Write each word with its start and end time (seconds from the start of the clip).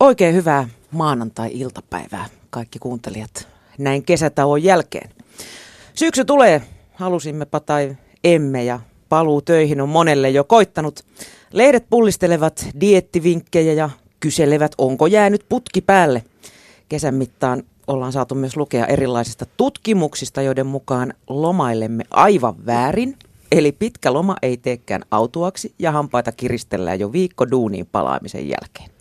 Oikein 0.00 0.34
hyvää 0.34 0.68
maanantai-iltapäivää 0.90 2.26
kaikki 2.50 2.78
kuuntelijat 2.78 3.48
näin 3.78 4.02
kesätauon 4.02 4.62
jälkeen. 4.62 5.10
Syksy 5.94 6.24
tulee, 6.24 6.62
halusimmepa 6.94 7.60
tai 7.60 7.96
emme 8.24 8.64
ja 8.64 8.80
paluu 9.08 9.42
töihin 9.42 9.80
on 9.80 9.88
monelle 9.88 10.30
jo 10.30 10.44
koittanut. 10.44 11.00
Lehdet 11.52 11.86
pullistelevat 11.90 12.68
diettivinkkejä 12.80 13.72
ja 13.72 13.90
kyselevät, 14.20 14.72
onko 14.78 15.06
jäänyt 15.06 15.44
putki 15.48 15.80
päälle. 15.80 16.24
Kesän 16.88 17.14
mittaan 17.14 17.62
ollaan 17.86 18.12
saatu 18.12 18.34
myös 18.34 18.56
lukea 18.56 18.86
erilaisista 18.86 19.46
tutkimuksista, 19.56 20.42
joiden 20.42 20.66
mukaan 20.66 21.14
lomailemme 21.28 22.04
aivan 22.10 22.66
väärin. 22.66 23.16
Eli 23.52 23.72
pitkä 23.72 24.12
loma 24.12 24.36
ei 24.42 24.56
teekään 24.56 25.02
autuaksi 25.10 25.74
ja 25.78 25.92
hampaita 25.92 26.32
kiristellään 26.32 27.00
jo 27.00 27.12
viikko 27.12 27.50
duuniin 27.50 27.88
palaamisen 27.92 28.48
jälkeen. 28.48 28.99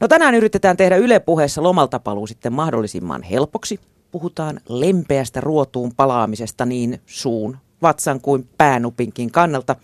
No 0.00 0.08
tänään 0.08 0.34
yritetään 0.34 0.76
tehdä 0.76 0.96
Yle 0.96 1.20
puheessa 1.20 1.62
lomaltapaluu 1.62 2.26
sitten 2.26 2.52
mahdollisimman 2.52 3.22
helpoksi. 3.22 3.80
Puhutaan 4.10 4.60
lempeästä 4.68 5.40
ruotuun 5.40 5.94
palaamisesta 5.96 6.66
niin 6.66 7.00
suun, 7.06 7.56
vatsan 7.82 8.20
kuin 8.20 8.48
päänupinkin 8.58 9.30
kannalta. 9.30 9.76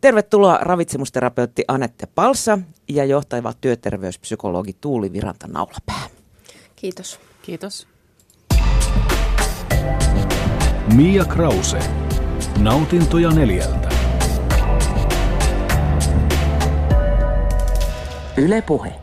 Tervetuloa 0.00 0.58
ravitsemusterapeutti 0.62 1.64
Anette 1.68 2.06
Palsa 2.06 2.58
ja 2.88 3.04
johtava 3.04 3.52
työterveyspsykologi 3.60 4.76
Tuuli 4.80 5.12
Viranta 5.12 5.46
Naulapää. 5.46 6.06
Kiitos. 6.76 7.20
Kiitos. 7.42 7.86
Mia 10.94 11.24
Krause. 11.24 11.78
Nautintoja 12.58 13.30
neljältä. 13.30 13.88
Yle 18.36 18.62
Puhe. 18.62 18.99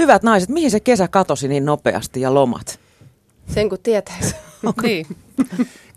Hyvät 0.00 0.22
naiset, 0.22 0.48
mihin 0.48 0.70
se 0.70 0.80
kesä 0.80 1.08
katosi 1.08 1.48
niin 1.48 1.64
nopeasti 1.64 2.20
ja 2.20 2.34
lomat? 2.34 2.80
Sen 3.54 3.68
kun 3.68 3.78
tietäisi. 3.82 4.36
niin. 4.82 5.06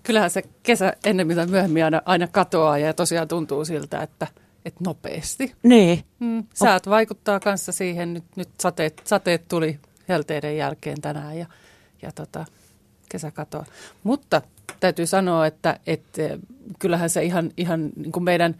Kyllähän 0.03 0.29
se 0.29 0.43
kesä 0.63 0.93
ennemmin 1.05 1.35
tai 1.35 1.47
myöhemmin 1.47 1.85
aina, 1.85 2.01
aina 2.05 2.27
katoaa 2.27 2.77
ja 2.77 2.93
tosiaan 2.93 3.27
tuntuu 3.27 3.65
siltä, 3.65 4.01
että, 4.01 4.27
että 4.65 4.83
nopeasti. 4.85 5.55
Niin. 5.63 6.03
Mm, 6.19 6.43
säät 6.53 6.89
vaikuttaa 6.89 7.39
kanssa 7.39 7.71
siihen. 7.71 8.13
Nyt, 8.13 8.23
nyt 8.35 8.49
sateet, 8.61 9.01
sateet 9.05 9.47
tuli 9.47 9.79
helteiden 10.09 10.57
jälkeen 10.57 11.01
tänään 11.01 11.37
ja, 11.37 11.45
ja 12.01 12.11
tota, 12.11 12.45
kesä 13.09 13.31
katoaa. 13.31 13.65
Mutta 14.03 14.41
täytyy 14.79 15.05
sanoa, 15.05 15.47
että, 15.47 15.79
että 15.87 16.21
kyllähän 16.79 17.09
se 17.09 17.23
ihan, 17.23 17.51
ihan 17.57 17.89
niin 17.95 18.11
kuin 18.11 18.23
meidän 18.23 18.55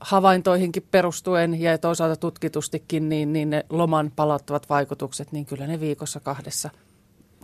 havaintoihinkin 0.00 0.86
perustuen 0.90 1.60
ja 1.60 1.78
toisaalta 1.78 2.16
tutkitustikin, 2.16 3.08
niin, 3.08 3.32
niin 3.32 3.50
ne 3.50 3.66
loman 3.70 4.12
palauttavat 4.16 4.68
vaikutukset, 4.68 5.32
niin 5.32 5.46
kyllä 5.46 5.66
ne 5.66 5.80
viikossa 5.80 6.20
kahdessa 6.20 6.70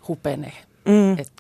hupenee. 0.08 0.52
Mm. 0.84 1.19
Et 1.19 1.33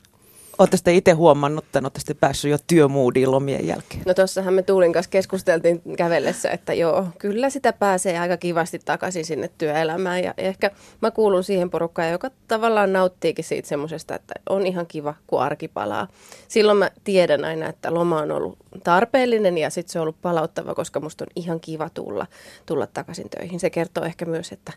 Olette 0.60 0.76
sitten 0.76 0.94
itse 0.94 1.12
huomannut, 1.12 1.64
että 1.64 1.78
olette 1.78 2.00
sitten 2.00 2.16
päässyt 2.16 2.50
jo 2.50 2.58
työmoodiin 2.66 3.30
lomien 3.30 3.66
jälkeen? 3.66 4.02
No 4.06 4.14
tuossahan 4.14 4.54
me 4.54 4.62
Tuulin 4.62 4.92
kanssa 4.92 5.10
keskusteltiin 5.10 5.82
kävellessä, 5.96 6.50
että 6.50 6.74
joo, 6.74 7.06
kyllä 7.18 7.50
sitä 7.50 7.72
pääsee 7.72 8.18
aika 8.18 8.36
kivasti 8.36 8.78
takaisin 8.84 9.24
sinne 9.24 9.50
työelämään. 9.58 10.24
Ja 10.24 10.34
ehkä 10.38 10.70
mä 11.02 11.10
kuulun 11.10 11.44
siihen 11.44 11.70
porukkaan, 11.70 12.10
joka 12.10 12.30
tavallaan 12.48 12.92
nauttiikin 12.92 13.44
siitä 13.44 13.68
semmoisesta, 13.68 14.14
että 14.14 14.34
on 14.48 14.66
ihan 14.66 14.86
kiva, 14.86 15.14
kun 15.26 15.42
arki 15.42 15.68
palaa. 15.68 16.08
Silloin 16.48 16.78
mä 16.78 16.90
tiedän 17.04 17.44
aina, 17.44 17.68
että 17.68 17.94
loma 17.94 18.18
on 18.18 18.32
ollut 18.32 18.58
tarpeellinen 18.84 19.58
ja 19.58 19.70
sitten 19.70 19.92
se 19.92 19.98
on 19.98 20.02
ollut 20.02 20.22
palauttava, 20.22 20.74
koska 20.74 21.00
musta 21.00 21.24
on 21.24 21.30
ihan 21.36 21.60
kiva 21.60 21.90
tulla, 21.90 22.26
tulla 22.66 22.86
takaisin 22.86 23.30
töihin. 23.30 23.60
Se 23.60 23.70
kertoo 23.70 24.04
ehkä 24.04 24.24
myös, 24.24 24.52
että 24.52 24.72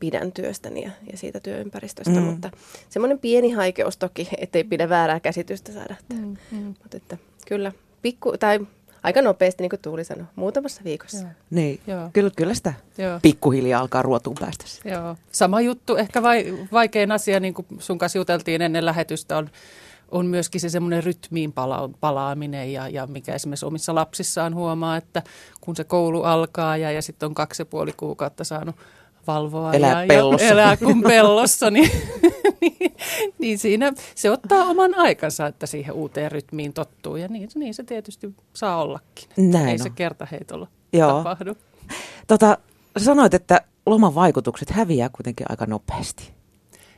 pidän 0.00 0.32
työstäni 0.32 0.82
ja, 0.82 0.90
ja 1.12 1.18
siitä 1.18 1.40
työympäristöstä, 1.40 2.20
mm. 2.20 2.22
mutta 2.22 2.50
semmoinen 2.88 3.18
pieni 3.18 3.50
haikeus 3.50 3.96
toki, 3.96 4.28
ettei 4.38 4.64
pidä 4.64 4.88
väärää 4.88 5.20
käsitystä 5.28 5.72
saada. 5.72 5.94
Mm, 6.12 6.36
mm. 6.50 6.64
Mutta 6.64 6.96
että 6.96 7.18
kyllä, 7.46 7.72
pikku, 8.02 8.32
tai 8.38 8.60
aika 9.02 9.22
nopeasti, 9.22 9.62
niin 9.62 9.70
kuin 9.70 9.80
Tuuli 9.80 10.04
sanoi, 10.04 10.26
muutamassa 10.36 10.80
viikossa. 10.84 11.18
Joo. 11.18 11.30
Niin, 11.50 11.80
Joo. 11.86 12.10
Kyllä, 12.12 12.30
kyllä 12.36 12.54
sitä 12.54 12.74
Joo. 12.98 13.18
pikkuhiljaa 13.22 13.80
alkaa 13.80 14.02
ruotuun 14.02 14.36
päästä. 14.40 14.64
Joo. 14.84 15.16
Sama 15.32 15.60
juttu, 15.60 15.96
ehkä 15.96 16.22
vai, 16.22 16.58
vaikein 16.72 17.12
asia, 17.12 17.40
niin 17.40 17.54
kuin 17.54 17.66
sun 17.78 17.98
kanssa 17.98 18.18
juteltiin 18.18 18.62
ennen 18.62 18.86
lähetystä, 18.86 19.38
on, 19.38 19.50
on 20.10 20.26
myöskin 20.26 20.60
se 20.60 20.68
semmoinen 20.68 21.04
rytmiin 21.04 21.52
pala- 21.52 21.90
palaaminen 22.00 22.72
ja, 22.72 22.88
ja 22.88 23.06
mikä 23.06 23.34
esimerkiksi 23.34 23.66
omissa 23.66 23.94
lapsissaan 23.94 24.54
huomaa, 24.54 24.96
että 24.96 25.22
kun 25.60 25.76
se 25.76 25.84
koulu 25.84 26.22
alkaa 26.22 26.76
ja, 26.76 26.92
ja 26.92 27.02
sitten 27.02 27.26
on 27.26 27.34
kaksi 27.34 27.62
ja 27.62 27.66
puoli 27.66 27.92
kuukautta 27.96 28.44
saanut 28.44 28.76
valvoa 29.28 29.72
elää 29.72 30.04
ja, 30.04 30.08
pellossa. 30.08 30.46
ja 30.46 30.52
elää 30.52 30.76
kuin 30.84 31.02
pellossa, 31.02 31.70
niin, 31.70 31.90
niin, 32.60 32.94
niin 33.38 33.58
siinä 33.58 33.92
se 34.14 34.30
ottaa 34.30 34.64
oman 34.64 34.94
aikansa, 34.98 35.46
että 35.46 35.66
siihen 35.66 35.94
uuteen 35.94 36.32
rytmiin 36.32 36.72
tottuu 36.72 37.16
ja 37.16 37.28
niin, 37.28 37.48
niin 37.54 37.74
se 37.74 37.82
tietysti 37.82 38.34
saa 38.54 38.82
ollakin. 38.82 39.28
Näin 39.36 39.68
Ei 39.68 39.72
on. 39.72 39.78
se 39.78 39.90
kertaheitolla 39.90 40.66
Joo. 40.92 41.12
tapahdu. 41.12 41.56
Tota, 42.26 42.58
sanoit, 42.96 43.34
että 43.34 43.60
loman 43.86 44.14
vaikutukset 44.14 44.70
häviää 44.70 45.08
kuitenkin 45.08 45.46
aika 45.48 45.66
nopeasti. 45.66 46.37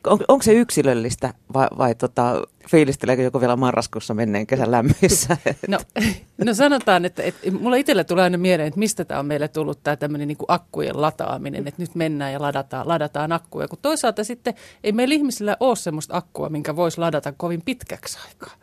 On, 0.06 0.18
onko 0.28 0.42
se 0.42 0.52
yksilöllistä 0.52 1.34
vai, 1.52 1.68
vai 1.78 1.94
tota, 1.94 2.42
fiilisteleekö 2.70 3.22
joku 3.22 3.40
vielä 3.40 3.56
marraskuussa 3.56 4.14
menneen 4.14 4.46
kesän 4.46 4.70
lämmöissä? 4.70 5.36
No, 5.68 5.78
no 6.44 6.54
sanotaan, 6.54 7.04
että, 7.04 7.22
että 7.22 7.50
mulla 7.50 7.76
itselle 7.76 8.04
tulee 8.04 8.24
aina 8.24 8.38
mieleen, 8.38 8.68
että 8.68 8.78
mistä 8.78 9.04
tämä 9.04 9.20
on 9.20 9.26
meille 9.26 9.48
tullut 9.48 9.82
tämä 9.82 9.96
tämmöinen 9.96 10.28
niin 10.28 10.38
akkujen 10.48 11.00
lataaminen, 11.00 11.68
että 11.68 11.82
nyt 11.82 11.94
mennään 11.94 12.32
ja 12.32 12.40
ladataan, 12.40 12.88
ladataan 12.88 13.32
akkuja. 13.32 13.68
Kun 13.68 13.78
toisaalta 13.82 14.24
sitten 14.24 14.54
ei 14.84 14.92
meillä 14.92 15.14
ihmisillä 15.14 15.56
ole 15.60 15.76
semmoista 15.76 16.16
akkua, 16.16 16.48
minkä 16.48 16.76
voisi 16.76 16.98
ladata 16.98 17.32
kovin 17.32 17.62
pitkäksi 17.62 18.18
aikaa, 18.28 18.54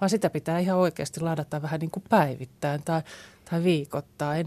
vaan 0.00 0.10
sitä 0.10 0.30
pitää 0.30 0.58
ihan 0.58 0.78
oikeasti 0.78 1.20
ladata 1.20 1.62
vähän 1.62 1.80
niin 1.80 1.90
kuin 1.90 2.04
päivittäin 2.08 2.82
tai, 2.84 3.02
tai 3.50 3.64
viikoittain. 3.64 4.46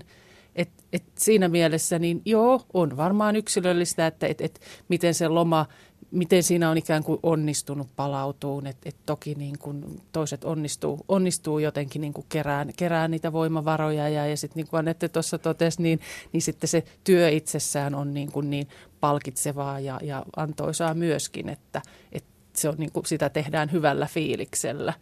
Et, 0.55 0.69
et 0.93 1.03
siinä 1.17 1.47
mielessä 1.47 1.99
niin 1.99 2.21
joo, 2.25 2.61
on 2.73 2.97
varmaan 2.97 3.35
yksilöllistä, 3.35 4.07
että 4.07 4.27
et, 4.27 4.41
et 4.41 4.61
miten 4.89 5.13
se 5.13 5.27
loma– 5.27 5.65
miten 6.11 6.43
siinä 6.43 6.69
on 6.69 6.77
ikään 6.77 7.03
kuin 7.03 7.19
onnistunut 7.23 7.87
palautuun. 7.95 8.67
että 8.67 8.89
et 8.89 8.95
toki 9.05 9.35
niin 9.35 9.59
kuin 9.59 10.01
toiset 10.11 10.43
onnistuu, 10.43 10.99
onnistuu 11.07 11.59
jotenkin 11.59 12.01
niin 12.01 12.13
kuin 12.13 12.25
kerään, 12.29 12.71
kerään 12.77 13.11
niitä 13.11 13.33
voimavaroja 13.33 14.09
ja, 14.09 14.27
ja 14.27 14.37
sitten 14.37 14.55
niin 14.55 14.67
kuin 14.69 14.79
Anette 14.79 15.09
tuossa 15.09 15.37
totesi, 15.37 15.81
niin, 15.81 15.99
niin 16.33 16.41
sitten 16.41 16.67
se 16.67 16.83
työ 17.03 17.29
itsessään 17.29 17.95
on 17.95 18.13
niin, 18.13 18.31
kuin 18.31 18.49
niin 18.49 18.67
palkitsevaa 18.99 19.79
ja, 19.79 19.99
ja 20.03 20.25
antoisaa 20.35 20.93
myöskin, 20.93 21.49
että, 21.49 21.81
että 22.11 22.29
se 22.55 22.69
on 22.69 22.75
niin 22.77 22.91
kuin, 22.91 23.05
sitä 23.05 23.29
tehdään 23.29 23.71
hyvällä 23.71 24.05
fiiliksellä. 24.05 24.93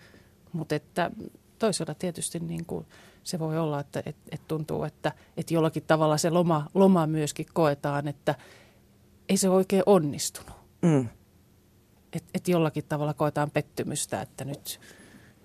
Mutta 0.54 0.76
että 0.76 1.12
toisaalta 1.60 1.94
tietysti 1.94 2.40
niin 2.40 2.66
kuin 2.66 2.86
se 3.24 3.40
voi 3.40 3.58
olla, 3.58 3.80
että 3.80 4.04
et, 4.06 4.16
et 4.32 4.42
tuntuu, 4.48 4.84
että 4.84 5.12
et 5.38 5.52
jollakin 5.52 5.84
tavalla 5.88 6.18
se 6.18 6.30
loma, 6.30 6.68
loma 6.74 7.08
myöskin 7.08 7.46
koetaan, 7.54 8.08
että 8.08 8.36
ei 9.30 9.38
se 9.38 9.50
oikein 9.50 9.84
onnistunut. 9.86 10.57
Mm. 10.82 11.08
Että 12.14 12.30
et 12.34 12.48
jollakin 12.48 12.84
tavalla 12.90 13.14
koetaan 13.14 13.52
pettymystä, 13.52 14.22
että 14.22 14.46
nyt, 14.46 14.80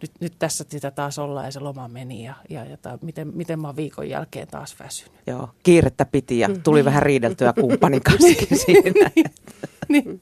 nyt, 0.02 0.10
nyt 0.20 0.32
tässä 0.38 0.64
sitä 0.68 0.90
taas 0.90 1.18
ollaan 1.18 1.46
ja 1.46 1.52
se 1.52 1.60
loma 1.60 1.88
meni 1.88 2.24
ja, 2.24 2.34
ja, 2.50 2.64
ja 2.64 2.76
ta, 2.76 2.98
miten, 3.02 3.28
miten 3.34 3.60
mä 3.60 3.68
oon 3.68 3.76
viikon 3.76 4.08
jälkeen 4.08 4.48
taas 4.48 4.76
väsynyt. 4.78 5.20
Joo, 5.26 5.48
kiirettä 5.62 6.04
piti 6.04 6.38
ja 6.38 6.48
tuli 6.64 6.82
mm. 6.82 6.84
vähän 6.84 7.02
riideltyä 7.02 7.52
kumppanin 7.52 8.02
kanssa 8.10 8.56
siinä. 8.56 9.10
niin. 9.88 10.20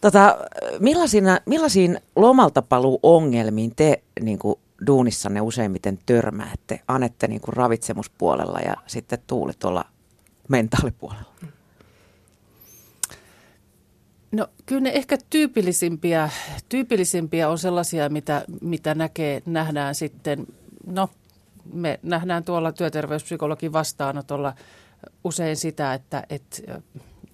Tota, 0.00 0.36
millaisiin, 0.80 1.24
millaisiin 1.46 2.00
lomaltapaluu-ongelmiin 2.16 3.72
te 3.76 4.02
niin 4.20 4.38
kuin, 4.38 4.56
duunissanne 4.86 5.40
useimmiten 5.40 5.98
törmäätte? 6.06 6.80
Anette 6.88 7.28
niin 7.28 7.40
kuin 7.40 7.56
ravitsemuspuolella 7.56 8.58
ja 8.58 8.74
sitten 8.86 9.18
Tuuli 9.26 9.52
tuolla 9.58 9.84
mentaalipuolella. 10.48 11.34
No 14.32 14.46
kyllä 14.66 14.80
ne 14.80 14.90
ehkä 14.90 15.18
tyypillisimpiä, 15.30 16.30
tyypillisimpiä 16.68 17.48
on 17.48 17.58
sellaisia, 17.58 18.08
mitä, 18.08 18.44
mitä 18.60 18.94
näkee, 18.94 19.42
nähdään 19.46 19.94
sitten, 19.94 20.46
no 20.86 21.10
me 21.72 22.00
nähdään 22.02 22.44
tuolla 22.44 22.72
työterveyspsykologin 22.72 23.72
vastaanotolla 23.72 24.54
usein 25.24 25.56
sitä, 25.56 25.94
että, 25.94 26.24
että 26.30 26.80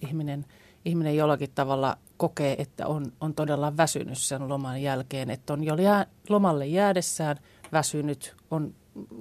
ihminen, 0.01 0.45
ihminen 0.85 1.17
jollakin 1.17 1.51
tavalla 1.55 1.99
kokee, 2.17 2.57
että 2.59 2.87
on, 2.87 3.13
on 3.21 3.35
todella 3.35 3.77
väsynyt 3.77 4.19
sen 4.19 4.49
loman 4.49 4.83
jälkeen, 4.83 5.31
että 5.31 5.53
on 5.53 5.65
jo 5.65 5.75
jää, 5.75 6.07
lomalle 6.29 6.67
jäädessään 6.67 7.37
väsynyt, 7.73 8.35
on 8.51 8.75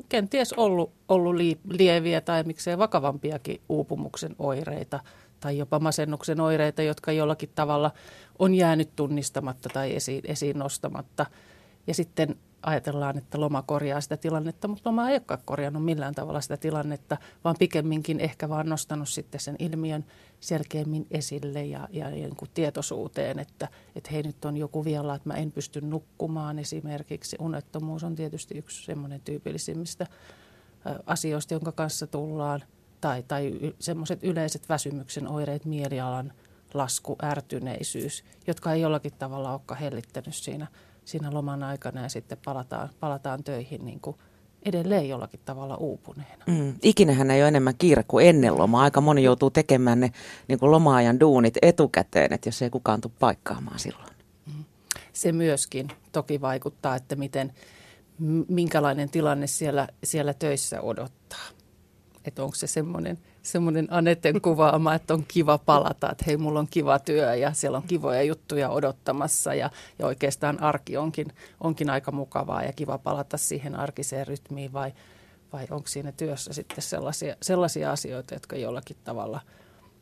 kenties 0.09 0.53
ollut, 0.53 0.91
ollut 1.09 1.35
lieviä 1.69 2.21
tai 2.21 2.43
miksei 2.43 2.77
vakavampiakin 2.77 3.61
uupumuksen 3.69 4.35
oireita– 4.39 4.99
tai 5.43 5.57
jopa 5.57 5.79
masennuksen 5.79 6.39
oireita, 6.39 6.81
jotka 6.81 7.11
jollakin 7.11 7.49
tavalla 7.55 7.91
on 8.39 8.55
jäänyt 8.55 8.89
tunnistamatta 8.95 9.69
tai 9.69 9.95
esiin, 9.95 10.21
esiin 10.27 10.59
nostamatta. 10.59 11.25
Ja 11.87 11.93
sitten 11.93 12.35
ajatellaan, 12.61 13.17
että 13.17 13.39
loma 13.39 13.61
korjaa 13.61 14.01
sitä 14.01 14.17
tilannetta, 14.17 14.67
mutta 14.67 14.89
loma 14.89 15.09
ei 15.09 15.13
olekaan 15.13 15.39
korjannut 15.45 15.85
millään 15.85 16.15
tavalla 16.15 16.41
sitä 16.41 16.57
tilannetta, 16.57 17.17
vaan 17.43 17.55
pikemminkin 17.59 18.19
ehkä 18.19 18.49
vaan 18.49 18.69
nostanut 18.69 19.09
sitten 19.09 19.39
sen 19.39 19.55
ilmiön 19.59 20.05
selkeämmin 20.39 21.07
esille 21.11 21.65
ja, 21.65 21.87
ja 21.91 22.09
niin 22.09 22.35
kuin 22.35 22.51
tietoisuuteen, 22.53 23.39
että, 23.39 23.67
että 23.95 24.09
hei 24.11 24.23
nyt 24.23 24.45
on 24.45 24.57
joku 24.57 24.85
vielä, 24.85 25.15
että 25.15 25.29
mä 25.29 25.33
en 25.33 25.51
pysty 25.51 25.81
nukkumaan 25.81 26.59
esimerkiksi. 26.59 27.37
Unettomuus 27.39 28.03
on 28.03 28.15
tietysti 28.15 28.57
yksi 28.57 28.85
semmoinen 28.85 29.21
tyypillisimmistä 29.21 30.07
asioista, 31.05 31.53
jonka 31.53 31.71
kanssa 31.71 32.07
tullaan, 32.07 32.63
tai, 33.03 33.23
tai 33.27 33.51
semmoiset 33.79 34.23
yleiset 34.23 34.69
väsymyksen 34.69 35.27
oireet, 35.27 35.65
mielialan 35.65 36.33
lasku, 36.73 37.15
ärtyneisyys, 37.23 38.23
jotka 38.47 38.73
ei 38.73 38.81
jollakin 38.81 39.13
tavalla 39.19 39.51
olekaan 39.51 39.79
hellittänyt 39.79 40.35
siinä, 40.35 40.67
siinä 41.05 41.33
loman 41.33 41.63
aikana 41.63 42.01
ja 42.01 42.09
sitten 42.09 42.37
palataan, 42.45 42.89
palataan 42.99 43.43
töihin 43.43 43.85
niin 43.85 43.99
kuin 43.99 44.17
edelleen 44.65 45.09
jollakin 45.09 45.39
tavalla 45.45 45.75
uupuneena. 45.75 46.43
Mm. 46.47 46.75
Ikinähän 46.81 47.31
ei 47.31 47.41
ole 47.41 47.47
enemmän 47.47 47.75
kiire 47.77 48.03
kuin 48.07 48.27
ennen 48.27 48.57
lomaa. 48.57 48.83
Aika 48.83 49.01
moni 49.01 49.23
joutuu 49.23 49.49
tekemään 49.49 49.99
ne 49.99 50.11
niin 50.47 50.59
kuin 50.59 50.71
lomaajan 50.71 51.19
duunit 51.19 51.57
etukäteen, 51.61 52.33
että 52.33 52.47
jos 52.47 52.61
ei 52.61 52.69
kukaan 52.69 53.01
tule 53.01 53.13
paikkaamaan 53.19 53.79
silloin. 53.79 54.13
Mm. 54.45 54.63
Se 55.13 55.31
myöskin 55.31 55.87
toki 56.11 56.41
vaikuttaa, 56.41 56.95
että 56.95 57.15
miten, 57.15 57.53
minkälainen 58.47 59.09
tilanne 59.09 59.47
siellä, 59.47 59.87
siellä 60.03 60.33
töissä 60.33 60.81
odottaa. 60.81 61.22
Että 62.25 62.43
onko 62.43 62.55
se 62.55 62.67
semmoinen– 62.67 63.17
semmoinen 63.43 63.87
Anetten 63.89 64.41
kuvaama, 64.41 64.95
että 64.95 65.13
on 65.13 65.25
kiva 65.27 65.57
palata, 65.57 66.11
että 66.11 66.23
hei, 66.27 66.37
mulla 66.37 66.59
on 66.59 66.67
kiva 66.67 66.99
työ 66.99 67.35
ja 67.35 67.53
siellä 67.53 67.77
on 67.77 67.83
kivoja 67.87 68.23
juttuja 68.23 68.69
odottamassa 68.69 69.53
ja, 69.53 69.69
ja 69.99 70.05
oikeastaan 70.05 70.61
arki 70.63 70.97
onkin, 70.97 71.27
onkin 71.59 71.89
aika 71.89 72.11
mukavaa 72.11 72.63
ja 72.63 72.73
kiva 72.73 72.97
palata 72.97 73.37
siihen 73.37 73.75
arkiseen 73.75 74.27
rytmiin 74.27 74.73
vai, 74.73 74.93
vai 75.53 75.67
onko 75.71 75.87
siinä 75.87 76.11
työssä 76.11 76.53
sitten 76.53 76.81
sellaisia, 76.81 77.35
sellaisia 77.41 77.91
asioita, 77.91 78.33
jotka 78.33 78.55
jollakin 78.55 78.97
tavalla 79.03 79.41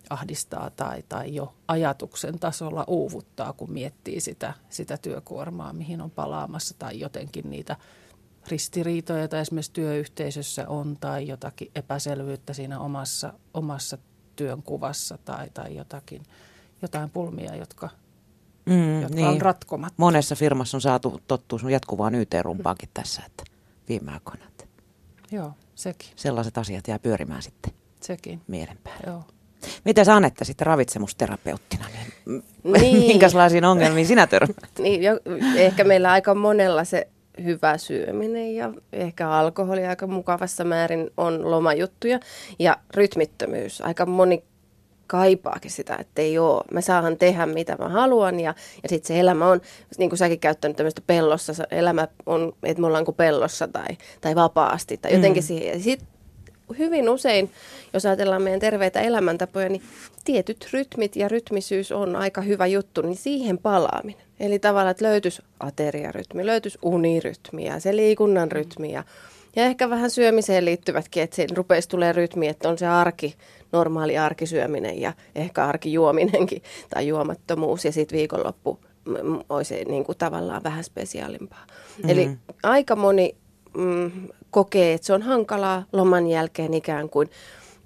ahdistaa 0.09 0.69
tai, 0.69 1.03
tai 1.09 1.35
jo 1.35 1.53
ajatuksen 1.67 2.39
tasolla 2.39 2.83
uuvuttaa, 2.87 3.53
kun 3.53 3.71
miettii 3.71 4.21
sitä, 4.21 4.53
sitä 4.69 4.97
työkuormaa, 4.97 5.73
mihin 5.73 6.01
on 6.01 6.11
palaamassa 6.11 6.75
tai 6.79 6.99
jotenkin 6.99 7.49
niitä– 7.49 7.75
ristiriitoja, 8.47 9.19
joita 9.19 9.39
esimerkiksi 9.39 9.71
työyhteisössä 9.73 10.67
on 10.67 10.97
tai 10.99 11.27
jotakin 11.27 11.71
epäselvyyttä 11.75 12.53
siinä 12.53 12.79
omassa, 12.79 13.33
omassa 13.53 13.97
työnkuvassa 14.35 15.17
tai, 15.17 15.49
tai 15.53 15.75
jotakin, 15.75 16.23
jotain 16.81 17.09
pulmia, 17.09 17.55
jotka, 17.55 17.89
mm, 18.65 19.01
jotka 19.01 19.15
niin. 19.15 19.27
on 19.27 19.41
ratkomatta. 19.41 19.93
Monessa 19.97 20.35
firmassa 20.35 20.77
on 20.77 20.81
saatu 20.81 21.21
tottua 21.27 21.59
sun 21.59 21.71
jatkuvaan 21.71 22.15
YT-rumpaankin 22.15 22.89
tässä, 22.93 23.21
että 23.25 23.43
viime 23.89 24.11
aikoina. 24.11 24.45
Että 24.47 24.65
Joo, 25.31 25.53
sekin. 25.75 26.09
Sellaiset 26.15 26.57
asiat 26.57 26.87
jää 26.87 26.99
pyörimään 26.99 27.41
sitten 27.41 27.73
sekin. 28.01 28.41
mielen 28.47 28.77
päälle. 28.83 29.03
Joo. 29.07 29.23
Miten 29.85 30.05
sä 30.05 30.15
Anetta 30.15 30.45
sitten 30.45 30.67
ravitsemusterapeuttina, 30.67 31.85
niin, 31.87 32.43
niin. 32.63 32.97
minkälaisiin 33.07 33.65
ongelmiin 33.65 34.07
sinä 34.07 34.27
törmäät? 34.27 34.71
Niin, 34.79 35.03
jo, 35.03 35.19
ehkä 35.55 35.83
meillä 35.83 36.11
aika 36.11 36.35
monella 36.35 36.83
se 36.83 37.07
hyvä 37.43 37.77
syöminen 37.77 38.55
ja 38.55 38.73
ehkä 38.93 39.29
alkoholi 39.29 39.85
aika 39.85 40.07
mukavassa 40.07 40.63
määrin 40.63 41.11
on 41.17 41.51
lomajuttuja. 41.51 42.19
Ja 42.59 42.77
rytmittömyys. 42.95 43.81
Aika 43.81 44.05
moni 44.05 44.43
kaipaakin 45.07 45.71
sitä, 45.71 45.95
että 45.95 46.21
ei 46.21 46.39
ole. 46.39 46.63
Mä 46.71 46.81
saahan 46.81 47.17
tehdä 47.17 47.45
mitä 47.45 47.75
mä 47.79 47.89
haluan 47.89 48.39
ja, 48.39 48.55
ja 48.83 48.89
sitten 48.89 49.07
se 49.07 49.19
elämä 49.19 49.47
on, 49.47 49.61
niin 49.97 50.09
kuin 50.09 50.17
säkin 50.17 50.39
käyttänyt 50.39 50.77
tämmöistä 50.77 51.01
pellossa, 51.07 51.53
elämä 51.71 52.07
on, 52.25 52.53
että 52.63 52.81
me 52.81 52.87
ollaan 52.87 53.05
kuin 53.05 53.15
pellossa 53.15 53.67
tai, 53.67 53.97
tai 54.21 54.35
vapaasti 54.35 54.97
tai 54.97 55.13
jotenkin 55.13 55.43
mm. 55.43 55.47
siihen. 55.47 55.77
Ja 55.77 55.83
sit 55.83 56.03
hyvin 56.79 57.09
usein, 57.09 57.51
jos 57.93 58.05
ajatellaan 58.05 58.41
meidän 58.41 58.59
terveitä 58.59 59.01
elämäntapoja, 59.01 59.69
niin 59.69 59.81
tietyt 60.23 60.69
rytmit 60.73 61.15
ja 61.15 61.27
rytmisyys 61.27 61.91
on 61.91 62.15
aika 62.15 62.41
hyvä 62.41 62.67
juttu, 62.67 63.01
niin 63.01 63.15
siihen 63.15 63.57
palaaminen. 63.57 64.30
Eli 64.41 64.59
tavallaan, 64.59 64.91
että 64.91 65.05
löytyisi 65.05 65.41
ateriarytmi, 65.59 66.45
löytyisi 66.45 66.79
unirytmi 66.81 67.65
ja 67.65 67.79
se 67.79 67.95
liikunnan 67.95 68.51
rytmi 68.51 68.91
ja, 68.91 69.03
ja 69.55 69.63
ehkä 69.65 69.89
vähän 69.89 70.09
syömiseen 70.09 70.65
liittyvätkin, 70.65 71.23
että 71.23 71.35
siinä 71.35 71.53
rupeisi 71.57 71.89
tulee 71.89 72.13
rytmi, 72.13 72.47
että 72.47 72.69
on 72.69 72.77
se 72.77 72.87
arki, 72.87 73.35
normaali 73.71 74.17
arkisyöminen 74.17 75.01
ja 75.01 75.13
ehkä 75.35 75.65
arkijuominenkin 75.65 76.63
tai 76.89 77.07
juomattomuus 77.07 77.85
ja 77.85 77.91
sitten 77.91 78.17
viikonloppu 78.17 78.79
olisi 79.49 79.85
niin 79.85 80.03
kuin 80.03 80.17
tavallaan 80.17 80.63
vähän 80.63 80.83
spesiaalimpaa. 80.83 81.65
Mm-hmm. 81.67 82.09
Eli 82.09 82.29
aika 82.63 82.95
moni 82.95 83.35
mm, 83.77 84.11
kokee, 84.51 84.93
että 84.93 85.07
se 85.07 85.13
on 85.13 85.21
hankalaa 85.21 85.85
loman 85.93 86.27
jälkeen 86.27 86.73
ikään 86.73 87.09
kuin 87.09 87.29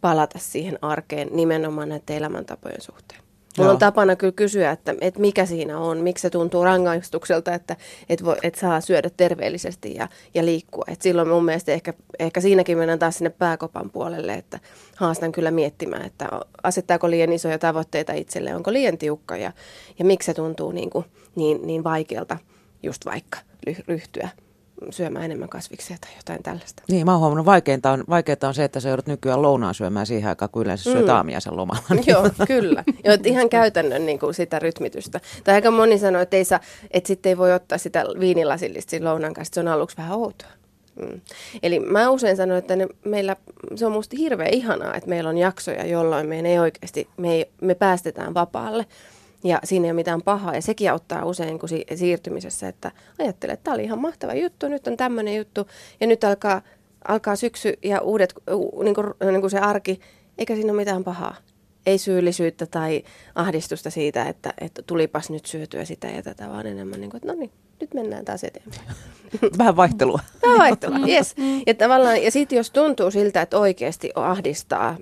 palata 0.01 0.39
siihen 0.39 0.79
arkeen 0.81 1.29
nimenomaan 1.31 1.89
näiden 1.89 2.17
elämäntapojen 2.17 2.81
suhteen. 2.81 3.24
Mulla 3.57 3.71
on 3.71 3.77
tapana 3.77 4.15
kyllä 4.15 4.33
kysyä, 4.35 4.71
että, 4.71 4.95
että 5.01 5.19
mikä 5.19 5.45
siinä 5.45 5.79
on, 5.79 5.97
miksi 5.97 6.21
se 6.21 6.29
tuntuu 6.29 6.63
rangaistukselta, 6.63 7.53
että, 7.53 7.75
että, 8.09 8.25
voi, 8.25 8.35
että 8.43 8.59
saa 8.59 8.81
syödä 8.81 9.09
terveellisesti 9.17 9.95
ja, 9.95 10.07
ja 10.33 10.45
liikkua. 10.45 10.83
Et 10.87 11.01
silloin 11.01 11.27
mun 11.27 11.45
mielestä 11.45 11.71
ehkä, 11.71 11.93
ehkä 12.19 12.41
siinäkin 12.41 12.77
mennään 12.77 12.99
taas 12.99 13.17
sinne 13.17 13.29
pääkopan 13.29 13.89
puolelle, 13.89 14.33
että 14.33 14.59
haastan 14.95 15.31
kyllä 15.31 15.51
miettimään, 15.51 16.05
että 16.05 16.29
asettaako 16.63 17.09
liian 17.09 17.33
isoja 17.33 17.59
tavoitteita 17.59 18.13
itselle, 18.13 18.55
onko 18.55 18.73
liian 18.73 18.97
tiukka 18.97 19.37
ja, 19.37 19.51
ja 19.99 20.05
miksi 20.05 20.25
se 20.25 20.33
tuntuu 20.33 20.71
niin, 20.71 20.89
kuin, 20.89 21.05
niin, 21.35 21.67
niin 21.67 21.83
vaikealta 21.83 22.37
just 22.83 23.05
vaikka 23.05 23.39
ryhtyä 23.87 24.29
syömään 24.89 25.25
enemmän 25.25 25.49
kasviksia 25.49 25.97
tai 26.01 26.09
jotain 26.15 26.43
tällaista. 26.43 26.83
Niin, 26.89 27.05
mä 27.05 27.11
oon 27.11 27.19
huomannut, 27.19 27.45
vaikeinta 27.45 27.91
on, 27.91 28.03
vaikeinta 28.09 28.47
on 28.47 28.53
se, 28.53 28.63
että 28.63 28.79
sä 28.79 28.89
joudut 28.89 29.07
nykyään 29.07 29.41
lounaan 29.41 29.73
syömään 29.73 30.05
siihen 30.05 30.29
aikaan, 30.29 30.49
kun 30.49 30.61
yleensä 30.61 30.83
syöt 30.83 31.05
mm. 31.05 31.13
aamiaisen 31.13 31.57
lomalla. 31.57 31.83
Joo, 32.07 32.29
kyllä. 32.47 32.83
Joo, 33.03 33.17
ihan 33.23 33.49
käytännön 33.49 34.05
niin 34.05 34.19
kuin 34.19 34.33
sitä 34.33 34.59
rytmitystä. 34.59 35.19
Tai 35.43 35.55
aika 35.55 35.71
moni 35.71 35.97
sanoo, 35.97 36.21
että, 36.21 36.37
ei 36.37 36.45
saa, 36.45 36.59
että 36.91 37.07
sitten 37.07 37.29
ei 37.29 37.37
voi 37.37 37.53
ottaa 37.53 37.77
sitä 37.77 38.05
viinilasillista 38.19 38.95
lounaan 39.03 39.33
kanssa, 39.33 39.53
se 39.53 39.59
on 39.59 39.67
aluksi 39.67 39.97
vähän 39.97 40.17
outoa. 40.17 40.49
Mm. 40.95 41.21
Eli 41.63 41.79
mä 41.79 42.09
usein 42.09 42.37
sanon, 42.37 42.57
että 42.57 42.75
ne, 42.75 42.87
meillä, 43.05 43.35
se 43.75 43.85
on 43.85 43.91
musta 43.91 44.15
hirveän 44.19 44.53
ihanaa, 44.53 44.95
että 44.95 45.09
meillä 45.09 45.29
on 45.29 45.37
jaksoja, 45.37 45.85
jolloin 45.85 46.27
me 46.27 46.39
ei 46.39 46.59
oikeasti, 46.59 47.07
me, 47.17 47.33
ei, 47.33 47.45
me 47.61 47.75
päästetään 47.75 48.33
vapaalle 48.33 48.85
ja 49.45 49.59
siinä 49.63 49.85
ei 49.85 49.91
ole 49.91 49.95
mitään 49.95 50.21
pahaa. 50.21 50.55
Ja 50.55 50.61
sekin 50.61 50.91
auttaa 50.91 51.25
usein 51.25 51.59
kun 51.59 51.69
si- 51.69 51.85
siirtymisessä, 51.95 52.67
että 52.67 52.91
ajattelee, 53.19 53.53
että 53.53 53.63
tämä 53.63 53.75
oli 53.75 53.83
ihan 53.83 53.99
mahtava 53.99 54.33
juttu, 54.33 54.67
nyt 54.67 54.87
on 54.87 54.97
tämmöinen 54.97 55.35
juttu. 55.35 55.67
Ja 55.99 56.07
nyt 56.07 56.23
alkaa, 56.23 56.61
alkaa 57.07 57.35
syksy 57.35 57.73
ja 57.83 58.01
uudet, 58.01 58.33
niin 58.83 58.95
kuin, 58.95 59.07
niin 59.31 59.41
kuin 59.41 59.51
se 59.51 59.59
arki, 59.59 59.99
eikä 60.37 60.55
siinä 60.55 60.71
ole 60.71 60.81
mitään 60.81 61.03
pahaa. 61.03 61.35
Ei 61.85 61.97
syyllisyyttä 61.97 62.65
tai 62.65 63.03
ahdistusta 63.35 63.89
siitä, 63.89 64.23
että, 64.23 64.53
että 64.61 64.81
tulipas 64.81 65.29
nyt 65.29 65.45
syötyä 65.45 65.85
sitä 65.85 66.07
ja 66.07 66.23
tätä, 66.23 66.49
vaan 66.49 66.67
enemmän 66.67 66.99
niin 66.99 67.09
kuin, 67.09 67.17
että 67.17 67.33
no 67.33 67.39
niin, 67.39 67.51
nyt 67.81 67.93
mennään 67.93 68.25
taas 68.25 68.43
eteenpäin. 68.43 68.87
Vähän 69.57 69.75
vaihtelua. 69.75 70.19
Vähän 70.43 70.57
vaihtelua, 70.59 71.07
yes. 71.07 71.35
Ja, 71.67 71.73
tavallaan, 71.73 72.23
ja 72.23 72.31
sitten 72.31 72.57
jos 72.57 72.71
tuntuu 72.71 73.11
siltä, 73.11 73.41
että 73.41 73.59
oikeasti 73.59 74.11
ahdistaa 74.15 74.97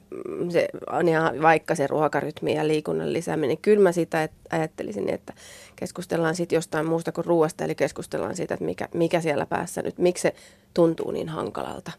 se, 0.50 0.68
ja 1.12 1.34
vaikka 1.42 1.76
se 1.76 1.88
ruokarytmi 1.88 2.56
ja 2.56 2.68
liikunnan 2.68 3.14
lisääminen, 3.14 3.50
niin 3.50 3.62
kyllä 3.62 3.84
mä 3.84 3.92
sitä 3.92 4.30
ajattelisin, 4.52 5.10
että 5.10 5.34
keskustellaan 5.76 6.36
sitten 6.36 6.58
jostain 6.58 6.86
muusta 6.86 7.12
kuin 7.12 7.26
ruoasta, 7.26 7.64
eli 7.64 7.76
keskustellaan 7.76 8.36
siitä, 8.36 8.54
että 8.54 8.66
mikä, 8.66 8.88
mikä 8.94 9.22
siellä 9.22 9.46
päässä 9.46 9.82
nyt, 9.82 9.98
miksi 9.98 10.22
se 10.22 10.36
tuntuu 10.74 11.12
niin 11.12 11.30
hankalalta. 11.30 11.92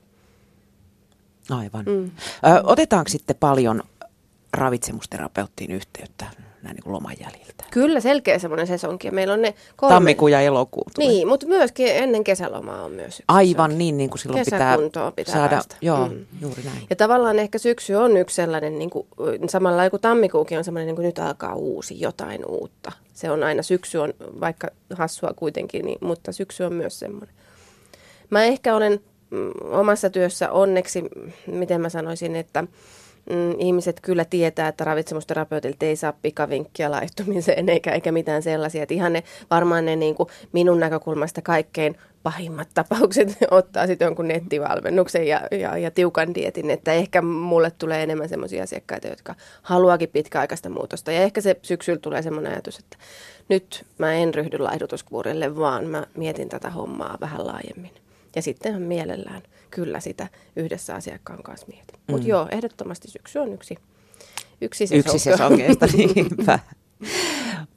Aivan. 1.51 1.85
Mm. 1.85 2.05
Ö, 2.05 2.11
otetaanko 2.63 3.09
sitten 3.09 3.37
paljon 3.41 3.83
ravitsemusterapeuttiin 4.55 5.71
yhteyttä 5.71 6.27
näin 6.65 6.75
niin 6.75 6.85
kuin 6.85 6.93
loman 6.93 7.15
jäljiltä. 7.21 7.65
Kyllä, 7.71 8.01
selkeä 8.01 8.39
semmoinen 8.39 8.67
sesonki. 8.67 9.11
Meillä 9.11 9.35
on 9.35 9.43
ne 9.43 9.55
kolme... 9.77 9.95
Tammikuu 9.95 10.29
ja 10.29 10.41
elokuu. 10.41 10.85
Tulee. 10.95 11.09
Niin, 11.09 11.29
mutta 11.29 11.47
myöskin 11.47 11.87
ennen 11.89 12.25
kesälomaa 12.25 12.83
on 12.83 12.93
myös 12.93 13.15
yksi 13.15 13.25
Aivan 13.29 13.71
sesonki. 13.71 13.77
niin, 13.79 13.97
niin 13.97 14.11
kuin 14.11 14.19
silloin 14.19 14.45
pitää, 14.45 14.79
pitää 15.17 15.35
saada. 15.35 15.49
Päästä. 15.49 15.77
Joo, 15.81 16.09
mm. 16.09 16.27
juuri 16.41 16.63
näin. 16.63 16.87
Ja 16.91 16.97
tavallaan 16.97 17.39
ehkä 17.39 17.59
syksy 17.59 17.95
on 17.95 18.17
yksi 18.17 18.37
sellainen, 18.37 18.79
niin 18.79 18.91
kuin, 18.91 19.07
samalla 19.49 19.91
kuin 19.91 20.01
tammikuukin 20.01 20.59
on 20.59 20.65
sellainen, 20.65 20.87
niin 20.87 20.97
kuin 20.97 21.07
nyt 21.07 21.19
alkaa 21.19 21.55
uusi, 21.55 22.01
jotain 22.01 22.47
uutta. 22.47 22.93
Se 23.15 23.31
on 23.31 23.43
aina, 23.43 23.63
syksy 23.63 23.99
on 23.99 24.15
vaikka 24.41 24.69
hassua 24.95 25.33
kuitenkin, 25.37 25.85
niin, 25.85 25.99
mutta 26.01 26.33
syksy 26.33 26.65
on 26.65 26.73
myös 26.73 26.99
semmoinen. 26.99 27.35
Mä 28.31 28.45
ehkä 28.45 28.77
olen 28.77 29.01
mm, 29.31 29.51
omassa 29.63 30.11
työssä 30.11 30.53
onneksi, 30.53 31.05
miten 31.47 31.81
mä 31.81 31.89
sanoisin, 31.89 32.37
että 32.37 32.65
mm, 33.31 33.55
ihmiset 33.59 34.01
kyllä 34.01 34.25
tietää, 34.25 34.69
että 34.69 34.85
ravitsemusterapeutilta 34.85 35.87
ei 35.87 35.97
saa 35.97 36.13
pikavinkkiä 36.23 36.91
laihtumiseen 36.91 37.69
eikä, 37.69 37.93
eikä 37.93 38.13
mitään 38.13 38.43
sellaisia. 38.43 38.83
Että 38.83 38.95
ihan 38.95 39.13
ne, 39.13 39.23
varmaan 39.51 39.85
ne 39.85 39.97
niin 39.97 40.15
kuin 40.15 40.29
minun 40.53 40.81
näkökulmasta 40.81 41.43
kaikkein 41.43 41.97
pahimmat 42.23 42.69
tapaukset 42.75 43.37
ottaa 43.51 43.87
sitten 43.87 44.07
jonkun 44.07 44.29
nettivalmennuksen 44.29 45.27
ja, 45.27 45.41
ja, 45.51 45.79
ja 45.79 45.91
tiukan 45.91 46.35
dietin, 46.35 46.71
että 46.71 46.93
ehkä 46.93 47.23
mulle 47.23 47.71
tulee 47.71 48.03
enemmän 48.03 48.29
sellaisia 48.29 48.63
asiakkaita, 48.63 49.09
jotka 49.09 49.35
haluakin 49.63 50.09
pitkäaikaista 50.09 50.69
muutosta. 50.69 51.13
Ja 51.13 51.21
ehkä 51.21 51.41
se 51.41 51.57
syksyllä 51.63 51.99
tulee 51.99 52.23
semmoinen 52.23 52.53
ajatus, 52.53 52.79
että 52.79 52.97
nyt 53.49 53.87
mä 53.99 54.15
en 54.15 54.35
ryhdy 54.35 54.59
laihdutuskuurille, 54.59 55.57
vaan 55.57 55.87
mä 55.87 56.07
mietin 56.17 56.49
tätä 56.49 56.71
hommaa 56.71 57.19
vähän 57.21 57.47
laajemmin. 57.47 58.04
Ja 58.37 58.43
sitten 58.43 58.83
mielellään 58.83 59.43
kyllä 59.71 60.01
sitä 60.01 60.29
yhdessä 60.57 60.95
asiakkaan 60.95 61.43
kanssa 61.43 61.67
mietin. 61.67 62.01
Mutta 62.07 62.23
mm. 62.23 62.29
joo, 62.29 62.49
ehdottomasti 62.51 63.11
syksy 63.11 63.39
on 63.39 63.53
yksi, 63.53 63.79
yksi. 64.61 64.89
Yksi 64.93 65.19
sesonkeista, 65.19 65.87
niinpä. 65.97 66.59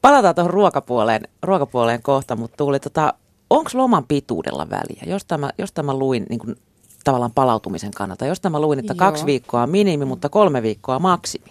Palataan 0.02 0.36
tuohon 0.36 0.54
ruokapuoleen, 0.54 1.22
ruokapuoleen 1.44 2.02
kohta, 2.02 2.36
mutta 2.36 2.58
tuli 2.58 2.80
tota, 2.80 3.14
onko 3.50 3.72
loman 3.74 4.06
pituudella 4.08 4.70
väliä? 4.70 5.04
Jostain 5.06 5.42
mä, 5.42 5.50
jostain 5.58 5.86
mä 5.86 5.94
luin 5.94 6.26
niin 6.30 6.40
kuin, 6.40 6.56
tavallaan 7.04 7.32
palautumisen 7.32 7.92
kannalta. 7.92 8.26
Jostain 8.26 8.52
mä 8.52 8.62
luin, 8.62 8.80
että 8.80 8.94
Joo. 8.94 8.98
kaksi 8.98 9.26
viikkoa 9.26 9.62
on 9.62 9.70
minimi, 9.70 10.06
mutta 10.06 10.30
kolme 10.30 10.62
viikkoa 10.62 11.00
maksimi. 11.00 11.46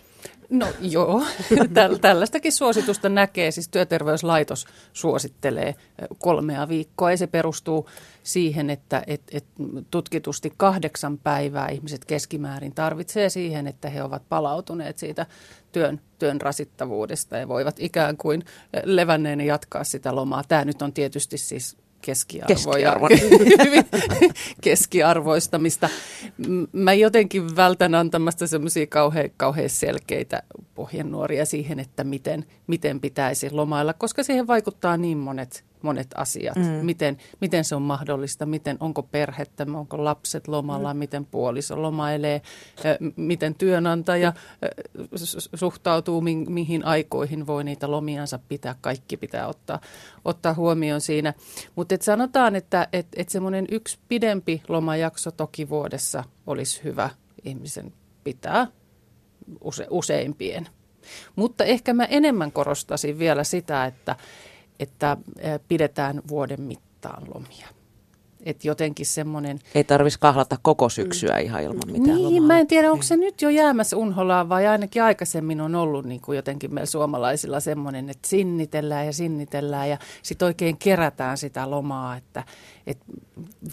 No 0.50 0.66
joo, 0.80 1.22
tällaistakin 2.00 2.52
suositusta 2.52 3.08
näkee, 3.08 3.50
siis 3.50 3.68
työterveyslaitos 3.68 4.66
suosittelee 4.92 5.74
kolmea 6.18 6.68
viikkoa 6.68 7.10
ja 7.10 7.16
se 7.16 7.26
perustuu 7.26 7.88
siihen, 8.26 8.70
että 8.70 9.02
et, 9.06 9.22
et 9.32 9.44
tutkitusti 9.90 10.52
kahdeksan 10.56 11.18
päivää 11.18 11.68
ihmiset 11.68 12.04
keskimäärin 12.04 12.74
tarvitsee 12.74 13.28
siihen, 13.28 13.66
että 13.66 13.90
he 13.90 14.02
ovat 14.02 14.22
palautuneet 14.28 14.98
siitä 14.98 15.26
työn, 15.72 16.00
työn 16.18 16.40
rasittavuudesta 16.40 17.36
ja 17.36 17.48
voivat 17.48 17.76
ikään 17.78 18.16
kuin 18.16 18.44
levänneen 18.84 19.40
jatkaa 19.40 19.84
sitä 19.84 20.14
lomaa. 20.14 20.44
Tämä 20.48 20.64
nyt 20.64 20.82
on 20.82 20.92
tietysti 20.92 21.38
siis 21.38 21.76
keskiarvoja, 22.02 22.96
keskiarvoistamista. 24.60 25.88
Mä 26.72 26.94
jotenkin 26.94 27.56
vältän 27.56 27.94
antamasta 27.94 28.46
semmoisia 28.46 28.86
kauhean, 28.86 29.30
kauhean 29.36 29.70
selkeitä 29.70 30.42
pohjenuoria 30.86 31.46
siihen, 31.46 31.78
että 31.78 32.04
miten, 32.04 32.44
miten 32.66 33.00
pitäisi 33.00 33.50
lomailla, 33.50 33.92
koska 33.92 34.22
siihen 34.22 34.46
vaikuttaa 34.46 34.96
niin 34.96 35.18
monet 35.18 35.64
monet 35.82 36.08
asiat. 36.14 36.56
Mm. 36.56 36.62
Miten, 36.62 37.16
miten 37.40 37.64
se 37.64 37.74
on 37.74 37.82
mahdollista, 37.82 38.46
miten 38.46 38.76
onko 38.80 39.02
perhettä, 39.02 39.66
onko 39.74 40.04
lapset 40.04 40.48
lomalla, 40.48 40.94
mm. 40.94 40.98
miten 40.98 41.26
puoliso 41.26 41.82
lomailee, 41.82 42.42
miten 43.16 43.54
työnantaja 43.54 44.32
suhtautuu, 45.54 46.20
mi- 46.20 46.46
mihin 46.48 46.84
aikoihin 46.84 47.46
voi 47.46 47.64
niitä 47.64 47.90
lomiansa 47.90 48.38
pitää. 48.48 48.74
Kaikki 48.80 49.16
pitää 49.16 49.46
ottaa, 49.46 49.80
ottaa 50.24 50.54
huomioon 50.54 51.00
siinä. 51.00 51.34
Mutta 51.76 51.94
et 51.94 52.02
sanotaan, 52.02 52.56
että 52.56 52.88
et, 52.92 53.06
et 53.16 53.28
semmoinen 53.28 53.66
yksi 53.70 53.98
pidempi 54.08 54.62
lomajakso 54.68 55.30
toki 55.30 55.68
vuodessa 55.68 56.24
olisi 56.46 56.84
hyvä 56.84 57.10
ihmisen 57.44 57.92
pitää 58.24 58.66
use, 59.60 59.86
useimpien. 59.90 60.68
Mutta 61.36 61.64
ehkä 61.64 61.94
mä 61.94 62.04
enemmän 62.04 62.52
korostasin 62.52 63.18
vielä 63.18 63.44
sitä, 63.44 63.84
että 63.84 64.16
että 64.80 65.16
pidetään 65.68 66.22
vuoden 66.28 66.60
mittaan 66.60 67.22
lomia. 67.34 67.68
Et 68.46 68.64
jotenkin 68.64 69.06
semmoinen... 69.06 69.58
Ei 69.74 69.84
tarvitsisi 69.84 70.20
kahlata 70.20 70.56
koko 70.62 70.88
syksyä 70.88 71.38
ihan 71.38 71.62
ilman 71.62 71.82
mitään 71.86 72.16
Niin, 72.16 72.34
lomaa. 72.34 72.46
mä 72.46 72.58
en 72.60 72.66
tiedä, 72.66 72.92
onko 72.92 73.02
se 73.02 73.16
nyt 73.16 73.42
jo 73.42 73.48
jäämässä 73.48 73.96
unholaan 73.96 74.48
vai 74.48 74.66
ainakin 74.66 75.02
aikaisemmin 75.02 75.60
on 75.60 75.74
ollut 75.74 76.06
niin 76.06 76.20
kuin 76.20 76.36
jotenkin 76.36 76.74
meillä 76.74 76.86
suomalaisilla 76.86 77.60
semmoinen, 77.60 78.10
että 78.10 78.28
sinnitellään 78.28 79.06
ja 79.06 79.12
sinnitellään 79.12 79.88
ja 79.88 79.98
sitten 80.22 80.46
oikein 80.46 80.76
kerätään 80.78 81.38
sitä 81.38 81.70
lomaa, 81.70 82.16
että, 82.16 82.44
että 82.86 83.04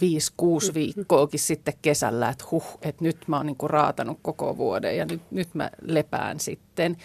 viisi, 0.00 0.32
kuusi 0.36 0.74
viikkoakin 0.74 1.40
sitten 1.40 1.74
kesällä, 1.82 2.28
että 2.28 2.44
huh, 2.50 2.78
että 2.82 3.04
nyt 3.04 3.16
mä 3.26 3.36
oon 3.36 3.46
niin 3.46 3.56
kuin 3.56 3.70
raatanut 3.70 4.18
koko 4.22 4.56
vuoden 4.56 4.96
ja 4.96 5.04
nyt, 5.04 5.20
nyt 5.30 5.48
mä 5.54 5.70
lepään 5.82 6.40
sitten. 6.40 6.96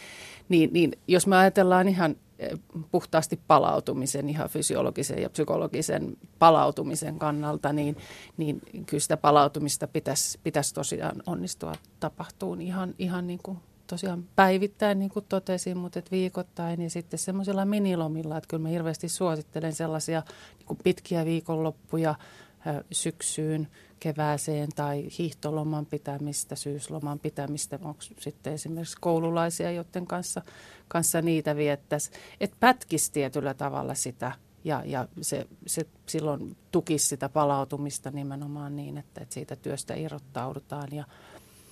Niin, 0.49 0.69
niin 0.73 0.91
jos 1.07 1.27
me 1.27 1.37
ajatellaan 1.37 1.87
ihan 1.87 2.15
puhtaasti 2.91 3.39
palautumisen, 3.47 4.29
ihan 4.29 4.49
fysiologisen 4.49 5.21
ja 5.21 5.29
psykologisen 5.29 6.17
palautumisen 6.39 7.19
kannalta, 7.19 7.73
niin, 7.73 7.97
niin 8.37 8.61
kyllä 8.85 9.01
sitä 9.01 9.17
palautumista 9.17 9.87
pitäisi, 9.87 10.39
pitäisi 10.43 10.73
tosiaan 10.73 11.23
onnistua 11.25 11.73
tapahtuun 11.99 12.61
ihan, 12.61 12.95
ihan 12.99 13.27
niin 13.27 13.39
kuin 13.43 13.57
tosiaan 13.87 14.23
päivittäin, 14.35 14.99
niin 14.99 15.11
kuin 15.11 15.25
totesin, 15.29 15.77
mutta 15.77 15.99
et 15.99 16.11
viikoittain 16.11 16.81
ja 16.81 16.89
sitten 16.89 17.19
semmoisilla 17.19 17.65
minilomilla, 17.65 18.37
että 18.37 18.47
kyllä 18.47 18.61
mä 18.61 18.69
hirveästi 18.69 19.09
suosittelen 19.09 19.73
sellaisia 19.73 20.23
niin 20.57 20.65
kuin 20.65 20.79
pitkiä 20.83 21.25
viikonloppuja 21.25 22.15
syksyyn, 22.91 23.67
kevääseen 23.99 24.69
tai 24.75 25.07
hiihtoloman 25.17 25.85
pitämistä, 25.85 26.55
syysloman 26.55 27.19
pitämistä, 27.19 27.79
onko 27.83 28.01
sitten 28.19 28.53
esimerkiksi 28.53 28.97
koululaisia, 29.01 29.71
joiden 29.71 30.07
kanssa, 30.07 30.41
kanssa 30.87 31.21
niitä 31.21 31.55
viettäisi. 31.55 32.11
Että 32.39 32.57
pätkisi 32.59 33.11
tietyllä 33.11 33.53
tavalla 33.53 33.93
sitä 33.93 34.31
ja, 34.63 34.83
ja 34.85 35.07
se, 35.21 35.47
se 35.67 35.85
silloin 36.05 36.57
tukisi 36.71 37.07
sitä 37.07 37.29
palautumista 37.29 38.11
nimenomaan 38.11 38.75
niin, 38.75 38.97
että, 38.97 39.21
että 39.21 39.33
siitä 39.33 39.55
työstä 39.55 39.95
irrottaudutaan. 39.95 40.87
Ja, 40.91 41.03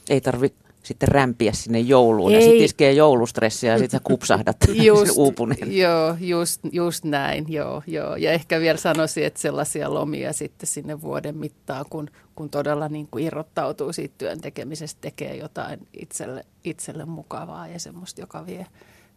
ei 0.09 0.21
tarvitse 0.21 0.66
sitten 0.87 1.09
rämpiä 1.09 1.53
sinne 1.53 1.79
jouluun 1.79 2.31
Ei. 2.31 2.35
ja 2.35 2.41
sitten 2.41 2.65
iskee 2.65 2.91
joulustressiä 2.91 3.71
ja 3.71 3.77
sitten 3.77 3.99
sä 3.99 4.03
kupsahdat 4.03 4.57
just, 4.83 5.11
uupuneen. 5.15 5.77
Joo, 5.77 6.15
just, 6.19 6.61
just 6.71 7.03
näin, 7.03 7.45
joo, 7.47 7.83
joo. 7.87 8.15
Ja 8.15 8.31
ehkä 8.31 8.59
vielä 8.59 8.77
sanoisin, 8.77 9.25
että 9.25 9.39
sellaisia 9.39 9.93
lomia 9.93 10.33
sitten 10.33 10.67
sinne 10.67 11.01
vuoden 11.01 11.37
mittaan, 11.37 11.85
kun, 11.89 12.07
kun 12.35 12.49
todella 12.49 12.89
niin 12.89 13.07
kuin 13.11 13.23
irrottautuu 13.23 13.93
siitä 13.93 14.15
työn 14.17 14.41
tekemisestä, 14.41 15.01
tekee 15.01 15.35
jotain 15.35 15.87
itselle, 15.93 16.45
itselle 16.63 17.05
mukavaa 17.05 17.67
ja 17.67 17.79
semmoista, 17.79 18.21
joka 18.21 18.45
vie, 18.45 18.65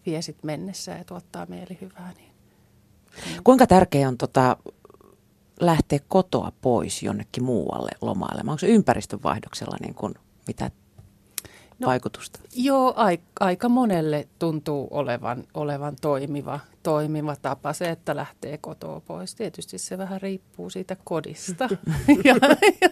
vie 0.07 0.23
sitten 0.23 0.47
mennessä 0.47 0.93
ja 0.93 1.05
tuottaa 1.05 1.47
mielihyvää. 1.47 2.13
Niin. 2.17 2.31
Kuinka 3.45 3.67
tärkeää 3.67 4.09
on 4.09 4.19
tota, 4.19 4.57
lähteä 5.61 5.99
kotoa 6.09 6.53
pois 6.61 7.03
jonnekin 7.03 7.45
muualle 7.45 7.91
lomailemaan? 8.01 8.49
Onko 8.49 8.59
se 8.59 8.67
ympäristönvaihdoksella 8.67 9.77
niin 9.81 9.95
kuin, 9.95 10.15
mitä 10.47 10.71
no, 11.81 11.87
vaikutusta? 11.87 12.41
Joo, 12.55 12.95
aika, 12.97 13.25
aika 13.41 13.69
monelle 13.69 14.29
tuntuu 14.39 14.89
olevan, 14.91 15.45
olevan 15.55 15.97
toimiva, 16.01 16.61
toimiva 16.83 17.37
tapa 17.37 17.73
se, 17.73 17.89
että 17.89 18.17
lähtee 18.17 18.59
kotoa 18.59 19.01
pois. 19.01 19.35
Tietysti 19.35 19.79
se 19.79 19.99
vähän 19.99 20.21
riippuu 20.21 20.71
siitä 20.71 20.97
kodista 21.05 21.69
ja, 22.25 22.35
ja, 22.81 22.89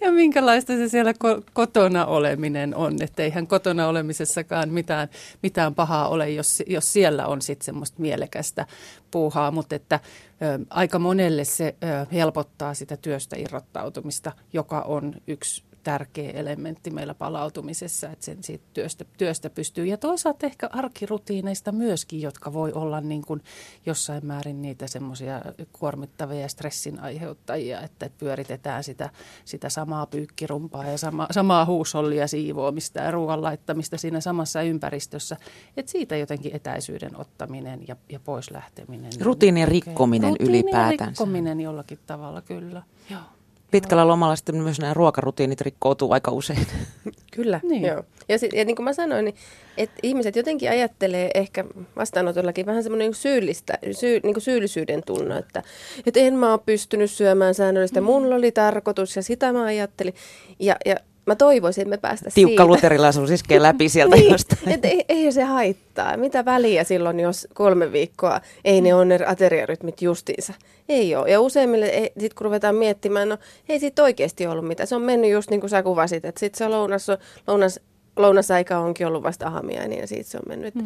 ja 0.00 0.12
minkälaista 0.12 0.72
se 0.72 0.88
siellä 0.88 1.12
ko- 1.12 1.42
kotona 1.52 2.06
oleminen 2.06 2.74
on. 2.74 3.02
Että 3.02 3.22
eihän 3.22 3.46
kotona 3.46 3.88
olemisessakaan 3.88 4.68
mitään, 4.68 5.08
mitään 5.42 5.74
pahaa 5.74 6.08
ole, 6.08 6.30
jos, 6.30 6.62
jos 6.66 6.92
siellä 6.92 7.26
on 7.26 7.42
sitten 7.42 7.64
semmoista 7.64 8.00
mielekästä 8.00 8.66
puuhaa, 9.10 9.50
mutta 9.50 9.74
että 9.74 10.00
ö, 10.42 10.66
aika 10.70 10.98
monelle 10.98 11.44
se 11.44 11.74
ö, 11.84 12.06
helpottaa 12.12 12.74
sitä 12.74 12.96
työstä 12.96 13.36
irrottautumista, 13.36 14.32
joka 14.52 14.80
on 14.80 15.14
yksi 15.26 15.67
tärkeä 15.88 16.30
elementti 16.30 16.90
meillä 16.90 17.14
palautumisessa, 17.14 18.10
että 18.10 18.24
sen 18.24 18.42
siitä 18.42 18.64
työstä, 18.74 19.04
työstä 19.18 19.50
pystyy. 19.50 19.86
Ja 19.86 19.96
toisaalta 19.96 20.46
ehkä 20.46 20.68
arkirutiineista 20.72 21.72
myöskin, 21.72 22.22
jotka 22.22 22.52
voi 22.52 22.72
olla 22.72 23.00
niin 23.00 23.22
kuin 23.22 23.42
jossain 23.86 24.26
määrin 24.26 24.62
niitä 24.62 24.86
semmoisia 24.86 25.42
kuormittavia 25.72 26.48
stressin 26.48 27.00
aiheuttajia, 27.00 27.80
että 27.80 28.10
pyöritetään 28.18 28.84
sitä, 28.84 29.10
sitä 29.44 29.68
samaa 29.68 30.06
pyykkirumpaa 30.06 30.84
ja 30.84 30.98
sama, 30.98 31.26
samaa 31.30 31.64
huusollia 31.64 32.26
siivoamista 32.26 33.00
ja 33.00 33.10
ruoan 33.10 33.42
laittamista 33.42 33.98
siinä 33.98 34.20
samassa 34.20 34.62
ympäristössä. 34.62 35.36
Että 35.76 35.92
siitä 35.92 36.16
jotenkin 36.16 36.56
etäisyyden 36.56 37.16
ottaminen 37.16 37.80
ja, 37.88 37.96
ja 38.08 38.20
pois 38.20 38.50
lähteminen. 38.50 39.12
Rutiinien 39.20 39.68
rikkominen 39.68 40.30
Rutiinien 40.30 40.64
ylipäätään. 40.64 41.08
rikkominen 41.08 41.60
jollakin 41.60 41.98
tavalla, 42.06 42.42
kyllä. 42.42 42.82
Joo 43.10 43.37
pitkällä 43.70 44.08
lomalla 44.08 44.36
sitten 44.36 44.56
myös 44.56 44.80
nämä 44.80 44.94
ruokarutiinit 44.94 45.60
rikkoutuu 45.60 46.12
aika 46.12 46.30
usein. 46.30 46.66
Kyllä, 47.36 47.60
niin. 47.62 47.82
joo. 47.82 48.02
Ja, 48.28 48.38
sit, 48.38 48.52
ja 48.52 48.64
niin 48.64 48.76
kuin 48.76 48.84
mä 48.84 48.92
sanoin, 48.92 49.24
niin, 49.24 49.34
että 49.76 50.00
ihmiset 50.02 50.36
jotenkin 50.36 50.70
ajattelee 50.70 51.30
ehkä 51.34 51.64
vastaanotollakin 51.96 52.66
vähän 52.66 52.82
semmoinen 52.82 53.14
syyllistä, 53.14 53.78
syy, 53.92 54.20
niin 54.22 54.34
kuin 54.34 54.42
syyllisyyden 54.42 55.02
tunno, 55.06 55.38
että, 55.38 55.62
että 56.06 56.20
en 56.20 56.34
mä 56.34 56.52
ole 56.52 56.60
pystynyt 56.66 57.10
syömään 57.10 57.54
säännöllistä, 57.54 58.00
mm. 58.00 58.04
mulla 58.04 58.34
oli 58.34 58.52
tarkoitus 58.52 59.16
ja 59.16 59.22
sitä 59.22 59.52
mä 59.52 59.64
ajattelin. 59.64 60.14
Ja, 60.58 60.76
ja 60.86 60.96
mä 61.28 61.36
toivoisin, 61.36 61.82
että 61.82 61.90
me 61.90 61.96
päästä 61.96 62.30
Tiukka 62.34 62.50
siitä. 62.50 62.66
luterilaisuus 62.66 63.30
iskee 63.30 63.62
läpi 63.62 63.88
sieltä 63.88 64.16
niin, 64.16 64.32
jostain. 64.32 64.68
Et 64.68 64.84
ei, 64.84 65.04
ei 65.08 65.32
se 65.32 65.42
haittaa. 65.42 66.16
Mitä 66.16 66.44
väliä 66.44 66.84
silloin, 66.84 67.20
jos 67.20 67.48
kolme 67.54 67.92
viikkoa 67.92 68.40
ei 68.64 68.80
ne 68.80 68.94
ole 68.94 69.04
ne 69.04 69.18
ateriarytmit 69.26 70.02
justiinsa. 70.02 70.54
Ei 70.88 71.14
ole. 71.14 71.30
Ja 71.30 71.40
useimmille, 71.40 71.92
sitten 72.18 72.36
kun 72.36 72.44
ruvetaan 72.44 72.74
miettimään, 72.74 73.28
no 73.28 73.38
ei 73.68 73.80
siitä 73.80 74.02
oikeasti 74.02 74.46
ollut 74.46 74.68
mitään. 74.68 74.86
Se 74.86 74.94
on 74.94 75.02
mennyt 75.02 75.30
just 75.30 75.50
niin 75.50 75.60
kuin 75.60 75.70
sä 75.70 75.82
kuvasit, 75.82 76.24
että 76.24 76.40
sitten 76.40 76.58
se 76.58 76.68
lounas, 76.68 77.06
lounas 77.46 77.80
lounasaika 78.16 78.78
onkin 78.78 79.06
ollut 79.06 79.22
vasta 79.22 79.48
aamiainen 79.48 79.98
ja 79.98 80.06
siitä 80.06 80.30
se 80.30 80.38
on 80.38 80.42
mennyt. 80.48 80.74
Mm 80.74 80.82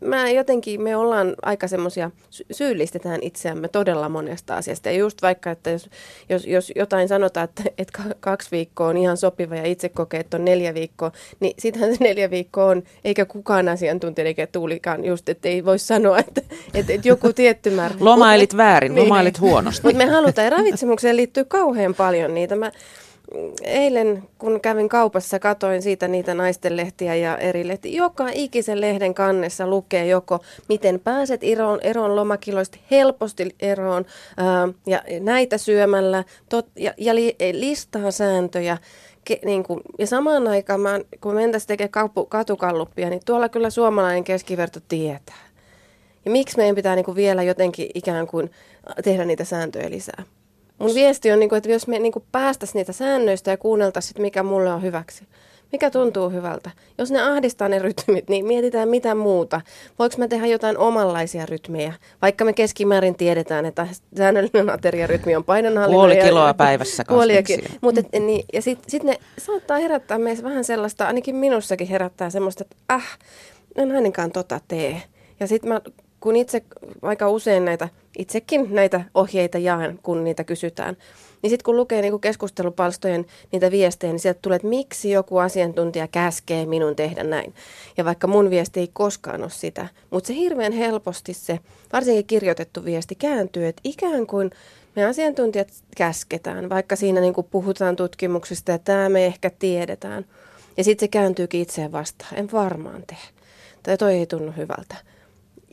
mä 0.00 0.30
jotenkin, 0.30 0.82
me 0.82 0.96
ollaan 0.96 1.34
aika 1.42 1.68
semmoisia, 1.68 2.10
syyllistetään 2.50 3.18
itseämme 3.22 3.68
todella 3.68 4.08
monesta 4.08 4.56
asiasta. 4.56 4.88
Ja 4.88 4.96
just 4.96 5.22
vaikka, 5.22 5.50
että 5.50 5.70
jos, 5.70 5.90
jos, 6.28 6.46
jos 6.46 6.72
jotain 6.76 7.08
sanotaan, 7.08 7.44
että, 7.44 7.62
että 7.78 8.02
kaksi 8.20 8.50
viikkoa 8.50 8.88
on 8.88 8.96
ihan 8.96 9.16
sopiva 9.16 9.54
ja 9.54 9.66
itse 9.66 9.88
kokee, 9.88 10.20
että 10.20 10.36
on 10.36 10.44
neljä 10.44 10.74
viikkoa, 10.74 11.12
niin 11.40 11.54
sitähän 11.58 11.96
se 11.96 12.04
neljä 12.04 12.30
viikkoa 12.30 12.64
on, 12.64 12.82
eikä 13.04 13.24
kukaan 13.24 13.68
asiantuntija 13.68 14.26
eikä 14.26 14.46
tuulikaan 14.46 15.04
just, 15.04 15.28
että 15.28 15.48
ei 15.48 15.64
voi 15.64 15.78
sanoa, 15.78 16.18
että, 16.18 16.42
että, 16.74 16.92
että 16.92 17.08
joku 17.08 17.32
tietty 17.32 17.70
määrä. 17.70 17.94
Lomailit 18.00 18.56
väärin, 18.56 18.94
niin, 18.94 19.04
lomailit 19.04 19.40
huonosti. 19.40 19.82
Mutta 19.82 19.98
me 19.98 20.06
halutaan, 20.06 20.44
ja 20.44 20.50
ravitsemukseen 20.50 21.16
liittyy 21.16 21.44
kauhean 21.44 21.94
paljon 21.94 22.34
niitä. 22.34 22.56
Mä, 22.56 22.72
eilen, 23.64 24.22
kun 24.38 24.60
kävin 24.60 24.88
kaupassa, 24.88 25.38
katoin 25.38 25.82
siitä 25.82 26.08
niitä 26.08 26.34
naisten 26.34 26.76
lehtiä 26.76 27.14
ja 27.14 27.38
eri 27.38 27.68
lehtiä. 27.68 27.96
Joka 27.96 28.28
ikisen 28.32 28.80
lehden 28.80 29.14
kannessa 29.14 29.66
lukee 29.66 30.06
joko, 30.06 30.38
miten 30.68 31.00
pääset 31.00 31.40
eroon, 31.44 31.78
eroon 31.82 32.16
lomakiloista 32.16 32.78
helposti 32.90 33.54
eroon 33.60 34.04
ää, 34.36 34.68
ja 34.86 35.02
näitä 35.20 35.58
syömällä 35.58 36.24
tot, 36.48 36.66
ja, 36.76 36.94
ja 36.96 37.14
li, 37.14 37.36
listaa 37.52 38.10
sääntöjä. 38.10 38.78
Ke, 39.24 39.38
niin 39.44 39.62
kuin, 39.62 39.80
ja 39.98 40.06
samaan 40.06 40.48
aikaan, 40.48 40.80
mä, 40.80 41.00
kun 41.20 41.34
mentäisiin 41.34 41.68
tekemään 41.68 41.90
kaupu, 41.90 42.26
katukalluppia, 42.26 43.10
niin 43.10 43.20
tuolla 43.26 43.48
kyllä 43.48 43.70
suomalainen 43.70 44.24
keskiverto 44.24 44.80
tietää. 44.88 45.48
Ja 46.24 46.30
miksi 46.30 46.56
meidän 46.56 46.74
pitää 46.74 46.96
niin 46.96 47.04
kuin 47.04 47.16
vielä 47.16 47.42
jotenkin 47.42 47.90
ikään 47.94 48.26
kuin 48.26 48.50
tehdä 49.04 49.24
niitä 49.24 49.44
sääntöjä 49.44 49.90
lisää? 49.90 50.22
Mun 50.78 50.94
viesti 50.94 51.32
on, 51.32 51.40
niin 51.40 51.48
kuin, 51.48 51.56
että 51.56 51.70
jos 51.70 51.86
me 51.86 51.98
niin 51.98 52.12
kuin 52.12 52.24
päästäisiin 52.32 52.80
niitä 52.80 52.92
säännöistä 52.92 53.50
ja 53.50 53.56
kuunneltaisiin, 53.56 54.22
mikä 54.22 54.42
mulle 54.42 54.72
on 54.72 54.82
hyväksi. 54.82 55.24
Mikä 55.72 55.90
tuntuu 55.90 56.30
hyvältä? 56.30 56.70
Jos 56.98 57.10
ne 57.10 57.22
ahdistaa 57.22 57.68
ne 57.68 57.78
rytmit, 57.78 58.28
niin 58.28 58.46
mietitään 58.46 58.88
mitä 58.88 59.14
muuta. 59.14 59.60
Voinko 59.98 60.16
mä 60.18 60.28
tehdä 60.28 60.46
jotain 60.46 60.78
omanlaisia 60.78 61.46
rytmejä? 61.46 61.94
Vaikka 62.22 62.44
me 62.44 62.52
keskimäärin 62.52 63.14
tiedetään, 63.14 63.66
että 63.66 63.86
säännöllinen 64.16 64.70
ateriarytmi 64.70 65.36
on 65.36 65.44
painonhallinnan. 65.44 66.00
Puoli 66.00 66.16
kiloa 66.16 66.54
päivässä 66.54 67.04
Puoliakin. 67.08 67.60
Mutta 67.80 68.00
niin, 68.20 68.44
ja 68.52 68.62
sitten 68.62 68.90
sit 68.90 69.02
ne 69.02 69.18
saattaa 69.38 69.78
herättää 69.78 70.18
meissä 70.18 70.44
vähän 70.44 70.64
sellaista, 70.64 71.06
ainakin 71.06 71.36
minussakin 71.36 71.88
herättää 71.88 72.30
semmoista, 72.30 72.64
että 72.64 72.94
äh, 72.94 73.18
en 73.76 73.92
ainakaan 73.92 74.32
tota 74.32 74.60
tee. 74.68 75.02
Ja 75.40 75.46
sitten 75.46 75.68
mä 75.68 75.80
kun 76.20 76.36
itse 76.36 76.62
aika 77.02 77.30
usein 77.30 77.64
näitä, 77.64 77.88
itsekin 78.18 78.66
näitä 78.70 79.00
ohjeita 79.14 79.58
jaan, 79.58 79.98
kun 80.02 80.24
niitä 80.24 80.44
kysytään, 80.44 80.96
niin 81.42 81.50
sitten 81.50 81.64
kun 81.64 81.76
lukee 81.76 82.02
niin 82.02 82.20
keskustelupalstojen 82.20 83.26
niitä 83.52 83.70
viestejä, 83.70 84.12
niin 84.12 84.20
sieltä 84.20 84.38
tulee, 84.42 84.56
että 84.56 84.68
miksi 84.68 85.10
joku 85.10 85.38
asiantuntija 85.38 86.08
käskee 86.08 86.66
minun 86.66 86.96
tehdä 86.96 87.24
näin. 87.24 87.54
Ja 87.96 88.04
vaikka 88.04 88.26
mun 88.26 88.50
viesti 88.50 88.80
ei 88.80 88.90
koskaan 88.92 89.42
ole 89.42 89.50
sitä, 89.50 89.88
mutta 90.10 90.26
se 90.26 90.34
hirveän 90.34 90.72
helposti 90.72 91.34
se, 91.34 91.58
varsinkin 91.92 92.26
kirjoitettu 92.26 92.84
viesti 92.84 93.14
kääntyy, 93.14 93.66
että 93.66 93.80
ikään 93.84 94.26
kuin 94.26 94.50
me 94.96 95.04
asiantuntijat 95.04 95.68
käsketään, 95.96 96.68
vaikka 96.68 96.96
siinä 96.96 97.20
niin 97.20 97.34
puhutaan 97.50 97.96
tutkimuksista 97.96 98.72
ja 98.72 98.78
tämä 98.78 99.08
me 99.08 99.26
ehkä 99.26 99.50
tiedetään. 99.58 100.24
Ja 100.76 100.84
sitten 100.84 101.06
se 101.06 101.08
kääntyykin 101.08 101.60
itseen 101.60 101.92
vastaan. 101.92 102.38
En 102.38 102.48
varmaan 102.52 103.02
tee. 103.06 103.18
Tai 103.82 103.98
toi 103.98 104.14
ei 104.14 104.26
tunnu 104.26 104.52
hyvältä. 104.56 104.96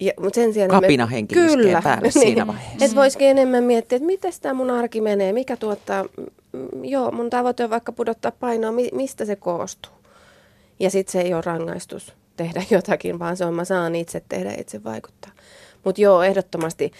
Ja, 0.02 0.14
mutta 0.20 0.36
sen 0.36 0.54
sijaan 0.54 0.70
Kapina 0.70 1.06
henki 1.06 1.36
kyllä, 1.36 1.82
päälle 1.82 2.02
niin, 2.08 2.12
siinä 2.12 2.48
vaiheessa. 2.48 2.86
Että 2.86 2.96
voisikin 2.96 3.28
enemmän 3.28 3.64
miettiä, 3.64 3.96
että 3.96 4.06
miten 4.06 4.34
tämä 4.42 4.54
mun 4.54 4.70
arki 4.70 5.02
menee, 5.02 5.34
mikä 5.34 5.58
tuottaa, 5.58 6.06
joo, 6.84 7.12
mun 7.12 7.30
tavoite 7.30 7.64
on 7.64 7.70
vaikka 7.70 7.92
pudottaa 7.92 8.32
painoa, 8.32 8.72
mi, 8.72 8.90
mistä 8.94 9.26
se 9.26 9.36
koostuu. 9.36 9.92
Ja 10.80 10.90
sitten 10.90 11.12
se 11.12 11.22
ei 11.22 11.34
ole 11.34 11.42
rangaistus 11.46 12.14
tehdä 12.38 12.64
jotakin, 12.76 13.20
vaan 13.20 13.38
se 13.38 13.46
on, 13.46 13.54
mä 13.54 13.66
saan 13.66 13.96
itse 13.96 14.22
tehdä, 14.30 14.54
itse 14.58 14.84
vaikuttaa. 14.84 15.32
Mutta 15.84 16.02
joo, 16.02 16.24
ehdottomasti 16.24 16.92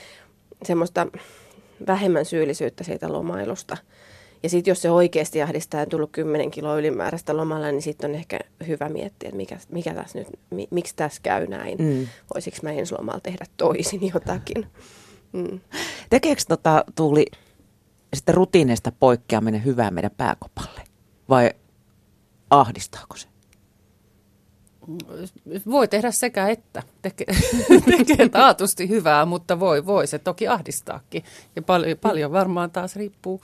semmoista 0.64 1.08
vähemmän 1.88 2.26
syyllisyyttä 2.26 2.84
siitä 2.84 3.12
lomailusta– 3.12 3.78
ja 4.46 4.50
sitten 4.50 4.72
jos 4.72 4.82
se 4.82 4.92
oikeasti 4.92 5.42
ahdistaa 5.42 5.80
ja 5.80 5.86
tullut 5.86 6.12
10 6.12 6.52
kiloa 6.52 6.78
ylimääräistä 6.78 7.38
lomalla, 7.38 7.72
niin 7.72 7.82
sitten 7.82 8.10
on 8.10 8.16
ehkä 8.16 8.40
hyvä 8.68 8.90
miettiä, 8.90 9.28
että 9.28 9.38
mikä, 9.38 9.58
mikä 9.70 9.94
tässä 9.94 10.20
nyt, 10.20 10.28
mi, 10.50 10.68
miksi 10.72 10.96
tässä 10.96 11.22
käy 11.24 11.48
näin. 11.48 11.78
Mm. 11.78 12.08
Voisiko 12.34 12.58
mä 12.64 12.72
ensi 12.72 12.96
lomalla 12.98 13.20
tehdä 13.20 13.46
toisin 13.58 14.12
jotakin. 14.14 14.68
Mm. 15.34 15.60
Tekeekö 16.10 16.42
tota, 16.48 16.84
Tuuli 16.96 17.26
sitten 18.16 18.36
rutiineista 18.36 18.92
poikkeaminen 18.92 19.66
hyvää 19.66 19.92
meidän 19.92 20.12
pääkopalle? 20.18 20.82
Vai 21.30 21.52
ahdistaako 22.50 23.18
se? 23.18 23.28
Voi 25.66 25.88
tehdä 25.88 26.12
sekä 26.12 26.48
että. 26.48 26.84
Tekee, 27.02 27.28
tekee 27.98 28.30
taatusti 28.30 28.90
hyvää, 28.90 29.26
mutta 29.26 29.60
voi, 29.60 29.86
voi 29.86 30.08
se 30.08 30.20
toki 30.20 30.48
ahdistaakin. 30.48 31.24
Ja 31.56 31.62
paljon, 31.62 31.98
paljon 31.98 32.32
varmaan 32.32 32.72
taas 32.72 32.96
riippuu 32.96 33.42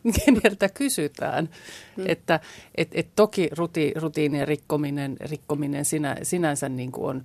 keneltä 0.24 0.68
kysytään. 0.68 1.48
Mm. 1.96 2.04
Että 2.06 2.40
et, 2.74 2.88
et 2.94 3.08
toki 3.16 3.48
ruti, 3.56 3.92
rutiinien 3.96 4.48
rikkominen, 4.48 5.16
rikkominen 5.20 5.84
sinä, 5.84 6.16
sinänsä 6.22 6.68
niin 6.68 6.92
kuin 6.92 7.06
on, 7.06 7.24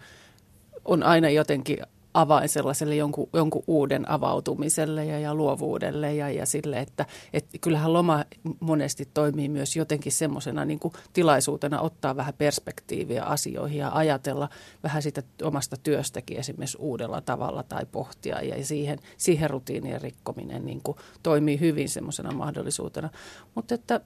on 0.86 1.04
aina 1.04 1.30
jotenkin 1.30 1.78
avain 2.18 2.50
sellaiselle 2.50 2.96
jonkun, 2.96 3.30
jonkun 3.34 3.64
uuden 3.68 4.12
avautumiselle 4.12 5.06
ja, 5.06 5.20
ja 5.20 5.36
luovuudelle 5.36 6.14
ja, 6.14 6.30
ja 6.30 6.46
sille, 6.46 6.80
että 6.80 7.06
et 7.34 7.46
kyllähän 7.62 7.94
loma 7.94 8.26
monesti 8.60 9.10
toimii 9.14 9.50
myös 9.50 9.76
jotenkin 9.76 10.12
semmoisena 10.12 10.66
niin 10.66 10.80
tilaisuutena 11.14 11.82
ottaa 11.82 12.16
vähän 12.16 12.34
perspektiiviä 12.38 13.24
asioihin 13.24 13.78
ja 13.78 13.92
ajatella 13.94 14.50
vähän 14.84 15.02
sitä 15.02 15.24
omasta 15.44 15.76
työstäkin 15.84 16.38
esimerkiksi 16.38 16.78
uudella 16.78 17.22
tavalla 17.22 17.64
tai 17.64 17.86
pohtia 17.92 18.42
ja 18.42 18.66
siihen, 18.66 19.00
siihen 19.18 19.50
rutiinien 19.50 20.02
rikkominen 20.02 20.66
niin 20.66 20.82
kuin 20.84 20.98
toimii 21.24 21.60
hyvin 21.60 21.90
semmoisena 21.90 22.32
mahdollisuutena. 22.32 23.10
Mutta 23.56 23.76
että 23.76 24.02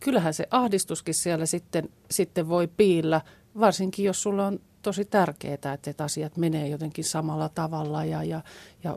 kyllähän 0.00 0.34
se 0.34 0.46
ahdistuskin 0.50 1.14
siellä 1.14 1.46
sitten, 1.46 1.88
sitten 2.10 2.48
voi 2.48 2.68
piillä, 2.76 3.20
varsinkin 3.60 4.04
jos 4.04 4.22
sulla 4.22 4.46
on 4.46 4.60
tosi 4.82 5.04
tärkeää, 5.04 5.54
että, 5.54 6.04
asiat 6.04 6.36
menee 6.36 6.68
jotenkin 6.68 7.04
samalla 7.04 7.48
tavalla 7.48 8.04
ja, 8.04 8.22
ja, 8.24 8.40
ja 8.84 8.96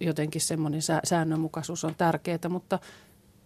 jotenkin 0.00 0.40
semmoinen 0.40 0.80
säännönmukaisuus 1.04 1.84
on 1.84 1.94
tärkeää, 1.94 2.48
mutta 2.48 2.78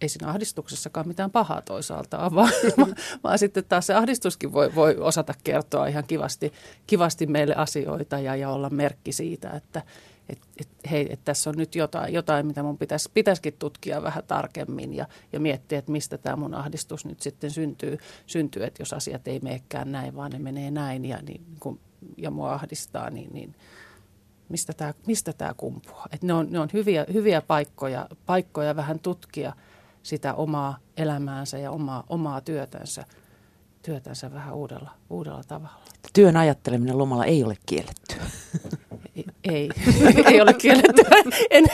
ei 0.01 0.09
siinä 0.09 0.29
ahdistuksessakaan 0.29 1.07
mitään 1.07 1.31
pahaa 1.31 1.61
toisaalta 1.61 2.19
ole, 2.19 2.35
vaan, 2.77 2.95
vaan 3.23 3.39
sitten 3.39 3.65
taas 3.65 3.87
se 3.87 3.93
ahdistuskin 3.93 4.53
voi, 4.53 4.75
voi 4.75 4.95
osata 4.99 5.33
kertoa 5.43 5.87
ihan 5.87 6.03
kivasti, 6.07 6.53
kivasti 6.87 7.27
meille 7.27 7.55
asioita 7.55 8.19
ja, 8.19 8.35
ja 8.35 8.49
olla 8.49 8.69
merkki 8.69 9.11
siitä, 9.11 9.49
että, 9.49 9.81
että 10.29 10.47
et, 10.61 10.69
hei, 10.91 11.07
et 11.13 11.19
tässä 11.23 11.49
on 11.49 11.55
nyt 11.57 11.75
jotain, 11.75 12.13
jotain 12.13 12.47
mitä 12.47 12.63
mun 12.63 12.77
pitäisi, 12.77 13.09
pitäisikin 13.13 13.53
tutkia 13.59 14.03
vähän 14.03 14.23
tarkemmin 14.27 14.93
ja, 14.93 15.07
ja 15.33 15.39
miettiä, 15.39 15.79
että 15.79 15.91
mistä 15.91 16.17
tämä 16.17 16.35
mun 16.35 16.53
ahdistus 16.53 17.05
nyt 17.05 17.21
sitten 17.21 17.51
syntyy, 17.51 17.97
syntyy, 18.25 18.63
että 18.63 18.81
jos 18.81 18.93
asiat 18.93 19.27
ei 19.27 19.39
meekään 19.39 19.91
näin, 19.91 20.15
vaan 20.15 20.31
ne 20.31 20.39
menee 20.39 20.71
näin 20.71 21.05
ja, 21.05 21.17
niin, 21.21 21.45
kun, 21.59 21.79
ja 22.17 22.31
mua 22.31 22.53
ahdistaa, 22.53 23.09
niin, 23.09 23.33
niin 23.33 23.55
mistä 24.49 24.73
tämä 24.73 24.93
mistä 25.07 25.33
tää 25.33 25.53
kumpuaa. 25.57 26.07
Et 26.11 26.23
ne 26.23 26.33
on, 26.33 26.47
ne 26.49 26.59
on 26.59 26.69
hyviä, 26.73 27.05
hyviä 27.13 27.41
paikkoja, 27.41 28.07
paikkoja 28.25 28.75
vähän 28.75 28.99
tutkia 28.99 29.53
sitä 30.03 30.33
omaa 30.33 30.77
elämäänsä 30.97 31.57
ja 31.57 31.71
omaa, 31.71 32.03
omaa 32.09 32.41
työtänsä, 32.41 33.05
työtänsä 33.81 34.33
vähän 34.33 34.55
uudella, 34.55 34.91
uudella 35.09 35.43
tavalla. 35.47 35.85
Työn 36.13 36.37
ajatteleminen 36.37 36.97
lomalla 36.97 37.25
ei 37.25 37.43
ole 37.43 37.57
kiellettyä. 37.65 38.23
Ei, 39.49 39.69
ei 40.31 40.41
ole 40.41 40.53
kielletty. 40.53 41.01
En, 41.49 41.65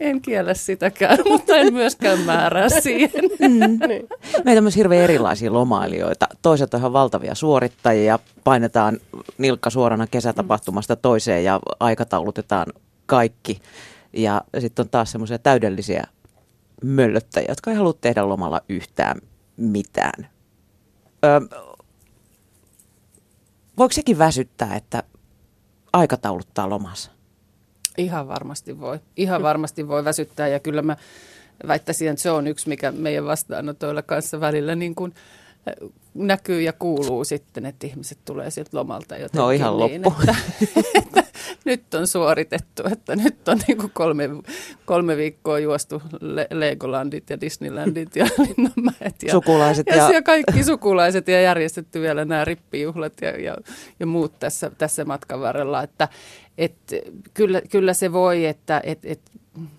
en 0.00 0.20
kiellä 0.20 0.54
sitäkään, 0.54 1.18
mutta 1.28 1.56
en 1.56 1.74
myöskään 1.74 2.18
määrää 2.20 2.68
siihen. 2.68 3.24
Mm. 3.38 3.78
Niin. 3.88 4.08
Meitä 4.44 4.58
on 4.58 4.64
myös 4.64 4.76
hirveän 4.76 5.04
erilaisia 5.04 5.52
lomailijoita. 5.52 6.26
Toiset 6.42 6.74
on 6.74 6.80
ihan 6.80 6.92
valtavia 6.92 7.34
suorittajia, 7.34 8.18
painetaan 8.44 8.98
nilkka 9.38 9.70
suorana 9.70 10.06
kesätapahtumasta 10.06 10.96
toiseen 10.96 11.44
ja 11.44 11.60
aikataulutetaan 11.80 12.66
kaikki. 13.06 13.58
Ja 14.12 14.42
sitten 14.58 14.84
on 14.84 14.90
taas 14.90 15.12
semmoisia 15.12 15.38
täydellisiä 15.38 16.04
möllöttäjiä, 16.84 17.48
jotka 17.48 17.70
ei 17.70 17.76
halua 17.76 17.94
tehdä 18.00 18.28
lomalla 18.28 18.60
yhtään 18.68 19.20
mitään. 19.56 20.28
Ö, 21.24 21.58
voiko 23.78 23.92
sekin 23.92 24.18
väsyttää, 24.18 24.76
että 24.76 25.02
aikatauluttaa 25.98 26.70
lomansa? 26.70 27.10
Ihan 27.98 28.28
varmasti 28.28 28.80
voi. 28.80 28.98
Ihan 29.16 29.42
varmasti 29.42 29.88
voi 29.88 30.04
väsyttää 30.04 30.48
ja 30.48 30.60
kyllä 30.60 30.82
mä 30.82 30.96
väittäisin, 31.66 32.08
että 32.08 32.22
se 32.22 32.30
on 32.30 32.46
yksi, 32.46 32.68
mikä 32.68 32.92
meidän 32.92 33.24
vastaanotoilla 33.24 34.02
kanssa 34.02 34.40
välillä 34.40 34.74
niin 34.74 34.94
kuin 34.94 35.14
äh, 35.68 35.90
näkyy 36.14 36.62
ja 36.62 36.72
kuuluu 36.72 37.24
sitten, 37.24 37.66
että 37.66 37.86
ihmiset 37.86 38.18
tulee 38.24 38.50
sieltä 38.50 38.76
lomalta 38.76 39.16
jotenkin. 39.16 39.38
No 39.38 39.50
ihan 39.50 39.78
niin, 39.78 40.02
loppu. 40.04 40.20
Että, 40.20 40.36
että 40.98 41.24
nyt 41.68 41.94
on 41.94 42.06
suoritettu, 42.06 42.82
että 42.92 43.16
nyt 43.16 43.48
on 43.48 43.58
niin 43.68 43.78
kuin 43.78 43.90
kolme, 43.94 44.28
kolme 44.84 45.16
viikkoa 45.16 45.58
juostu 45.58 46.02
Le- 46.20 46.48
Legolandit 46.50 47.30
ja 47.30 47.40
Disneylandit 47.40 48.16
ja 48.16 48.26
Linnanmäet. 48.46 49.22
Ja, 49.22 49.32
Sukulaiset 49.32 49.86
ja, 49.86 49.96
ja- 49.96 50.10
ja 50.10 50.22
kaikki 50.22 50.64
sukulaiset 50.64 51.28
ja 51.28 51.40
järjestetty 51.40 52.00
vielä 52.00 52.24
nämä 52.24 52.44
rippijuhlat 52.44 53.12
ja, 53.20 53.30
ja, 53.30 53.56
ja 54.00 54.06
muut 54.06 54.38
tässä, 54.38 54.70
tässä 54.78 55.04
matkan 55.04 55.40
varrella, 55.40 55.82
että 55.82 56.08
et, 56.58 56.74
kyllä, 57.34 57.62
kyllä 57.70 57.94
se 57.94 58.12
voi, 58.12 58.46
että 58.46 58.80
et, 58.84 58.98
et, 59.04 59.20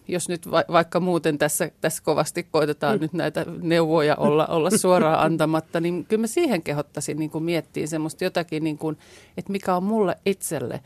jos 0.08 0.30
nyt 0.30 0.52
va, 0.52 0.64
vaikka 0.72 1.00
muuten 1.00 1.38
tässä, 1.38 1.72
tässä 1.82 2.04
kovasti 2.04 2.48
koitetaan 2.52 2.96
mm. 2.96 3.02
nyt 3.02 3.14
näitä 3.14 3.46
neuvoja 3.62 4.16
olla, 4.16 4.48
olla 4.48 4.70
suoraan 4.70 5.20
antamatta, 5.20 5.80
niin 5.80 6.06
kyllä 6.06 6.22
mä 6.22 6.28
siihen 6.28 6.62
kehottaisin 6.62 7.20
niin 7.20 7.30
kuin 7.30 7.44
miettiä 7.44 7.88
semmoista 7.88 8.24
jotakin, 8.24 8.64
niin 8.64 8.78
kuin, 8.78 8.98
että 9.38 9.52
mikä 9.52 9.76
on 9.76 9.84
mulle 9.84 10.18
itselle 10.26 10.80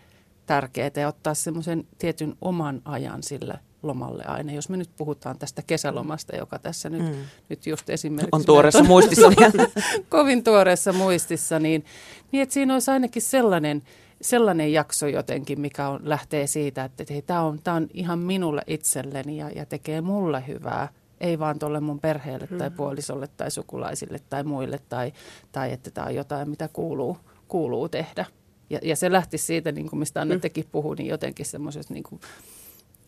tärkeää 0.45 0.91
ja 0.95 1.08
ottaa 1.08 1.34
semmoisen 1.34 1.88
tietyn 1.97 2.36
oman 2.41 2.82
ajan 2.86 3.23
sille 3.23 3.60
lomalle 3.84 4.23
aina. 4.25 4.51
Jos 4.51 4.69
me 4.69 4.77
nyt 4.77 4.89
puhutaan 4.97 5.39
tästä 5.39 5.62
kesälomasta, 5.67 6.36
joka 6.36 6.60
tässä 6.60 6.89
nyt, 6.89 7.01
mm. 7.01 7.15
nyt 7.49 7.67
just 7.67 7.89
esimerkiksi... 7.89 8.29
On 8.32 8.45
tuoreessa 8.45 8.79
meillä 8.79 8.88
muistissa. 8.88 9.32
kovin 10.10 10.43
tuoreessa 10.43 10.93
muistissa, 10.93 11.60
niin, 11.60 11.86
niin 12.32 12.43
että 12.43 12.53
siinä 12.53 12.73
olisi 12.73 12.91
ainakin 12.91 13.21
sellainen, 13.21 13.84
sellainen 14.21 14.73
jakso 14.73 15.08
jotenkin, 15.08 15.62
mikä 15.62 15.88
on, 15.88 15.99
lähtee 16.03 16.47
siitä, 16.47 16.84
että 16.84 17.03
hei, 17.10 17.21
tämä 17.21 17.41
on, 17.41 17.60
tää 17.63 17.73
on 17.73 17.88
ihan 17.93 18.19
minulle 18.19 18.62
itselleni 18.67 19.38
ja, 19.38 19.49
ja 19.49 19.65
tekee 19.65 20.01
mulle 20.01 20.43
hyvää. 20.47 20.89
Ei 21.21 21.39
vaan 21.39 21.60
tuolle 21.60 21.79
mun 21.79 21.99
perheelle 21.99 22.47
tai 22.47 22.71
puolisolle 22.71 23.27
tai 23.27 23.51
sukulaisille 23.51 24.19
tai 24.29 24.43
muille 24.43 24.79
tai, 24.89 25.13
tai 25.51 25.71
että 25.71 25.91
tämä 25.91 26.08
on 26.08 26.15
jotain, 26.15 26.49
mitä 26.49 26.69
kuuluu, 26.73 27.17
kuuluu 27.47 27.89
tehdä. 27.89 28.25
Ja, 28.73 28.79
ja 28.83 28.95
se 28.95 29.12
lähti 29.12 29.38
siitä, 29.38 29.71
niin 29.71 29.89
kuin 29.89 29.99
mistä 29.99 30.21
Anne 30.21 30.39
tekin 30.39 30.65
puhui, 30.71 30.95
niin 30.95 31.07
jotenkin 31.07 31.45
semmoisesta 31.45 31.93
niin 31.93 32.03
kuin 32.03 32.21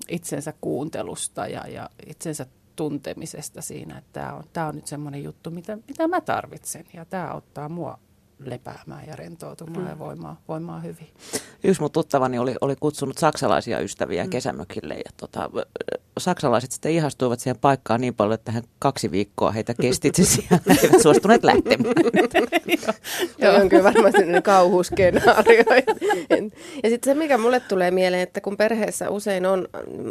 itsensä 0.10 0.54
kuuntelusta 0.62 1.48
ja, 1.48 1.68
ja 1.68 1.90
itsensä 2.08 2.46
tuntemisesta 2.76 3.62
siinä, 3.62 3.98
että 3.98 4.10
tämä 4.14 4.34
on, 4.34 4.44
tämä 4.54 4.68
on 4.68 4.76
nyt 4.76 4.88
semmoinen 4.88 5.24
juttu, 5.24 5.52
mitä, 5.52 5.78
mitä 5.88 6.08
mä 6.08 6.22
tarvitsen 6.22 6.86
ja 6.94 7.06
tämä 7.06 7.28
auttaa 7.28 7.70
mua 7.70 8.00
lepäämään 8.40 9.08
ja 9.08 9.16
rentoutumaan 9.16 9.82
mm. 9.82 9.90
ja 9.90 10.00
voimaan, 10.00 10.38
voimaan 10.48 10.84
hyvin. 10.84 11.08
Yksi 11.64 11.82
mun 11.82 11.92
tuttavani 11.92 12.40
oli, 12.40 12.56
oli 12.62 12.76
kutsunut 12.80 13.18
saksalaisia 13.18 13.80
ystäviä 13.80 14.24
mm. 14.24 14.30
kesämökille 14.30 14.94
ja 14.94 15.12
tota, 15.18 15.50
saksalaiset 16.18 16.72
sitten 16.72 16.92
ihastuivat 16.92 17.40
siihen 17.40 17.58
paikkaan 17.58 18.02
niin 18.02 18.14
paljon, 18.14 18.34
että 18.34 18.52
hän 18.52 18.64
kaksi 18.80 19.12
viikkoa 19.12 19.52
heitä 19.52 19.74
kestitsi 19.82 20.26
siellä. 20.36 20.60
He 20.70 20.80
eivät 20.84 21.02
suostuneet 21.02 21.44
lähtemään. 21.44 21.96
Joo, 23.42 23.56
on 23.56 23.70
kyllä 23.70 23.84
varmasti 23.84 24.18
sellainen 24.18 24.44
kauhuskenaario. 24.44 25.64
ja 26.84 26.90
sitten 26.90 27.14
se, 27.14 27.20
mikä 27.20 27.38
mulle 27.38 27.60
tulee 27.60 27.92
mieleen, 27.92 28.24
että 28.24 28.42
kun 28.42 28.58
perheessä 28.58 29.10
usein 29.10 29.46
on 29.46 29.68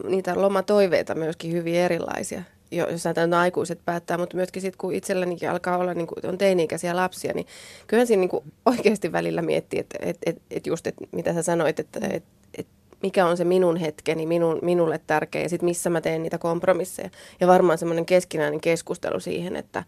niitä 0.09 0.43
lomatoiveita 0.43 1.15
myöskin 1.15 1.53
hyvin 1.53 1.75
erilaisia, 1.75 2.43
jo, 2.71 2.91
jos 2.91 3.07
ajatellaan, 3.07 3.43
aikuiset 3.43 3.81
päättää, 3.85 4.19
mutta 4.19 4.37
myöskin 4.37 4.63
sitten 4.63 4.79
kun 4.79 4.95
itsellänikin 4.95 5.51
alkaa 5.51 5.79
olla, 5.79 5.95
niin 5.95 6.07
kun 6.07 6.19
on 6.23 6.39
teini-ikäisiä 6.39 6.97
lapsia, 6.97 7.33
niin 7.35 7.47
kyllähän 7.87 8.07
siinä 8.07 8.21
niin 8.21 8.29
kuin 8.31 8.45
oikeasti 8.67 9.13
välillä 9.13 9.43
miettii, 9.43 9.81
että 9.81 9.99
et, 10.03 10.19
et, 10.27 10.43
et 10.51 10.67
just, 10.67 10.87
että 10.87 11.05
mitä 11.13 11.35
sä 11.35 11.43
sanoit, 11.43 11.81
että 11.81 12.01
et, 12.11 12.25
et 12.59 12.67
mikä 13.03 13.27
on 13.27 13.37
se 13.37 13.45
minun 13.45 13.77
hetkeni, 13.77 14.27
minun, 14.27 14.59
minulle 14.63 15.01
tärkeä 15.07 15.43
ja 15.43 15.49
sitten 15.49 15.69
missä 15.69 15.91
mä 15.91 16.01
teen 16.01 16.23
niitä 16.23 16.39
kompromisseja. 16.39 17.11
Ja 17.41 17.47
varmaan 17.47 17.79
semmoinen 17.79 18.07
keskinäinen 18.07 18.61
keskustelu 18.61 19.21
siihen, 19.21 19.57
että, 19.57 19.85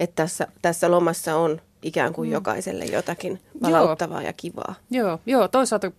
että 0.00 0.22
tässä, 0.22 0.46
tässä 0.62 0.90
lomassa 0.90 1.36
on 1.36 1.60
ikään 1.82 2.12
kuin 2.12 2.28
mm. 2.28 2.32
jokaiselle 2.32 2.84
jotakin 2.84 3.40
palauttavaa 3.60 4.22
ja 4.22 4.32
kivaa. 4.32 4.74
Joo, 4.90 5.20
joo, 5.26 5.48
toisaalta 5.48 5.92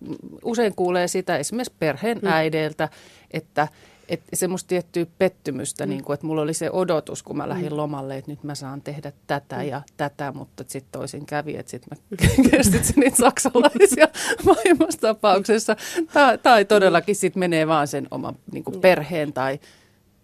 usein 0.44 0.74
kuulee 0.74 1.08
sitä 1.08 1.36
esimerkiksi 1.36 1.74
perheen 1.78 2.18
mm. 2.22 2.28
äideiltä, 2.28 2.88
että 3.30 3.68
että 4.10 4.36
semmoista 4.36 4.68
tiettyä 4.68 5.06
pettymystä, 5.18 5.86
mm. 5.86 5.90
niin 5.90 6.04
kuin, 6.04 6.14
että 6.14 6.26
mulla 6.26 6.42
oli 6.42 6.54
se 6.54 6.70
odotus, 6.70 7.22
kun 7.22 7.36
mä 7.36 7.48
lähdin 7.48 7.72
mm. 7.72 7.76
lomalle, 7.76 8.16
että 8.16 8.30
nyt 8.30 8.44
mä 8.44 8.54
saan 8.54 8.82
tehdä 8.82 9.12
tätä 9.26 9.56
mm. 9.56 9.62
ja 9.62 9.82
tätä, 9.96 10.32
mutta 10.32 10.64
sitten 10.66 10.92
toisin 10.92 11.26
kävi, 11.26 11.56
että 11.56 11.70
sitten 11.70 11.98
mä 12.10 12.16
kestitsin 12.50 13.00
niitä 13.00 13.16
saksalaisia 13.16 14.08
maailmassa 14.46 15.00
tapauksessa. 15.00 15.76
Tai, 16.12 16.38
tai 16.38 16.64
todellakin 16.64 17.16
sitten 17.16 17.40
menee 17.40 17.66
vaan 17.66 17.88
sen 17.88 18.08
oman 18.10 18.36
niin 18.52 18.64
kuin 18.64 18.80
perheen 18.80 19.32
tai, 19.32 19.60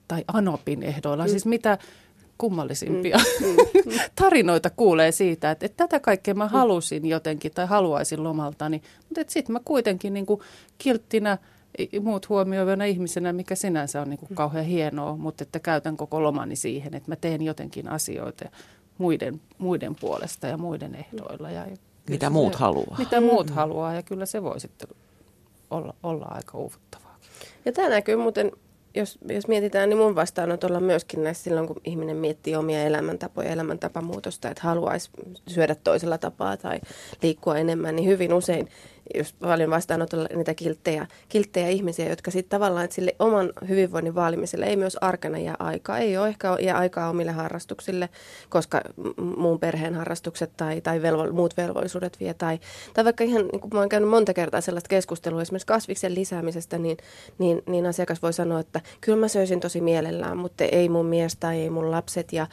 tai 0.09 0.25
anopin 0.29 0.83
ehdoilla. 0.83 1.25
Mm. 1.25 1.31
Siis 1.31 1.47
mitä 1.47 1.79
kummallisimpia 2.39 3.19
mm. 3.41 3.47
Mm. 3.47 3.93
tarinoita 4.23 4.71
kuulee 4.71 5.13
siitä, 5.13 5.51
että, 5.51 5.67
että 5.67 5.85
tätä 5.89 6.01
kaikkea 6.01 6.35
mä 6.35 6.49
halusin 6.49 7.07
jotenkin 7.07 7.53
tai 7.55 7.67
haluaisin 7.67 8.25
lomaltani, 8.25 8.83
mutta 9.09 9.33
sitten 9.33 9.53
mä 9.53 9.61
kuitenkin 9.65 10.15
niin 10.15 10.27
kuin 10.27 10.41
kilttinä– 10.79 11.39
muut 12.01 12.29
huomioivana 12.29 12.85
ihmisenä, 12.85 13.33
mikä 13.33 13.55
sinänsä 13.55 14.01
on 14.01 14.11
niin 14.11 14.19
kuin 14.19 14.35
kauhean 14.35 14.65
hienoa, 14.65 15.17
mutta 15.17 15.43
että 15.43 15.59
käytän 15.59 15.97
koko 15.97 16.23
lomani 16.23 16.57
siihen, 16.57 16.95
että 16.95 17.11
mä 17.11 17.17
teen 17.17 17.43
jotenkin 17.43 17.89
asioita 17.89 18.45
muiden, 18.99 19.41
muiden 19.59 19.97
puolesta 20.01 20.47
ja 20.47 20.57
muiden 20.57 20.95
ehdoilla. 20.95 21.51
Ja 21.51 21.67
mitä 22.11 22.31
muut 22.31 22.53
se, 22.53 22.59
haluaa. 22.59 22.97
Mitä 22.99 23.21
muut 23.21 23.51
haluaa 23.51 23.95
ja 23.95 24.03
kyllä 24.03 24.27
se 24.27 24.43
voi 24.43 24.61
sitten 24.61 24.89
olla, 25.71 25.95
olla 26.03 26.27
aika 26.31 26.59
uuvuttavaa. 26.59 27.19
Ja 27.65 27.73
tämä 27.73 27.89
näkyy 27.89 28.17
muuten, 28.17 28.53
jos, 28.95 29.19
jos 29.29 29.49
mietitään, 29.49 29.89
niin 29.89 29.99
mun 29.99 30.15
vastaanotolla 30.15 30.81
myöskin 30.81 31.25
näissä 31.25 31.45
silloin, 31.45 31.67
kun 31.67 31.81
ihminen 31.85 32.17
miettii 32.17 32.57
omia 32.57 32.83
elämäntapoja, 32.83 33.51
elämäntapamuutosta, 33.51 34.51
että 34.51 34.63
haluaisi 34.63 35.11
syödä 35.49 35.75
toisella 35.75 36.19
tapaa 36.19 36.57
tai 36.57 36.81
liikkua 37.23 37.59
enemmän, 37.59 37.97
niin 37.97 38.09
hyvin 38.09 38.33
usein 38.33 38.69
just 39.15 39.37
paljon 39.41 39.71
vastaanotolla 39.71 40.29
niitä 40.35 40.55
kilttejä, 40.55 41.07
kilttejä 41.29 41.69
ihmisiä, 41.69 42.09
jotka 42.09 42.31
sitten 42.31 42.51
tavallaan, 42.51 42.85
että 42.85 42.95
sille 42.95 43.17
oman 43.19 43.53
hyvinvoinnin 43.69 44.15
vaalimiselle 44.15 44.67
ei 44.67 44.77
myös 44.77 44.97
arkana 45.01 45.39
jää 45.39 45.57
aikaa. 45.59 45.99
Ei 45.99 46.19
ole 46.19 46.29
ehkä 46.29 46.57
jää 46.61 46.79
aikaa 46.79 47.11
omille 47.11 47.33
harrastuksille, 47.33 48.09
koska 48.49 48.81
muun 49.37 49.61
perheen 49.61 49.95
harrastukset 49.95 50.51
tai, 50.57 50.81
tai 50.81 51.03
velvo, 51.03 51.33
muut 51.33 51.57
velvollisuudet 51.57 52.21
vie. 52.21 52.35
Tai, 52.35 52.59
tai 52.95 53.05
vaikka 53.05 53.25
ihan, 53.25 53.49
niin 53.53 53.61
kuin 53.61 53.71
mä 53.75 53.81
oon 53.81 53.89
käynyt 53.89 54.11
monta 54.11 54.35
kertaa 54.35 54.61
sellaista 54.61 54.89
keskustelua 54.89 55.43
esimerkiksi 55.43 55.67
kasviksen 55.67 56.15
lisäämisestä, 56.15 56.79
niin, 56.79 56.97
niin, 57.39 57.63
niin 57.67 57.87
asiakas 57.87 58.23
voi 58.23 58.33
sanoa, 58.33 58.61
että 58.61 58.81
kyllä 59.01 59.19
mä 59.19 59.29
söisin 59.29 59.61
tosi 59.61 59.81
mielellään, 59.81 60.37
mutta 60.37 60.65
ei 60.65 60.89
mun 60.89 61.07
mies 61.07 61.37
tai 61.37 61.61
ei 61.61 61.71
mun 61.71 61.91
lapset. 61.91 62.33
Ja, 62.33 62.47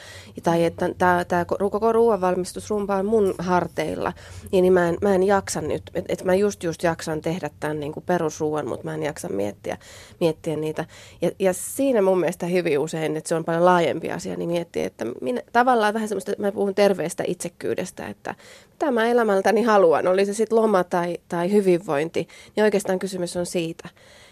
tai 0.44 0.66
että 0.66 0.90
tämä 1.28 1.46
koko 1.46 1.92
ruoanvalmistusrumpa 1.92 2.96
on 2.96 3.06
mun 3.06 3.36
harteilla, 3.38 4.14
niin, 4.52 4.62
niin 4.62 4.74
mä, 4.74 4.90
en, 4.90 4.98
mä 5.02 5.16
en 5.16 5.24
jaksa 5.24 5.62
nyt. 5.62 5.84
Että 5.94 6.14
et 6.14 6.24
mä 6.24 6.34
just 6.44 6.64
just 6.64 6.84
jaksan 6.84 7.22
tehdä 7.22 7.50
tämän 7.60 7.80
niin 7.80 7.92
kuin 7.92 8.04
perusruuan, 8.06 8.68
mutta 8.68 8.86
mä 8.86 8.94
en 8.94 9.04
jaksa 9.04 9.30
miettiä, 9.30 9.78
miettiä 10.20 10.56
niitä. 10.56 10.86
Ja, 11.22 11.32
ja 11.40 11.54
siinä 11.54 12.02
mun 12.02 12.20
mielestä 12.20 12.46
hyvin 12.46 12.80
usein, 12.80 13.18
että 13.18 13.28
se 13.28 13.36
on 13.36 13.46
paljon 13.46 13.66
laajempi 13.66 14.12
asia, 14.12 14.36
niin 14.36 14.50
miettiä, 14.50 14.86
että 14.86 15.06
minä, 15.22 15.42
tavallaan 15.54 15.94
vähän 15.94 16.08
semmoista, 16.08 16.32
mä 16.38 16.52
puhun 16.52 16.76
terveestä 16.76 17.24
itsekkyydestä, 17.28 18.08
että 18.08 18.36
mitä 18.72 18.92
mä 18.92 19.08
elämältäni 19.08 19.62
haluan, 19.62 20.08
oli 20.08 20.26
se 20.26 20.34
sitten 20.34 20.58
loma 20.58 20.84
tai, 20.84 21.18
tai 21.30 21.52
hyvinvointi, 21.52 22.28
niin 22.56 22.64
oikeastaan 22.64 23.00
kysymys 23.00 23.38
on 23.38 23.46
siitä. 23.46 23.90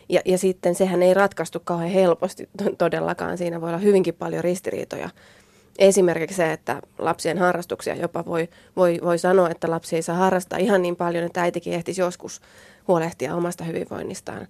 Ja, 0.09 0.21
ja 0.25 0.37
sitten 0.37 0.75
sehän 0.75 1.03
ei 1.03 1.13
ratkaistu 1.13 1.59
kauhean 1.63 1.89
helposti 1.89 2.49
todellakaan, 2.77 3.37
siinä 3.37 3.61
voi 3.61 3.69
olla 3.69 3.77
hyvinkin 3.77 4.13
paljon 4.13 4.43
ristiriitoja 4.43 5.09
Esimerkiksi 5.81 6.37
se, 6.37 6.53
että 6.53 6.81
lapsien 6.97 7.37
harrastuksia 7.37 7.95
jopa 7.95 8.25
voi, 8.25 8.49
voi, 8.75 8.99
voi 9.03 9.17
sanoa, 9.17 9.49
että 9.49 9.71
lapsi 9.71 9.95
ei 9.95 10.01
saa 10.01 10.15
harrastaa 10.15 10.59
ihan 10.59 10.81
niin 10.81 10.95
paljon, 10.95 11.23
että 11.23 11.41
äitikin 11.41 11.73
ehtisi 11.73 12.01
joskus 12.01 12.41
huolehtia 12.87 13.35
omasta 13.35 13.63
hyvinvoinnistaan. 13.63 14.47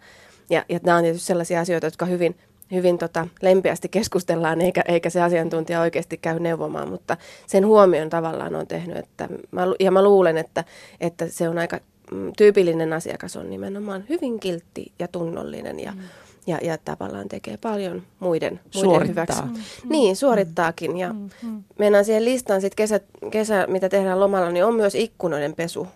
Ja, 0.49 0.65
ja 0.69 0.79
nämä 0.83 0.97
on 0.97 1.03
tietysti 1.03 1.27
sellaisia 1.27 1.59
asioita, 1.59 1.87
jotka 1.87 2.05
hyvin, 2.05 2.35
hyvin 2.71 2.97
tota, 2.97 3.27
lempeästi 3.41 3.89
keskustellaan, 3.89 4.61
eikä, 4.61 4.81
eikä 4.87 5.09
se 5.09 5.21
asiantuntija 5.21 5.81
oikeasti 5.81 6.17
käy 6.17 6.39
neuvomaan, 6.39 6.89
mutta 6.89 7.17
sen 7.47 7.65
huomion 7.65 8.09
tavallaan 8.09 8.55
on 8.55 8.67
tehnyt. 8.67 8.97
Että 8.97 9.29
mä, 9.51 9.61
ja 9.79 9.91
mä 9.91 10.03
luulen, 10.03 10.37
että, 10.37 10.63
että 11.01 11.27
se 11.27 11.49
on 11.49 11.57
aika 11.57 11.79
mm, 12.11 12.33
tyypillinen 12.37 12.93
asiakas 12.93 13.35
on 13.35 13.49
nimenomaan 13.49 14.03
hyvin 14.09 14.39
kiltti 14.39 14.91
ja 14.99 15.07
tunnollinen 15.07 15.79
ja, 15.79 15.91
mm 15.91 16.01
ja, 16.47 16.57
ja 16.61 16.77
tavallaan 16.77 17.29
tekee 17.29 17.57
paljon 17.57 18.03
muiden, 18.19 18.59
muiden 18.75 19.09
hyväksi. 19.09 19.41
Mm, 19.41 19.49
mm, 19.49 19.89
niin, 19.89 20.15
suorittaakin. 20.15 20.97
Ja 20.97 21.13
mm, 21.13 21.29
mm. 21.43 21.63
mennään 21.79 22.05
siihen 22.05 22.25
listaan 22.25 22.61
sitten 22.61 22.75
kesä, 22.75 22.99
kesä, 23.31 23.65
mitä 23.67 23.89
tehdään 23.89 24.19
lomalla, 24.19 24.51
niin 24.51 24.65
on 24.65 24.75
myös 24.75 24.95
ikkunoiden 24.95 25.53
pesu. 25.53 25.87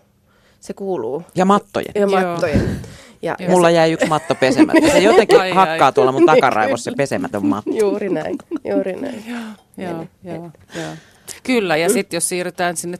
Se 0.59 0.73
kuuluu. 0.73 1.23
Ja 1.35 1.45
mattojen. 1.45 1.91
Ja 1.95 2.07
mattojen. 2.07 2.79
Ja, 3.21 3.35
ja 3.39 3.49
Mulla 3.49 3.67
se... 3.67 3.73
jäi 3.73 3.91
yksi 3.91 4.07
matto 4.07 4.35
pesemättä. 4.35 4.91
Se 4.91 4.99
jotenkin 4.99 5.39
ai, 5.39 5.51
hakkaa 5.51 5.85
ai. 5.85 5.93
tuolla 5.93 6.11
mun 6.11 6.25
takaraivossa 6.25 6.91
se 6.91 6.95
pesemätön 6.97 7.45
matto. 7.45 7.71
Juuri 7.71 8.09
näin, 8.09 8.37
juuri 8.71 8.93
näin. 8.93 9.23
joo, 9.77 9.87
joo, 9.87 10.05
joo, 10.23 10.51
joo. 10.75 10.91
Kyllä, 11.45 11.77
ja 11.77 11.87
mm. 11.87 11.93
sitten 11.93 12.17
jos 12.17 12.29
siirrytään 12.29 12.77
sinne 12.77 12.97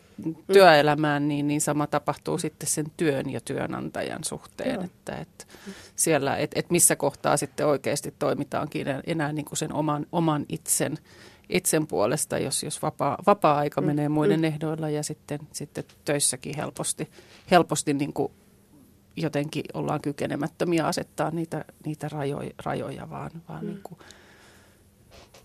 työelämään, 0.54 1.28
niin, 1.28 1.48
niin 1.48 1.62
sama 1.62 1.88
tapahtuu 1.88 2.38
sitten 2.38 2.70
sen 2.70 2.86
työn 2.98 3.30
ja 3.30 3.42
työnantajan 3.42 4.24
suhteen, 4.24 4.82
että, 4.82 5.16
että 5.16 5.46
siellä, 5.96 6.38
että, 6.38 6.60
että 6.60 6.72
missä 6.72 6.96
kohtaa 6.96 7.38
sitten 7.38 7.68
oikeasti 7.68 8.14
toimitaankin 8.20 8.88
enää 9.08 9.34
niin 9.34 9.46
kuin 9.46 9.58
sen 9.58 9.74
oman, 9.74 10.06
oman 10.12 10.46
itsen, 10.50 10.98
itsen 11.50 11.88
puolesta, 11.88 12.40
jos, 12.40 12.64
jos 12.64 12.82
vapaa, 12.82 13.18
vapaa-aika 13.28 13.82
mm. 13.82 13.88
menee 13.88 14.10
muiden 14.10 14.40
mm. 14.40 14.44
ehdoilla 14.44 14.90
ja 14.90 15.04
sitten, 15.04 15.40
sitten 15.52 15.84
töissäkin 16.06 16.56
helposti, 16.56 17.10
helposti 17.52 17.94
niin 17.94 18.14
kuin 18.14 18.32
jotenkin 19.16 19.66
ollaan 19.74 20.02
kykenemättömiä 20.02 20.88
asettaa 20.88 21.32
niitä, 21.32 21.66
niitä 21.86 22.10
rajoja, 22.10 22.52
rajoja, 22.66 23.10
vaan, 23.10 23.32
vaan 23.50 23.64
mm. 23.64 23.68
niin 23.68 23.80
kuin 23.84 24.00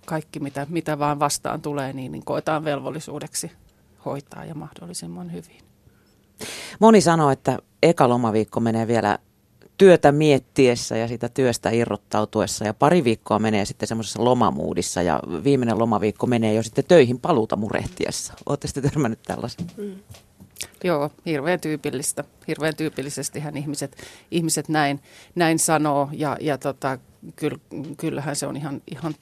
kaikki, 0.07 0.41
mitä, 0.41 0.67
mitä 0.71 0.99
vaan 0.99 1.19
vastaan 1.19 1.63
tulee, 1.63 1.93
niin, 1.93 2.13
niin 2.13 2.25
koetaan 2.25 2.65
velvollisuudeksi 2.65 3.53
hoitaa 4.05 4.45
ja 4.45 4.55
mahdollisimman 4.55 5.33
hyvin. 5.33 5.61
Moni 6.81 7.01
sanoo, 7.01 7.31
että 7.31 7.59
eka 7.83 8.09
lomaviikko 8.09 8.61
menee 8.61 8.87
vielä 8.87 9.19
työtä 9.79 10.13
miettiessä 10.13 10.97
ja 10.97 11.09
sitä 11.09 11.29
työstä 11.29 11.71
irrottautuessa 11.71 12.65
ja 12.65 12.75
pari 12.75 13.05
viikkoa 13.05 13.39
menee 13.39 13.65
sitten 13.65 13.89
semmoisessa 13.89 14.25
lomamuudissa 14.25 15.03
ja 15.03 15.21
viimeinen 15.45 15.79
lomaviikko 15.79 16.27
menee 16.27 16.55
jo 16.55 16.63
sitten 16.63 16.85
töihin 16.89 17.21
paluuta 17.21 17.57
murehtiessa. 17.57 18.35
Olette 18.47 18.69
sitten 18.69 18.83
törmännyt 18.83 19.23
tällaisen? 19.27 19.67
Mm. 19.77 19.95
Joo, 20.85 21.11
hirveän 21.27 21.61
tyypillistä. 21.61 22.25
Hirveän 22.49 22.77
tyypillisestihän 22.77 23.57
ihmiset, 23.57 23.97
ihmiset 24.31 24.69
näin, 24.69 25.01
näin 25.35 25.59
sanoo 25.59 26.09
ja, 26.13 26.37
ja 26.41 26.59
tota, 26.59 26.99
kyll, 27.37 27.57
kyllähän 27.97 28.37
se 28.37 28.47
on 28.47 28.57
ihan, 28.57 28.83
ihan 28.91 29.15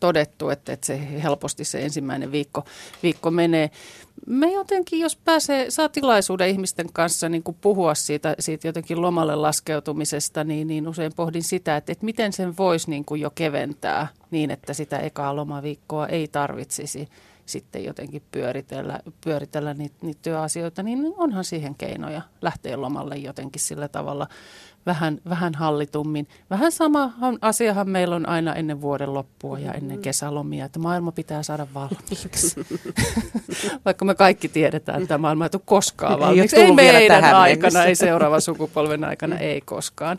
todettu, 0.00 0.48
että, 0.48 0.72
että 0.72 0.86
se 0.86 1.22
helposti 1.22 1.64
se 1.64 1.82
ensimmäinen 1.82 2.32
viikko, 2.32 2.64
viikko 3.02 3.30
menee. 3.30 3.70
Me 4.26 4.52
jotenkin, 4.52 5.00
jos 5.00 5.16
pääsee, 5.16 5.70
saa 5.70 5.88
tilaisuuden 5.88 6.48
ihmisten 6.48 6.86
kanssa 6.92 7.28
niin 7.28 7.42
kuin 7.42 7.56
puhua 7.60 7.94
siitä, 7.94 8.34
siitä 8.38 8.68
jotenkin 8.68 9.02
lomalle 9.02 9.36
laskeutumisesta, 9.36 10.44
niin, 10.44 10.66
niin 10.66 10.88
usein 10.88 11.12
pohdin 11.16 11.42
sitä, 11.42 11.76
että, 11.76 11.92
että 11.92 12.04
miten 12.04 12.32
sen 12.32 12.56
voisi 12.56 12.90
niin 12.90 13.04
kuin 13.04 13.20
jo 13.20 13.30
keventää 13.34 14.08
niin, 14.30 14.50
että 14.50 14.74
sitä 14.74 14.98
ekaa 14.98 15.36
lomaviikkoa 15.36 16.06
ei 16.06 16.28
tarvitsisi 16.28 17.08
sitten 17.46 17.84
jotenkin 17.84 18.22
pyöritellä, 18.30 19.00
pyöritellä 19.24 19.74
niitä, 19.74 19.96
niitä 20.02 20.20
työasioita, 20.22 20.82
niin 20.82 21.14
onhan 21.16 21.44
siihen 21.44 21.74
keinoja 21.74 22.22
lähteä 22.42 22.80
lomalle 22.80 23.16
jotenkin 23.16 23.62
sillä 23.62 23.88
tavalla 23.88 24.26
vähän, 24.86 25.20
vähän 25.28 25.54
hallitummin. 25.54 26.28
Vähän 26.50 26.72
sama 26.72 27.12
asiahan 27.40 27.88
meillä 27.88 28.16
on 28.16 28.28
aina 28.28 28.54
ennen 28.54 28.80
vuoden 28.80 29.14
loppua 29.14 29.58
ja 29.58 29.72
ennen 29.72 29.90
mm-hmm. 29.90 30.02
kesälomia, 30.02 30.64
että 30.64 30.78
maailma 30.78 31.12
pitää 31.12 31.42
saada 31.42 31.66
valmiiksi. 31.74 32.56
Vaikka 33.84 34.04
me 34.04 34.14
kaikki 34.14 34.48
tiedetään, 34.48 35.02
että 35.02 35.18
maailma 35.18 35.44
ei 35.44 35.50
tule 35.50 35.62
koskaan 35.64 36.20
valmiiksi. 36.20 36.56
Ei, 36.56 36.62
ei 36.62 36.72
meidän 36.72 37.24
aikana, 37.24 37.60
mennessä. 37.60 37.84
ei 37.84 37.94
seuraavan 37.94 38.40
sukupolven 38.40 39.04
aikana, 39.04 39.38
ei 39.38 39.60
koskaan. 39.60 40.18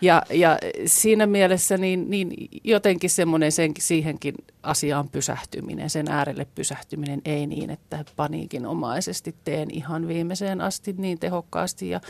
Ja, 0.00 0.22
ja 0.30 0.58
siinä 0.86 1.26
mielessä 1.26 1.76
niin, 1.76 2.10
niin 2.10 2.48
jotenkin 2.64 3.10
semmoinen 3.10 3.52
sen, 3.52 3.72
siihenkin 3.78 4.34
asiaan 4.62 5.08
pysähtyminen, 5.08 5.90
sen 5.90 6.08
äärelle 6.10 6.46
pysähtyminen, 6.54 7.22
ei 7.24 7.46
niin, 7.46 7.70
että 7.70 8.04
paniikinomaisesti 8.16 9.34
teen 9.44 9.70
ihan 9.70 10.08
viimeiseen 10.08 10.60
asti 10.60 10.94
niin 10.98 11.18
tehokkaasti 11.18 11.90
ja 11.90 12.00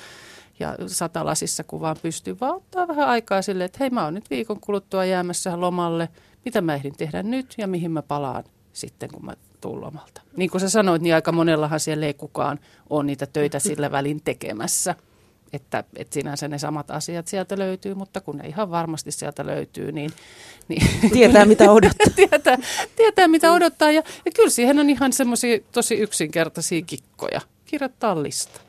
ja 0.63 0.77
satalasissa 0.87 1.65
kun 1.65 1.81
vaan 1.81 1.97
pystyy, 2.03 2.41
vaan 2.41 2.57
ottaa 2.57 2.89
vähän 2.89 3.09
aikaa 3.09 3.43
sille, 3.43 3.65
että 3.65 3.79
hei 3.81 3.91
mä 3.91 4.05
oon 4.05 4.15
nyt 4.15 4.31
viikon 4.31 4.61
kuluttua 4.61 5.05
jäämässä 5.05 5.61
lomalle, 5.61 6.09
mitä 6.45 6.61
mä 6.61 6.75
ehdin 6.75 6.97
tehdä 6.97 7.23
nyt 7.23 7.55
ja 7.59 7.67
mihin 7.67 7.91
mä 7.91 8.03
palaan 8.03 8.45
sitten, 8.73 9.11
kun 9.11 9.25
mä 9.25 9.33
tuun 9.61 9.81
lomalta. 9.81 10.23
Niin 10.37 10.51
kuin 10.51 10.61
sä 10.61 10.69
sanoit, 10.69 11.03
niin 11.03 11.15
aika 11.15 11.33
monellahan 11.33 11.81
siellä 11.81 12.07
ei 12.07 12.15
kukaan 12.15 12.59
ole 12.91 13.05
niitä 13.05 13.27
töitä 13.27 13.59
sillä 13.59 13.93
välin 13.93 14.21
tekemässä. 14.25 14.95
Että, 15.53 15.85
että 15.97 16.15
sinänsä 16.15 16.49
ne 16.49 16.59
samat 16.59 16.91
asiat 16.91 17.29
sieltä 17.29 17.59
löytyy, 17.59 17.95
mutta 17.95 18.21
kun 18.21 18.37
ne 18.37 18.49
ihan 18.49 18.71
varmasti 18.71 19.13
sieltä 19.13 19.47
löytyy, 19.47 19.93
niin... 19.93 20.11
niin 20.69 21.11
tietää 21.13 21.45
mitä 21.45 21.71
odottaa. 21.73 22.13
tietää, 22.17 22.59
tietää 22.97 23.29
mitä 23.29 23.53
odottaa 23.53 23.91
ja, 23.91 24.03
ja 24.25 24.33
kyllä 24.37 24.51
siihen 24.51 24.79
on 24.79 24.91
ihan 24.91 25.13
semmoisia 25.13 25.59
tosi 25.73 25.95
yksinkertaisia 25.95 26.83
kikkoja. 26.83 27.41
Kirjoittaa 27.65 28.23
lista 28.23 28.61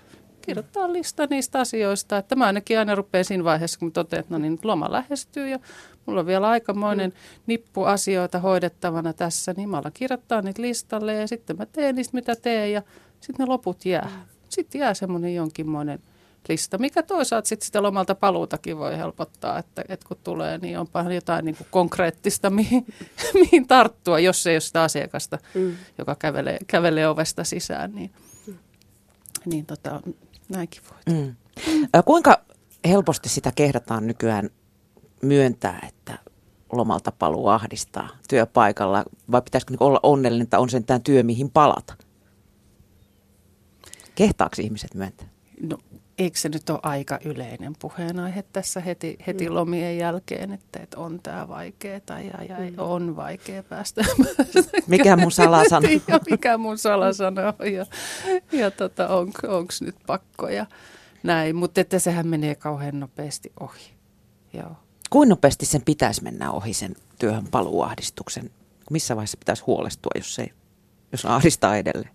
kirjoittaa 0.46 0.94
lista 0.94 1.28
niistä 1.30 1.60
asioista. 1.60 2.18
Että 2.18 2.36
mä 2.36 2.46
ainakin 2.46 2.80
aina 2.80 2.96
rupean 2.96 3.26
siinä 3.26 3.44
vaiheessa, 3.44 3.80
kun 3.80 3.92
totean, 3.92 4.20
että 4.20 4.34
no 4.34 4.38
niin, 4.38 4.60
loma 4.64 4.92
lähestyy 4.92 5.50
ja 5.50 5.60
mulla 6.06 6.20
on 6.20 6.26
vielä 6.26 6.50
aikamoinen 6.50 7.10
mm. 7.10 7.44
nippu 7.48 7.84
asioita 7.84 8.40
hoidettavana 8.40 9.14
tässä, 9.14 9.54
niin 9.58 9.70
mä 9.70 9.78
alan 9.78 9.92
kirjoittaa 9.94 10.42
niitä 10.42 10.62
listalle 10.62 11.14
ja 11.14 11.28
sitten 11.28 11.58
mä 11.58 11.66
teen 11.66 11.96
niistä, 11.96 12.16
mitä 12.16 12.36
teen 12.36 12.72
ja 12.72 12.82
sitten 13.20 13.46
ne 13.46 13.50
loput 13.50 13.86
jää. 13.86 14.10
Mm. 14.16 14.22
Sitten 14.50 14.80
jää 14.80 14.94
semmoinen 14.94 15.36
jonkinmoinen 15.36 16.00
lista, 16.50 16.78
mikä 16.78 17.04
toisaalta 17.04 17.48
sitten 17.48 17.66
sitä 17.66 17.84
lomalta 17.84 18.16
paluutakin 18.16 18.78
voi 18.78 18.98
helpottaa, 18.98 19.60
että, 19.60 19.84
että 19.90 20.08
kun 20.08 20.18
tulee, 20.24 20.58
niin 20.58 20.80
onpa 20.80 21.04
jotain 21.14 21.46
niin 21.46 21.56
kuin 21.56 21.68
konkreettista, 21.72 22.50
mihin, 22.50 22.86
mihin 23.42 23.68
tarttua, 23.68 24.20
jos 24.20 24.48
ei 24.48 24.56
ole 24.56 24.60
sitä 24.60 24.84
asiakasta, 24.84 25.40
mm. 25.54 25.76
joka 25.98 26.16
kävelee, 26.16 26.58
kävelee 26.68 27.08
ovesta 27.08 27.44
sisään, 27.44 27.92
niin, 27.96 28.12
mm. 28.48 28.56
niin 29.46 29.66
tota, 29.66 30.02
näinkin 30.54 30.82
voi. 30.90 31.16
Mm. 31.16 31.36
Kuinka 32.06 32.42
helposti 32.88 33.30
sitä 33.30 33.52
kehdataan 33.56 34.08
nykyään 34.08 34.50
myöntää, 35.22 35.88
että 35.88 36.20
lomalta 36.72 37.12
paluu 37.12 37.48
ahdistaa 37.48 38.10
työpaikalla, 38.30 39.04
vai 39.32 39.42
pitäisikö 39.42 39.72
niinku 39.72 39.86
olla 39.86 40.00
onnellinen, 40.04 40.44
että 40.44 40.60
on 40.60 40.70
sentään 40.70 41.04
työ, 41.04 41.24
mihin 41.24 41.50
palata? 41.50 41.94
Kehtaako 44.16 44.56
ihmiset 44.62 44.94
myöntää? 44.94 45.28
No 45.62 45.78
eikö 46.18 46.40
se 46.40 46.50
nyt 46.50 46.70
ole 46.70 46.80
aika 46.84 47.20
yleinen 47.26 47.74
puheenaihe 47.80 48.44
tässä 48.54 48.80
heti, 48.80 49.18
heti 49.28 49.50
mm. 49.50 49.56
lomien 49.56 49.98
jälkeen, 49.98 50.54
että, 50.54 50.80
että 50.84 51.00
on 51.00 51.20
tämä 51.24 51.48
vaikeaa 51.48 52.00
ja, 52.08 52.44
ja 52.50 52.58
mm. 52.58 52.74
on 52.78 53.16
vaikea 53.16 53.64
päästä. 53.64 54.06
Mikä 54.88 55.18
mun 55.18 55.32
salasana? 55.32 55.90
ja 56.08 56.20
mikä 56.30 56.58
mun 56.58 56.78
salasana 56.78 57.54
on 57.60 57.74
ja, 57.74 57.86
ja 58.52 58.72
tota, 58.72 59.08
on, 59.08 59.32
onko 59.48 59.74
nyt 59.82 59.96
pakko 60.08 60.50
ja 60.50 60.66
näin. 61.24 61.56
Mutta 61.56 61.82
että 61.82 62.00
sehän 62.00 62.28
menee 62.28 62.56
kauhean 62.56 63.00
nopeasti 63.00 63.52
ohi. 63.60 63.94
Joo. 64.54 64.78
Kuinka 65.10 65.30
nopeasti 65.30 65.66
sen 65.66 65.82
pitäisi 65.82 66.24
mennä 66.24 66.52
ohi 66.52 66.74
sen 66.74 66.96
työhön 67.20 67.48
paluuahdistuksen? 67.52 68.52
Missä 68.90 69.16
vaiheessa 69.16 69.38
pitäisi 69.38 69.64
huolestua, 69.68 70.12
jos, 70.16 70.36
se, 70.36 70.48
jos 71.12 71.26
ahdistaa 71.26 71.78
edelleen? 71.78 72.12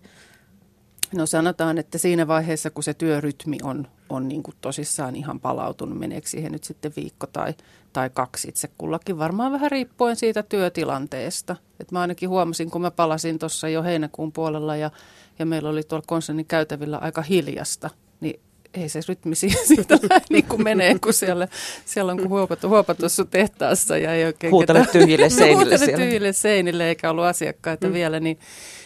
No 1.15 1.25
sanotaan, 1.25 1.77
että 1.77 1.97
siinä 1.97 2.27
vaiheessa, 2.27 2.69
kun 2.69 2.83
se 2.83 2.93
työrytmi 2.93 3.57
on, 3.63 3.87
on 4.09 4.27
niin 4.27 4.43
kuin 4.43 4.55
tosissaan 4.61 5.15
ihan 5.15 5.39
palautunut, 5.39 5.99
meneekö 5.99 6.27
siihen 6.27 6.51
nyt 6.51 6.63
sitten 6.63 6.91
viikko 6.95 7.27
tai, 7.27 7.53
tai 7.93 8.09
kaksi 8.09 8.49
itse 8.49 8.69
kullakin, 8.77 9.17
varmaan 9.17 9.51
vähän 9.51 9.71
riippuen 9.71 10.15
siitä 10.15 10.43
työtilanteesta. 10.43 11.55
Et 11.79 11.91
mä 11.91 12.01
ainakin 12.01 12.29
huomasin, 12.29 12.71
kun 12.71 12.81
mä 12.81 12.91
palasin 12.91 13.39
tuossa 13.39 13.69
jo 13.69 13.83
heinäkuun 13.83 14.31
puolella 14.31 14.75
ja, 14.75 14.91
ja 15.39 15.45
meillä 15.45 15.69
oli 15.69 15.83
tuolla 15.83 16.05
konsernin 16.07 16.45
käytävillä 16.45 16.97
aika 16.97 17.21
hiljasta, 17.21 17.89
niin 18.19 18.39
ei 18.73 18.89
se 18.89 18.99
rytmi 19.07 19.35
siitä 19.39 19.97
niin 20.29 20.45
kuin 20.45 20.63
menee, 20.63 20.99
kun 20.99 21.13
siellä, 21.13 21.47
siellä 21.85 22.11
on 22.11 22.17
kuin 22.17 22.29
huopattu, 22.29 22.69
huopattu 22.69 23.09
sun 23.09 23.27
tehtaassa 23.27 23.97
ja 23.97 24.13
ei 24.13 24.25
oikein... 24.25 24.51
Huutele 24.51 24.87
tyhjille 24.91 25.29
seinille 25.39 25.77
siellä. 25.77 25.97
tyhjille 25.97 26.33
seinille 26.33 26.89
eikä 26.89 27.09
ollut 27.09 27.25
asiakkaita 27.25 27.87
mm. 27.87 27.93
vielä, 27.93 28.19
niin 28.19 28.39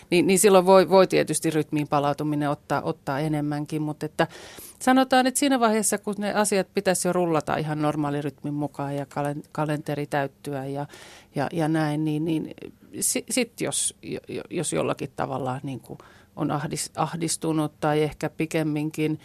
niin, 0.10 0.28
niin 0.28 0.39
silloin 0.39 0.65
voi, 0.65 0.89
voi 0.89 1.08
tietysti 1.08 1.50
rytmiin 1.50 1.88
palautuminen 1.88 2.50
ottaa, 2.50 2.82
ottaa 2.82 3.19
enemmänkin, 3.19 3.82
mutta 3.82 4.06
että 4.06 4.28
sanotaan, 4.80 5.28
että 5.28 5.39
siinä 5.39 5.60
vaiheessa, 5.60 5.98
kun 5.98 6.15
ne 6.17 6.34
asiat 6.34 6.67
pitäisi 6.74 7.08
jo 7.08 7.13
rullata 7.13 7.58
ihan 7.58 7.82
normaalirytmin 7.82 8.54
mukaan 8.54 8.96
ja 8.96 9.06
kalenteri 9.52 10.08
täyttyä 10.08 10.65
ja, 10.65 10.86
ja, 11.36 11.48
ja 11.54 11.67
näin, 11.67 12.06
niin, 12.06 12.26
niin 12.26 12.54
sitten 13.30 13.65
jos, 13.65 13.96
jos 14.50 14.74
jollakin 14.74 15.12
tavalla 15.15 15.60
niin 15.63 15.80
kuin 15.80 16.00
on 16.36 16.50
ahdistunut 16.96 17.80
tai 17.80 18.02
ehkä 18.04 18.30
pikemminkin 18.30 19.19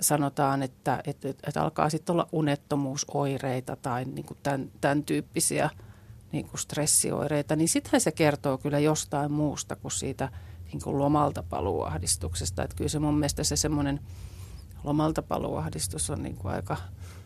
sanotaan, 0.00 0.62
että, 0.62 1.02
että, 1.06 1.28
että 1.28 1.62
alkaa 1.62 1.90
sitten 1.90 2.12
olla 2.12 2.28
unettomuusoireita 2.32 3.76
tai 3.76 4.04
niin 4.04 4.24
kuin 4.24 4.38
tämän, 4.42 4.70
tämän 4.80 5.02
tyyppisiä– 5.02 5.70
niin 6.32 6.48
kuin 6.48 6.60
stressioireita, 6.60 7.56
niin 7.56 7.68
sittenhän 7.68 8.00
se 8.00 8.12
kertoo 8.12 8.58
kyllä 8.58 8.78
jostain 8.78 9.32
muusta 9.32 9.76
kuin 9.76 9.92
siitä 9.92 10.28
niin 10.72 10.82
kuin 10.84 10.98
lomalta 10.98 11.44
paluuahdistuksesta. 11.50 12.62
Että 12.62 12.76
kyllä 12.76 12.88
se 12.88 12.98
mun 12.98 13.14
mielestä 13.14 13.44
se 13.44 13.56
semmoinen 13.56 14.00
lomalta 14.84 15.22
paluuahdistus 15.22 16.10
on 16.10 16.22
niin 16.22 16.36
kuin 16.36 16.54
aika, 16.54 16.76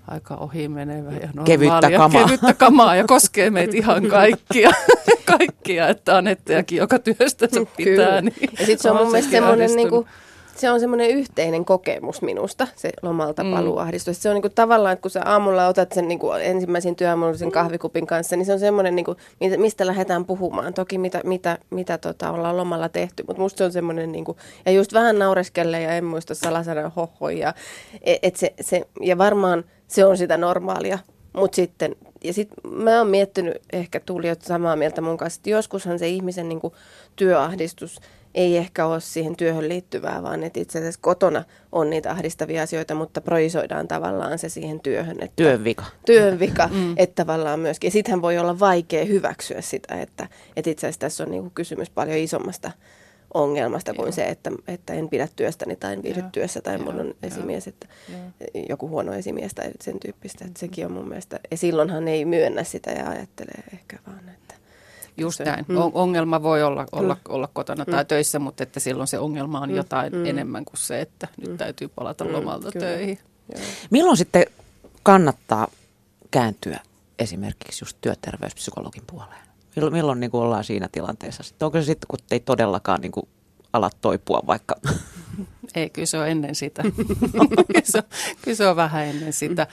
aika 0.08 0.34
ohimenevä 0.34 1.12
ja 1.12 1.26
normaalia. 1.26 1.44
Kevyttä 1.44 1.90
kamaa. 1.96 2.24
Kevyttä 2.24 2.54
kamaa 2.54 2.96
ja 2.96 3.04
koskee 3.04 3.50
meitä 3.50 3.76
ihan 3.76 4.06
kaikkia. 4.06 4.70
kaikkia, 5.38 5.88
että 5.88 6.16
Anetteakin, 6.16 6.78
joka 6.78 6.98
työstä 6.98 7.48
pitää. 7.76 8.20
Niin 8.20 8.34
ja 8.40 8.66
sitten 8.66 8.78
se 8.78 8.90
on 8.90 8.96
mun 8.96 9.10
mielestä 9.10 9.30
semmoinen 9.30 9.76
niin 9.76 9.90
kuin, 9.90 10.06
se 10.60 10.70
on 10.70 10.80
semmoinen 10.80 11.10
yhteinen 11.10 11.64
kokemus 11.64 12.22
minusta, 12.22 12.66
se 12.76 12.90
lomalta 13.02 13.44
mm. 13.44 13.50
paluuahdistus. 13.50 14.22
Se 14.22 14.28
on 14.28 14.34
niinku 14.34 14.48
tavallaan, 14.48 14.92
että 14.92 15.02
kun 15.02 15.10
sä 15.10 15.22
aamulla 15.24 15.66
otat 15.66 15.92
sen 15.92 16.08
niinku 16.08 16.32
ensimmäisen 16.32 16.96
työaamullisen 16.96 17.48
mm. 17.48 17.52
kahvikupin 17.52 18.06
kanssa, 18.06 18.36
niin 18.36 18.46
se 18.46 18.52
on 18.52 18.58
semmoinen, 18.58 18.96
niinku, 18.96 19.16
mistä 19.56 19.86
lähdetään 19.86 20.24
puhumaan. 20.24 20.74
Toki 20.74 20.98
mitä, 20.98 21.20
mitä, 21.24 21.58
mitä 21.70 21.98
tota, 21.98 22.30
ollaan 22.30 22.56
lomalla 22.56 22.88
tehty, 22.88 23.24
mutta 23.28 23.42
musta 23.42 23.58
se 23.58 23.64
on 23.64 23.72
semmoinen, 23.72 24.12
niinku, 24.12 24.36
ja 24.66 24.72
just 24.72 24.92
vähän 24.92 25.18
naureskelle 25.18 25.80
ja 25.80 25.92
en 25.92 26.04
muista 26.04 26.34
salasana 26.34 26.92
hohoi. 26.96 27.38
Ja, 27.38 27.54
et 28.22 28.36
se, 28.36 28.54
se, 28.60 28.82
ja 29.00 29.18
varmaan 29.18 29.64
se 29.88 30.04
on 30.04 30.16
sitä 30.16 30.36
normaalia, 30.36 30.98
mutta 31.32 31.56
sitten 31.56 31.96
ja 32.24 32.32
sitten 32.32 32.72
mä 32.72 32.98
oon 32.98 33.06
miettinyt, 33.06 33.56
ehkä 33.72 34.00
tuli 34.00 34.26
samaa 34.42 34.76
mieltä 34.76 35.00
mun 35.00 35.16
kanssa, 35.16 35.38
että 35.38 35.50
joskushan 35.50 35.98
se 35.98 36.08
ihmisen 36.08 36.48
niin 36.48 36.60
kuin, 36.60 36.74
työahdistus 37.16 38.00
ei 38.34 38.56
ehkä 38.56 38.86
ole 38.86 39.00
siihen 39.00 39.36
työhön 39.36 39.68
liittyvää, 39.68 40.22
vaan 40.22 40.44
että 40.44 40.60
itse 40.60 40.78
asiassa 40.78 41.00
kotona 41.02 41.44
on 41.72 41.90
niitä 41.90 42.10
ahdistavia 42.10 42.62
asioita, 42.62 42.94
mutta 42.94 43.20
projisoidaan 43.20 43.88
tavallaan 43.88 44.38
se 44.38 44.48
siihen 44.48 44.80
työhön. 44.80 45.16
Että, 45.20 45.36
työn 45.36 45.64
vika. 45.64 45.84
Työn 46.06 46.38
vika, 46.38 46.68
mm. 46.72 46.94
että 46.96 47.24
tavallaan 47.24 47.60
myöskin. 47.60 47.88
Ja 47.88 47.92
sittenhän 47.92 48.22
voi 48.22 48.38
olla 48.38 48.58
vaikea 48.58 49.04
hyväksyä 49.04 49.60
sitä, 49.60 50.00
että, 50.00 50.28
että 50.56 50.70
itse 50.70 50.86
asiassa 50.86 51.00
tässä 51.00 51.24
on 51.24 51.30
niin 51.30 51.42
kuin 51.42 51.54
kysymys 51.54 51.90
paljon 51.90 52.18
isommasta 52.18 52.70
ongelmasta 53.34 53.94
kuin 53.94 54.06
Joo. 54.06 54.12
se, 54.12 54.24
että, 54.24 54.50
että 54.68 54.92
en 54.92 55.08
pidä 55.08 55.28
työstäni 55.36 55.76
tai 55.76 55.92
en 55.92 56.02
viihdy 56.02 56.22
työssä 56.32 56.60
tai 56.60 56.78
mulla 56.78 57.00
on 57.00 57.14
esimies, 57.22 57.68
että 57.68 57.86
Joo. 58.08 58.64
joku 58.68 58.88
huono 58.88 59.12
esimies 59.12 59.54
tai 59.54 59.70
sen 59.80 60.00
tyyppistä. 60.00 60.44
Että 60.44 60.60
sekin 60.60 60.86
on 60.86 60.92
mun 60.92 61.08
mielestä, 61.08 61.40
ja 61.50 61.56
silloinhan 61.56 62.08
ei 62.08 62.24
myönnä 62.24 62.64
sitä 62.64 62.90
ja 62.90 63.08
ajattelee 63.08 63.62
ehkä 63.72 63.98
vaan, 64.06 64.28
että 64.28 64.54
Just 65.20 65.40
näin. 65.40 65.64
Mm. 65.68 65.76
Ongelma 65.92 66.42
voi 66.42 66.62
olla, 66.62 66.86
olla, 66.92 67.14
mm. 67.14 67.20
olla 67.34 67.48
kotona 67.52 67.84
tai 67.84 68.04
mm. 68.04 68.06
töissä, 68.06 68.38
mutta 68.38 68.62
että 68.62 68.80
silloin 68.80 69.08
se 69.08 69.18
ongelma 69.18 69.60
on 69.60 69.68
mm. 69.68 69.76
jotain 69.76 70.12
mm. 70.12 70.26
enemmän 70.26 70.64
kuin 70.64 70.78
se, 70.78 71.00
että 71.00 71.28
nyt 71.36 71.50
mm. 71.50 71.56
täytyy 71.56 71.88
palata 71.88 72.24
mm. 72.24 72.32
lomalta 72.32 72.72
Kyllä. 72.72 72.86
töihin. 72.86 73.18
Joo. 73.54 73.64
Milloin 73.90 74.16
sitten 74.16 74.46
kannattaa 75.02 75.68
kääntyä 76.30 76.80
esimerkiksi 77.18 77.82
just 77.84 77.96
työterveyspsykologin 78.00 79.02
puoleen? 79.06 79.40
Milloin, 79.76 79.92
milloin 79.92 80.20
niin 80.20 80.30
kuin 80.30 80.42
ollaan 80.42 80.64
siinä 80.64 80.88
tilanteessa? 80.92 81.42
Sitten 81.42 81.66
onko 81.66 81.78
se 81.78 81.84
sitten, 81.84 82.06
kun 82.08 82.18
ei 82.30 82.40
todellakaan 82.40 83.00
niin 83.00 83.12
kuin 83.12 83.28
ala 83.72 83.90
toipua 84.00 84.42
vaikka? 84.46 84.76
Ei, 85.74 85.90
kyllä 85.90 86.06
se 86.06 86.18
on 86.18 86.28
ennen 86.28 86.54
sitä. 86.54 86.82
kyllä, 87.66 87.82
se 87.84 87.98
on, 87.98 88.04
kyllä 88.42 88.56
se 88.56 88.66
on 88.66 88.76
vähän 88.76 89.06
ennen 89.06 89.32
sitä. 89.32 89.66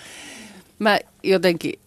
Mä 0.79 0.99
jotenkin 1.23 1.79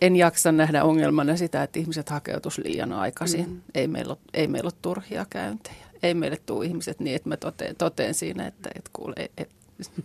en 0.00 0.16
jaksa 0.16 0.52
nähdä 0.52 0.84
ongelmana 0.84 1.36
sitä, 1.36 1.62
että 1.62 1.78
ihmiset 1.78 2.08
hakeutus 2.08 2.58
liian 2.58 2.92
aikaisin. 2.92 3.48
Mm. 3.48 3.60
Ei, 3.74 3.88
meillä 3.88 4.12
ole, 4.12 4.18
ei 4.34 4.48
meillä 4.48 4.66
ole 4.66 4.78
turhia 4.82 5.26
käyntejä. 5.30 5.86
Ei 6.02 6.14
meille 6.14 6.38
tule 6.46 6.66
ihmiset 6.66 7.00
niin, 7.00 7.16
että 7.16 7.28
mä 7.28 7.36
toteen, 7.36 7.76
toteen 7.76 8.14
siinä, 8.14 8.46
että 8.46 8.70
et 8.74 8.90
kuule, 8.92 9.14
et, 9.16 9.32
et, 9.38 9.50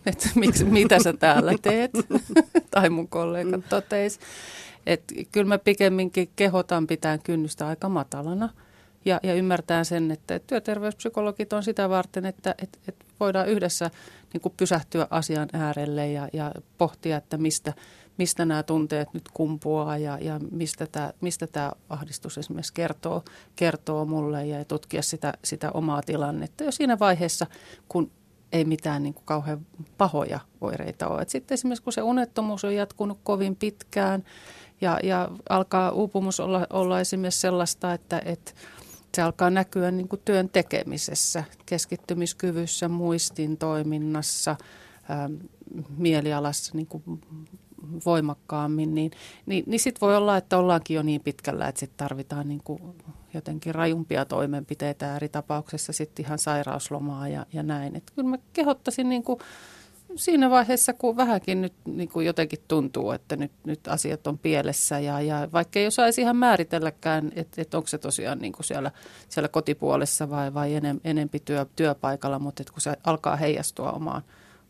et, 0.06 0.30
miksi, 0.34 0.64
mitä 0.64 1.02
sä 1.02 1.12
täällä 1.12 1.52
teet. 1.62 1.90
tai 2.70 2.90
mun 2.90 3.08
kollegat 3.08 3.68
toteis. 3.68 4.20
Että 4.86 5.14
kyllä 5.32 5.48
mä 5.48 5.58
pikemminkin 5.58 6.30
kehotan 6.36 6.86
pitää 6.86 7.18
kynnystä 7.18 7.66
aika 7.66 7.88
matalana 7.88 8.48
ja, 9.04 9.20
ja 9.22 9.34
ymmärtää 9.34 9.84
sen, 9.84 10.10
että 10.10 10.38
työterveyspsykologit 10.38 11.52
on 11.52 11.62
sitä 11.62 11.88
varten, 11.88 12.26
että 12.26 12.54
et, 12.62 12.78
et 12.88 12.96
voidaan 13.20 13.48
yhdessä 13.48 13.90
niin 14.32 14.52
pysähtyä 14.56 15.06
asian 15.10 15.48
äärelle 15.52 16.12
ja, 16.12 16.28
ja 16.32 16.52
pohtia, 16.78 17.16
että 17.16 17.38
mistä, 17.38 17.72
mistä 18.18 18.44
nämä 18.44 18.62
tunteet 18.62 19.14
nyt 19.14 19.28
kumpuaa 19.34 19.98
ja, 19.98 20.18
ja 20.20 20.40
mistä, 20.50 20.86
tämä, 20.86 21.12
mistä 21.20 21.46
tämä 21.46 21.72
ahdistus 21.88 22.38
esimerkiksi 22.38 22.74
kertoo, 22.74 23.24
kertoo 23.56 24.04
mulle 24.04 24.46
ja 24.46 24.64
tutkia 24.64 25.02
sitä, 25.02 25.32
sitä 25.44 25.70
omaa 25.70 26.02
tilannetta 26.02 26.64
jo 26.64 26.70
siinä 26.70 26.98
vaiheessa, 26.98 27.46
kun 27.88 28.10
ei 28.52 28.64
mitään 28.64 29.02
niin 29.02 29.14
kuin 29.14 29.24
kauhean 29.24 29.66
pahoja 29.98 30.40
oireita 30.60 31.08
ole. 31.08 31.22
Et 31.22 31.30
sitten 31.30 31.54
esimerkiksi 31.54 31.82
kun 31.82 31.92
se 31.92 32.02
unettomuus 32.02 32.64
on 32.64 32.74
jatkunut 32.74 33.20
kovin 33.22 33.56
pitkään 33.56 34.24
ja, 34.80 34.98
ja 35.02 35.28
alkaa 35.48 35.90
uupumus 35.90 36.40
olla, 36.40 36.66
olla 36.70 37.00
esimerkiksi 37.00 37.40
sellaista, 37.40 37.92
että, 37.92 38.22
että 38.24 38.52
se 39.14 39.22
alkaa 39.22 39.50
näkyä 39.50 39.90
niin 39.90 40.08
kuin 40.08 40.22
työn 40.24 40.48
tekemisessä, 40.48 41.44
keskittymiskyvyssä, 41.66 42.88
muistin 42.88 43.56
toiminnassa, 43.56 44.56
ää, 45.08 45.30
mielialassa 45.96 46.72
niin 46.74 46.86
kuin 46.86 47.02
voimakkaammin, 48.06 48.94
niin, 48.94 49.10
niin, 49.46 49.64
niin 49.66 49.80
sitten 49.80 50.00
voi 50.00 50.16
olla, 50.16 50.36
että 50.36 50.58
ollaankin 50.58 50.94
jo 50.94 51.02
niin 51.02 51.20
pitkällä, 51.20 51.68
että 51.68 51.78
sitten 51.78 51.96
tarvitaan 51.96 52.48
niin 52.48 52.60
kuin 52.64 52.82
jotenkin 53.34 53.74
rajumpia 53.74 54.24
toimenpiteitä 54.24 55.16
eri 55.16 55.28
tapauksessa 55.28 55.92
sitten 55.92 56.26
ihan 56.26 56.38
sairauslomaa 56.38 57.28
ja, 57.28 57.46
ja 57.52 57.62
näin. 57.62 57.96
Et 57.96 58.10
kyllä 58.14 58.28
mä 58.28 58.38
kehottaisin 58.52 59.08
niin 59.08 59.22
kuin 59.22 59.38
siinä 60.16 60.50
vaiheessa, 60.50 60.92
kun 60.92 61.16
vähänkin 61.16 61.62
nyt 61.62 61.72
niin 61.84 62.08
kuin 62.08 62.26
jotenkin 62.26 62.58
tuntuu, 62.68 63.10
että 63.10 63.36
nyt, 63.36 63.52
nyt 63.64 63.88
asiat 63.88 64.26
on 64.26 64.38
pielessä 64.38 64.98
ja, 64.98 65.20
ja 65.20 65.48
vaikka 65.52 65.78
ei 65.78 65.86
osaisi 65.86 66.20
ihan 66.20 66.36
määritelläkään, 66.36 67.32
että, 67.36 67.62
että 67.62 67.76
onko 67.76 67.86
se 67.86 67.98
tosiaan 67.98 68.38
niin 68.38 68.52
kuin 68.52 68.64
siellä, 68.64 68.90
siellä 69.28 69.48
kotipuolessa 69.48 70.30
vai, 70.30 70.54
vai 70.54 70.74
enem, 70.74 71.00
enempi 71.04 71.40
työ, 71.40 71.66
työpaikalla, 71.76 72.38
mutta 72.38 72.62
että 72.62 72.72
kun 72.72 72.80
se 72.80 72.96
alkaa 73.04 73.36
heijastua 73.36 73.92
omaan, 73.92 74.22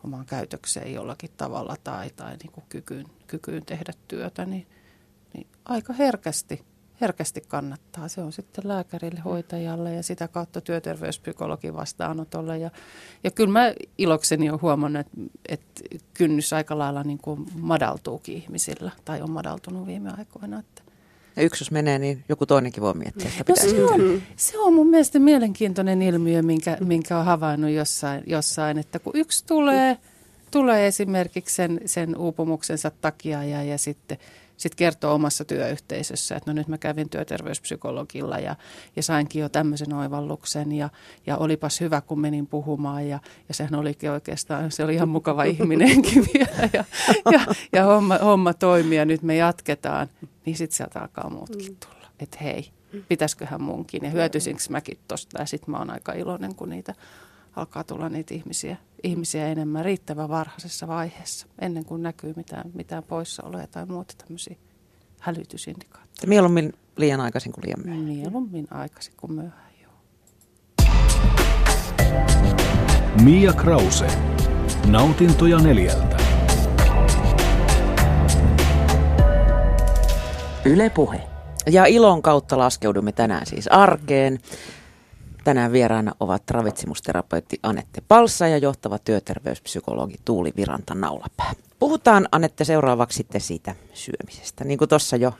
omaan 0.05 0.27
käytökseen 0.27 0.95
jollakin 0.95 1.31
tavalla 1.37 1.77
tai, 1.85 2.11
tai 2.17 2.37
niin 2.37 2.53
kuin 2.53 2.65
kykyyn, 2.69 3.07
kykyyn 3.27 3.67
tehdä 3.67 3.93
työtä, 4.09 4.45
niin, 4.45 4.67
niin 5.33 5.47
aika 5.65 5.93
herkästi 5.93 6.65
herkästi 7.01 7.41
kannattaa. 7.49 8.09
Se 8.09 8.23
on 8.23 8.33
sitten 8.33 8.69
lääkärille, 8.69 9.21
hoitajalle 9.21 9.95
ja 9.95 10.03
sitä 10.03 10.29
kautta 10.29 10.61
työterveyspsykologin 10.61 11.75
vastaanotolle. 11.75 12.59
Ja, 12.59 12.71
ja 13.25 13.31
kyllä 13.31 13.53
mä 13.53 13.73
ilokseni 13.99 14.51
olen 14.51 14.63
huomannut, 14.63 15.01
että, 15.01 15.21
että 15.49 16.07
kynnys 16.15 16.53
aika 16.53 16.79
lailla 16.79 17.03
niin 17.03 17.19
kuin 17.19 17.47
madaltuukin 17.55 18.37
ihmisillä 18.37 18.91
tai 19.05 19.23
on 19.23 19.31
madaltunut 19.31 19.87
viime 19.87 20.11
aikoina. 20.19 20.59
Että. 20.59 20.74
Ja 21.37 21.43
yksi 21.43 21.63
jos 21.63 21.71
menee, 21.71 21.99
niin 21.99 22.25
joku 22.29 22.47
toinenkin 22.47 22.83
voi 22.83 22.95
miettiä, 22.95 23.31
että 23.41 23.53
no 23.53 23.71
se, 23.71 23.85
on, 23.85 24.23
se 24.37 24.59
on 24.59 24.75
mun 24.75 24.91
mielestä 24.91 25.19
mielenkiintoinen 25.19 26.03
ilmiö, 26.03 26.43
minkä, 26.43 26.77
minkä 26.81 27.19
on 27.19 27.25
havainnut 27.25 27.71
jossain, 27.71 28.23
jossain 28.27 28.79
että 28.79 28.99
kun 28.99 29.13
yksi 29.17 29.47
tulee, 29.47 29.99
tulee 30.51 30.87
esimerkiksi 30.87 31.55
sen, 31.55 31.81
sen 31.87 32.17
uupumuksensa 32.17 32.91
takia 33.01 33.45
ja, 33.45 33.63
ja 33.63 33.79
sitten– 33.79 34.19
sitten 34.57 34.77
kertoo 34.77 35.15
omassa 35.15 35.45
työyhteisössä, 35.45 36.37
että 36.37 36.51
no 36.51 36.55
nyt 36.55 36.69
mä 36.69 36.79
kävin 36.79 37.11
työterveyspsykologilla 37.11 38.39
ja, 38.39 38.57
ja 38.97 39.03
sainkin 39.03 39.43
jo 39.43 39.49
tämmöisen 39.49 39.93
oivalluksen 39.93 40.73
ja, 40.73 40.89
ja 41.27 41.37
olipas 41.37 41.81
hyvä, 41.81 42.01
kun 42.01 42.21
menin 42.21 42.47
puhumaan 42.47 43.09
ja, 43.09 43.19
ja 43.49 43.55
sehän 43.55 43.75
olikin 43.75 44.11
oikeastaan, 44.11 44.71
se 44.71 44.85
oli 44.85 44.95
ihan 44.95 45.09
mukava 45.09 45.45
ihminenkin 45.55 46.27
vielä 46.35 46.69
ja, 46.73 46.85
ja, 47.33 47.41
ja 47.73 47.85
homma, 47.85 48.19
homma 48.19 48.55
toimii 48.55 48.99
ja 48.99 49.05
nyt 49.05 49.23
me 49.23 49.37
jatketaan, 49.37 50.09
niin 50.47 50.57
sitten 50.57 50.77
sieltä 50.77 51.01
alkaa 51.01 51.31
muutkin 51.31 51.71
mm. 51.71 51.77
tulla, 51.77 52.07
että 52.21 52.39
hei, 52.43 52.71
pitäisiköhän 53.09 53.63
munkin 53.63 54.05
ja 54.05 54.11
hyötyisinkö 54.11 54.63
mäkin 54.71 54.99
tosta? 55.09 55.41
Ja 55.41 55.47
sitten 55.47 55.71
mä 55.71 55.79
oon 55.79 55.91
aika 55.91 56.13
iloinen, 56.13 56.55
kun 56.55 56.69
niitä 56.69 56.95
alkaa 57.57 57.85
tulla 57.85 58.09
niitä 58.09 58.35
ihmisiä, 58.35 58.77
ihmisiä 59.03 59.47
enemmän 59.47 59.85
riittävän 59.85 60.29
varhaisessa 60.29 60.89
vaiheessa, 60.89 61.47
ennen 61.61 61.85
kuin 61.85 62.03
näkyy 62.03 62.33
mitään, 62.37 62.71
mitään 62.75 63.03
poissaoloja 63.03 63.67
tai 63.67 63.87
muuta 63.87 64.15
tämmöisiä 64.19 64.57
hälytysindikaattoreita. 65.21 66.27
Mieluummin 66.27 66.73
liian 66.97 67.21
aikaisin 67.21 67.53
kuin 67.53 67.65
liian 67.65 67.81
myöhään. 67.85 68.05
Mieluummin 68.05 68.67
aikaisin 68.71 69.15
kuin 69.17 69.33
myöhään, 69.33 69.71
joo. 69.83 69.93
Mia 73.23 73.53
Krause. 73.53 74.07
Nautintoja 74.87 75.59
neljältä. 75.59 76.17
Yle 80.65 80.91
Puhe. 80.91 81.21
Ja 81.71 81.87
ilon 81.87 82.23
kautta 82.23 82.59
laskeudumme 82.59 83.13
tänään 83.13 83.47
siis 83.47 83.69
arkeen. 83.69 84.39
Tänään 85.45 85.73
vieraana 85.73 86.15
ovat 86.21 86.51
ravitsemusterapeutti 86.51 87.59
Anette 87.63 88.03
Palsa 88.09 88.49
ja 88.49 88.59
johtava 88.59 88.99
työterveyspsykologi 88.99 90.17
Tuuli 90.25 90.53
Viranta 90.57 90.95
Naulapää. 90.95 91.53
Puhutaan 91.79 92.29
Anette 92.33 92.65
seuraavaksi 92.65 93.17
sitten 93.17 93.41
siitä 93.41 93.75
syömisestä. 93.93 94.65
Niin 94.65 94.79
kuin 94.79 94.89
tuossa 94.89 95.17
jo 95.17 95.33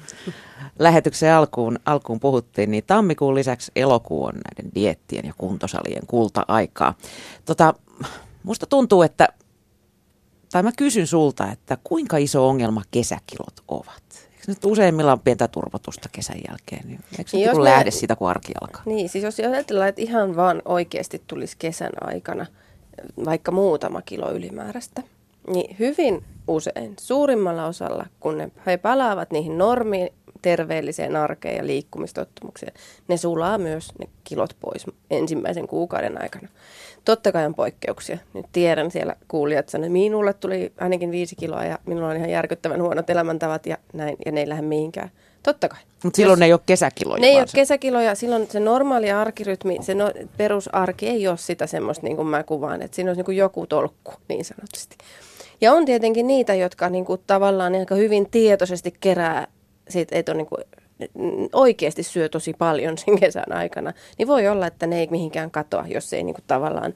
lähetyksen 0.79 1.35
alkuun, 1.35 1.79
alkuun 1.87 2.21
puhuttiin, 2.21 2.71
niin 2.71 2.85
tammikuun 2.87 3.35
lisäksi 3.35 3.73
elokuu 3.77 4.25
on 4.25 4.35
näiden 4.35 4.75
diettien 4.75 5.27
ja 5.27 5.33
kuntosalien 5.39 6.07
kulta-aikaa. 6.07 6.95
Tota, 7.45 7.75
musta 8.43 8.67
tuntuu, 8.67 9.03
että, 9.03 9.29
tai 10.53 10.63
mä 10.63 10.73
kysyn 10.77 11.07
sulta, 11.07 11.53
että 11.53 11.79
kuinka 11.85 12.17
iso 12.17 12.49
ongelma 12.49 12.83
kesäkilot 12.91 13.61
ovat? 13.69 14.04
Nyt 14.49 14.65
useimmilla 14.65 15.13
on 15.13 15.21
pientä 15.21 15.49
turvotusta 15.49 16.09
kesän 16.13 16.41
jälkeen, 16.49 16.89
niin 16.89 17.01
eikö 17.19 17.31
se 17.31 17.37
niin 17.37 17.47
jos 17.47 17.59
lähde 17.59 17.91
siitä, 17.91 18.17
kun 18.17 18.29
arki 18.29 18.53
alkaa? 18.61 18.83
Niin, 18.87 19.09
siis 19.09 19.25
jos 19.25 19.41
ajatellaan, 19.41 19.89
että 19.89 20.03
ihan 20.03 20.37
vaan 20.37 20.63
oikeasti 20.65 21.23
tulisi 21.27 21.57
kesän 21.59 21.93
aikana 22.01 22.47
vaikka 23.25 23.53
muutama 23.53 24.03
kilo 24.03 24.33
ylimääräistä, 24.33 25.03
niin 25.49 25.77
hyvin 25.79 26.25
usein, 26.49 26.97
suurimmalla 27.01 27.67
osalla, 27.67 28.07
kun 28.21 28.39
ne, 28.39 28.51
he 28.67 28.77
palaavat 28.77 29.31
niihin 29.31 29.59
normiin, 29.59 30.09
terveelliseen 30.45 31.17
arkeen 31.17 31.57
ja 31.57 31.67
liikkumistottumukseen, 31.67 32.73
ne 33.09 33.17
sulaa 33.17 33.59
myös 33.59 33.93
ne 33.99 34.07
kilot 34.25 34.57
pois 34.61 34.87
ensimmäisen 35.11 35.67
kuukauden 35.67 36.23
aikana. 36.23 36.49
Totta 37.05 37.33
kai 37.33 37.47
on 37.47 37.55
poikkeuksia. 37.55 38.19
Nyt 38.35 38.47
tiedän 38.53 38.91
siellä 38.91 39.17
kuulijat 39.29 39.75
että 39.75 39.89
minulle 39.89 40.33
tuli 40.33 40.73
ainakin 40.81 41.11
viisi 41.11 41.37
kiloa 41.37 41.65
ja 41.65 41.79
minulla 41.87 42.09
on 42.09 42.17
ihan 42.17 42.31
järkyttävän 42.31 42.83
huonot 42.83 43.11
elämäntavat 43.11 43.67
ja 43.67 43.77
näin, 43.93 44.17
ja 44.27 44.33
ne 44.33 44.41
ei 44.41 44.49
lähde 44.49 44.63
mihinkään. 44.63 45.11
Totta 45.43 45.69
kai. 45.69 45.81
Mutta 46.05 46.17
silloin 46.17 46.37
Jos, 46.37 46.41
ne 46.41 46.47
ei 46.47 46.53
ole 46.53 46.61
kesäkiloja. 46.67 47.21
Ne 47.21 47.27
ei 47.27 47.37
ole 47.37 47.47
se. 47.47 47.55
kesäkiloja. 47.55 48.15
Silloin 48.15 48.51
se 48.51 48.61
normaali 48.61 49.11
arkirytmi, 49.11 49.79
se 49.81 49.95
no, 49.95 50.13
perusarki 50.37 51.09
ei 51.09 51.29
ole 51.29 51.37
sitä 51.37 51.67
semmoista, 51.67 52.07
niin 52.07 52.17
kuin 52.17 52.29
mä 52.29 52.43
kuvaan, 52.43 52.83
että 52.83 52.95
siinä 52.95 53.11
olisi 53.11 53.19
niin 53.19 53.25
kuin 53.25 53.37
joku 53.37 53.67
tolkku 53.67 54.13
niin 54.29 54.45
sanotusti. 54.45 54.97
Ja 55.61 55.73
on 55.73 55.85
tietenkin 55.85 56.27
niitä, 56.27 56.55
jotka 56.55 56.89
niin 56.89 57.05
kuin 57.05 57.21
tavallaan 57.27 57.75
aika 57.75 57.95
hyvin 57.95 58.31
tietoisesti 58.31 58.95
kerää 59.01 59.47
siitä 59.89 60.19
et 60.19 60.29
ole 60.29 60.37
niin 60.37 60.47
kuin, 60.47 60.65
oikeasti 61.53 62.03
syö 62.03 62.29
tosi 62.29 62.53
paljon 62.59 62.99
sen 63.07 63.21
kesän 63.21 63.53
aikana, 63.53 63.93
niin 64.19 64.29
voi 64.29 64.49
olla, 64.49 64.67
että 64.67 64.87
ne 64.87 65.01
ei 65.01 65.09
mihinkään 65.11 65.51
katoa, 65.51 65.85
jos 65.89 66.13
ei 66.13 66.23
niin 66.23 66.35
kuin 66.35 66.45
tavallaan 66.47 66.95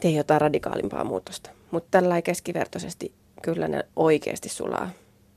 tee 0.00 0.10
jotain 0.10 0.40
radikaalimpaa 0.40 1.04
muutosta. 1.04 1.50
Mutta 1.70 1.88
tällä 1.90 2.22
keskivertoisesti 2.22 3.12
kyllä 3.42 3.68
ne 3.68 3.84
oikeasti 3.96 4.48
sulaa. 4.48 4.90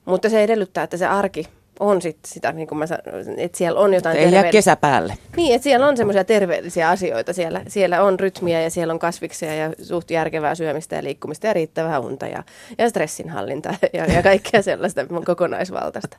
Mutta 0.06 0.30
se 0.30 0.44
edellyttää, 0.44 0.84
että 0.84 0.98
se 0.98 1.06
arki 1.06 1.48
on 1.80 2.02
sit 2.02 2.18
sitä, 2.26 2.52
niin 2.52 2.68
kuin 2.68 2.80
mä 2.80 2.88
sanoin, 2.88 3.40
että 3.40 3.58
siellä 3.58 3.80
on 3.80 3.94
jotain 3.94 4.18
Ei 4.18 4.32
jää 4.32 4.52
kesä 4.52 4.76
päälle. 4.76 5.18
Niin, 5.38 5.56
että 5.56 5.64
siellä 5.64 5.88
on 5.88 5.98
semmoisia 5.98 6.24
terveellisiä 6.24 6.90
asioita. 6.90 7.34
Siellä, 7.34 7.62
siellä 7.68 8.04
on 8.04 8.20
rytmiä 8.20 8.62
ja 8.62 8.70
siellä 8.70 8.94
on 8.94 9.00
kasviksia 9.00 9.56
ja 9.56 9.74
suht 9.82 10.12
järkevää 10.12 10.56
syömistä 10.56 10.96
ja 10.96 11.04
liikkumista 11.04 11.48
ja 11.48 11.54
riittävää 11.54 12.00
unta 12.00 12.28
ja, 12.28 12.44
ja 12.78 12.90
stressinhallinta 12.90 13.74
ja, 13.94 14.06
ja 14.06 14.24
kaikkea 14.24 14.62
sellaista 14.62 15.02
kokonaisvaltaista. 15.26 16.18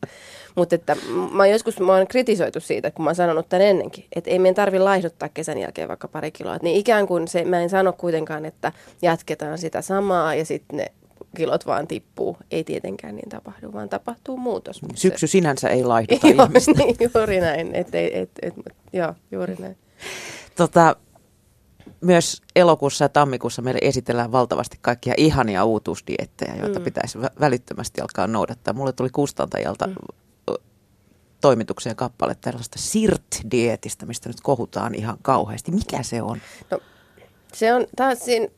Mutta 0.55 0.75
että 0.75 0.97
mä 1.33 1.47
joskus 1.47 1.81
mä 1.81 1.93
oon 1.93 2.07
kritisoitu 2.07 2.61
siitä, 2.61 2.91
kun 2.91 3.05
mä 3.05 3.09
oon 3.09 3.15
sanonut 3.15 3.49
tämän 3.49 3.67
ennenkin, 3.67 4.05
että 4.17 4.31
ei 4.31 4.39
meidän 4.39 4.55
tarvi 4.55 4.79
laihduttaa 4.79 5.29
kesän 5.29 5.59
jälkeen 5.59 5.89
vaikka 5.89 6.09
pari 6.09 6.31
kiloa. 6.31 6.57
Niin 6.63 6.77
ikään 6.77 7.07
kuin 7.07 7.29
se, 7.29 7.45
mä 7.45 7.61
en 7.61 7.71
sano 7.71 7.93
kuitenkaan, 7.93 8.45
että 8.45 8.73
jatketaan 9.03 9.59
sitä 9.59 9.83
samaa 9.83 10.35
ja 10.35 10.45
sitten 10.45 10.77
ne 10.77 10.87
kilot 11.37 11.67
vaan 11.67 11.87
tippuu. 11.87 12.37
Ei 12.51 12.65
tietenkään 12.65 13.17
niin 13.17 13.29
tapahdu, 13.29 13.73
vaan 13.73 13.89
tapahtuu 13.89 14.37
muutos. 14.37 14.81
Syksy 14.95 15.27
se... 15.27 15.31
sinänsä 15.31 15.69
ei 15.69 15.85
laihduta 15.85 16.29
joo, 16.37 16.49
niin, 16.79 16.97
juuri 17.15 17.41
näin. 17.41 17.75
Et, 17.75 17.95
et, 17.95 18.13
et, 18.15 18.31
et, 18.43 18.55
joo, 18.93 19.15
juuri 19.31 19.57
näin. 19.59 19.77
Tota, 20.57 20.97
myös 22.01 22.43
elokuussa 22.57 23.05
ja 23.05 23.09
tammikuussa 23.09 23.63
meille 23.63 23.81
esitellään 23.83 24.33
valtavasti 24.33 24.79
kaikkia 24.81 25.15
ihania 25.17 25.65
uutuusdiettejä, 25.65 26.55
joita 26.57 26.79
mm. 26.79 26.85
pitäisi 26.85 27.19
välittömästi 27.41 28.01
alkaa 28.01 28.27
noudattaa. 28.27 28.75
Mulle 28.75 28.93
tuli 28.93 29.11
kustantajalta 29.11 29.87
mm. 29.87 29.95
toimituksen 31.41 31.97
kappale 31.97 32.37
tällaista 32.41 32.79
SIRT-dietistä, 32.79 34.07
mistä 34.07 34.29
nyt 34.29 34.41
kohutaan 34.43 34.95
ihan 34.95 35.19
kauheasti. 35.23 35.73
Mikä 35.73 36.03
se 36.03 36.23
on? 36.23 36.39
No, 36.71 36.81
se 37.53 37.75
on 37.75 37.87
taas 37.97 38.19
siinä, 38.19 38.49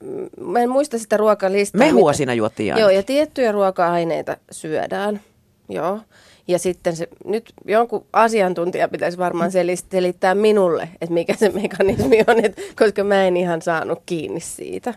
mä 0.41 0.61
en 0.61 0.71
muista 0.71 0.99
sitä 0.99 1.17
ruokalistaa. 1.17 1.79
Mehua 1.79 2.11
mitä, 2.11 2.17
siinä 2.17 2.35
juotiin 2.35 2.77
Joo, 2.79 2.91
ja 2.91 3.03
tiettyjä 3.03 3.53
ruoka-aineita 3.53 4.37
syödään. 4.51 5.21
Joo. 5.69 6.01
Ja 6.49 6.59
sitten 6.59 6.97
se, 6.97 7.09
nyt 7.25 7.53
jonkun 7.65 8.07
asiantuntija 8.13 8.89
pitäisi 8.89 9.19
varmaan 9.19 9.53
selittää 9.91 10.35
minulle, 10.35 10.89
että 11.01 11.15
mikä 11.15 11.35
se 11.37 11.49
mekanismi 11.49 12.25
on, 12.27 12.45
että, 12.45 12.63
koska 12.79 13.05
mä 13.05 13.25
en 13.25 13.37
ihan 13.37 13.63
saanut 13.63 14.03
kiinni 14.07 14.41
siitä. 14.41 14.95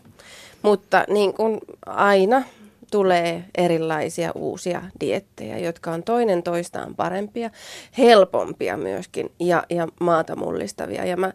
Mutta 0.62 1.06
niin 1.08 1.34
kuin 1.34 1.60
aina 1.86 2.44
tulee 2.92 3.44
erilaisia 3.58 4.32
uusia 4.36 4.82
diettejä, 5.00 5.58
jotka 5.58 5.92
on 5.92 6.04
toinen 6.04 6.44
toistaan 6.44 6.96
parempia, 6.96 7.50
helpompia 7.98 8.78
myöskin 8.78 9.32
ja, 9.40 9.64
ja 9.70 9.88
maata 10.00 10.36
mullistavia. 10.36 11.06
Ja 11.06 11.18
mä 11.18 11.34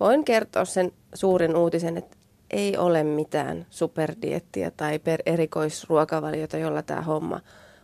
voin 0.00 0.24
kertoa 0.24 0.64
sen 0.64 0.92
suurin 1.14 1.56
uutisen, 1.56 1.96
että 1.96 2.16
ei 2.50 2.76
ole 2.76 3.04
mitään 3.04 3.66
superdiettiä 3.70 4.70
tai 4.70 4.98
per 4.98 5.22
erikoisruokavaliota, 5.26 6.58
jolla 6.58 6.82
tämä 6.82 7.00
homma, 7.00 7.40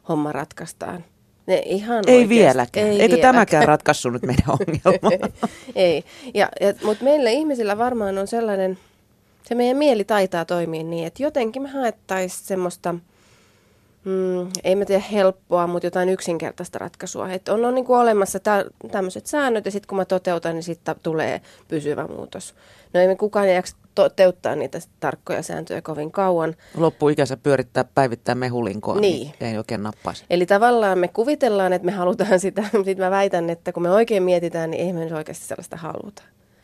homma 0.08 0.32
ratkaistaan. 0.32 1.04
Ne 1.46 1.62
ihan 1.64 2.04
ei 2.06 2.28
vieläkään. 2.28 2.86
Ei 2.86 2.92
Eikö 2.92 3.02
vieläkään. 3.02 3.34
tämäkään 3.34 3.68
ratkaissut 3.68 4.12
nyt 4.12 4.22
meidän 4.22 4.44
ongelmaa? 4.48 5.28
ei. 5.74 6.04
Ja, 6.34 6.48
ja, 6.60 6.74
mutta 6.84 7.04
meillä 7.04 7.30
ihmisillä 7.30 7.78
varmaan 7.78 8.18
on 8.18 8.26
sellainen, 8.26 8.78
se 9.42 9.54
meidän 9.54 9.76
mieli 9.76 10.04
taitaa 10.04 10.44
toimia 10.44 10.82
niin, 10.82 11.06
että 11.06 11.22
jotenkin 11.22 11.62
me 11.62 11.68
haettaisiin 11.68 12.46
semmoista– 12.46 12.94
mm, 14.04 14.50
ei 14.64 14.76
mä 14.76 14.84
tiedä 14.84 15.04
helppoa, 15.12 15.66
mutta 15.66 15.86
jotain 15.86 16.08
yksinkertaista 16.08 16.78
ratkaisua. 16.78 17.30
Että 17.30 17.54
on, 17.54 17.64
on 17.64 17.74
niin 17.74 17.84
kuin 17.84 17.98
olemassa 17.98 18.40
tä, 18.40 18.64
tämmöiset 18.90 19.26
säännöt 19.26 19.64
ja 19.64 19.70
sitten 19.70 19.88
kun 19.88 19.98
mä 19.98 20.04
toteutan, 20.04 20.54
niin 20.54 20.62
sitten 20.62 20.94
tulee 21.02 21.40
pysyvä 21.68 22.06
muutos. 22.06 22.54
No 22.94 23.00
ei 23.00 23.08
me 23.08 23.16
kukaan 23.16 23.54
jaksa 23.54 23.76
toteuttaa 23.94 24.56
niitä 24.56 24.78
tarkkoja 25.00 25.42
sääntöjä 25.42 25.82
kovin 25.82 26.10
kauan. 26.10 26.54
Loppuikänsä 26.76 27.36
pyörittää 27.36 27.84
päivittää 27.94 28.34
mehulinkoa, 28.34 29.00
niin. 29.00 29.32
niin 29.40 29.50
ei 29.50 29.58
oikein 29.58 29.82
nappaisi. 29.82 30.24
Eli 30.30 30.46
tavallaan 30.46 30.98
me 30.98 31.08
kuvitellaan, 31.08 31.72
että 31.72 31.86
me 31.86 31.92
halutaan 31.92 32.40
sitä, 32.40 32.62
sitten 32.84 32.98
mä 32.98 33.10
väitän, 33.10 33.50
että 33.50 33.72
kun 33.72 33.82
me 33.82 33.90
oikein 33.90 34.22
mietitään, 34.22 34.70
niin 34.70 34.86
ei 34.86 34.92
me 34.92 35.16
oikeasti 35.16 35.46
sellaista 35.46 35.76
haluta. 35.76 36.22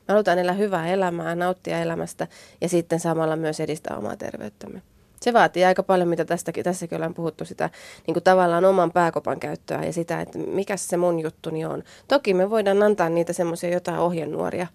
Me 0.09 0.13
halutaan 0.13 0.39
elää 0.39 0.55
hyvää 0.55 0.89
elämää, 0.89 1.35
nauttia 1.35 1.81
elämästä 1.81 2.27
ja 2.61 2.69
sitten 2.69 3.01
samalla 3.01 3.37
myös 3.37 3.61
edistää 3.61 3.97
omaa 3.97 4.17
terveyttämme 4.17 4.83
se 5.23 5.33
vaatii 5.33 5.65
aika 5.65 5.83
paljon, 5.83 6.09
mitä 6.09 6.25
tästäkin, 6.25 6.65
tässäkin 6.65 6.97
ollaan 6.97 7.15
puhuttu, 7.15 7.45
sitä 7.45 7.71
niin 8.07 8.15
kuin 8.15 8.25
tavallaan 8.25 8.65
oman 8.65 8.93
pääkopan 8.93 9.41
käyttöä 9.41 9.85
ja 9.85 9.93
sitä, 9.93 10.21
että 10.21 10.39
mikä 10.39 10.77
se 10.77 10.97
mun 10.97 11.21
juttuni 11.21 11.65
on. 11.65 11.83
Toki 12.09 12.35
me 12.35 12.51
voidaan 12.51 12.83
antaa 12.83 13.09
niitä 13.09 13.33
semmoisia 13.33 13.71
jotain 13.71 13.99
ohjenuoria, 13.99 14.67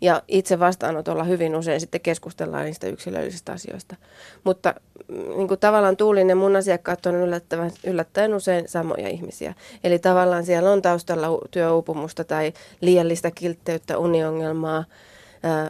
ja 0.00 0.22
itse 0.28 0.58
vastaanotolla 0.58 1.24
hyvin 1.24 1.56
usein 1.56 1.80
sitten 1.80 2.00
keskustellaan 2.00 2.64
niistä 2.64 2.86
yksilöllisistä 2.86 3.52
asioista. 3.52 3.96
Mutta 4.44 4.74
mm, 5.08 5.36
niin 5.36 5.48
kuin 5.48 5.60
tavallaan 5.60 5.96
Tuulinen 5.96 6.36
mun 6.38 6.56
asiakkaat 6.56 7.06
on 7.06 7.14
yllättävän, 7.14 7.70
yllättäen 7.84 8.34
usein 8.34 8.68
samoja 8.68 9.08
ihmisiä. 9.08 9.54
Eli 9.84 9.98
tavallaan 9.98 10.46
siellä 10.46 10.70
on 10.70 10.82
taustalla 10.82 11.28
työuupumusta 11.50 12.24
tai 12.24 12.52
liiallista 12.80 13.30
kiltteyttä, 13.30 13.98
uniongelmaa, 13.98 14.84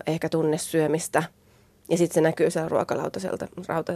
ehkä 0.07 0.29
tunnesyömistä– 0.29 1.23
ja 1.93 1.99
sitten 1.99 2.15
se 2.15 2.21
näkyy 2.21 2.51
siellä 2.51 2.69
ruokalautasella. 2.69 3.39
Rauta, 3.69 3.93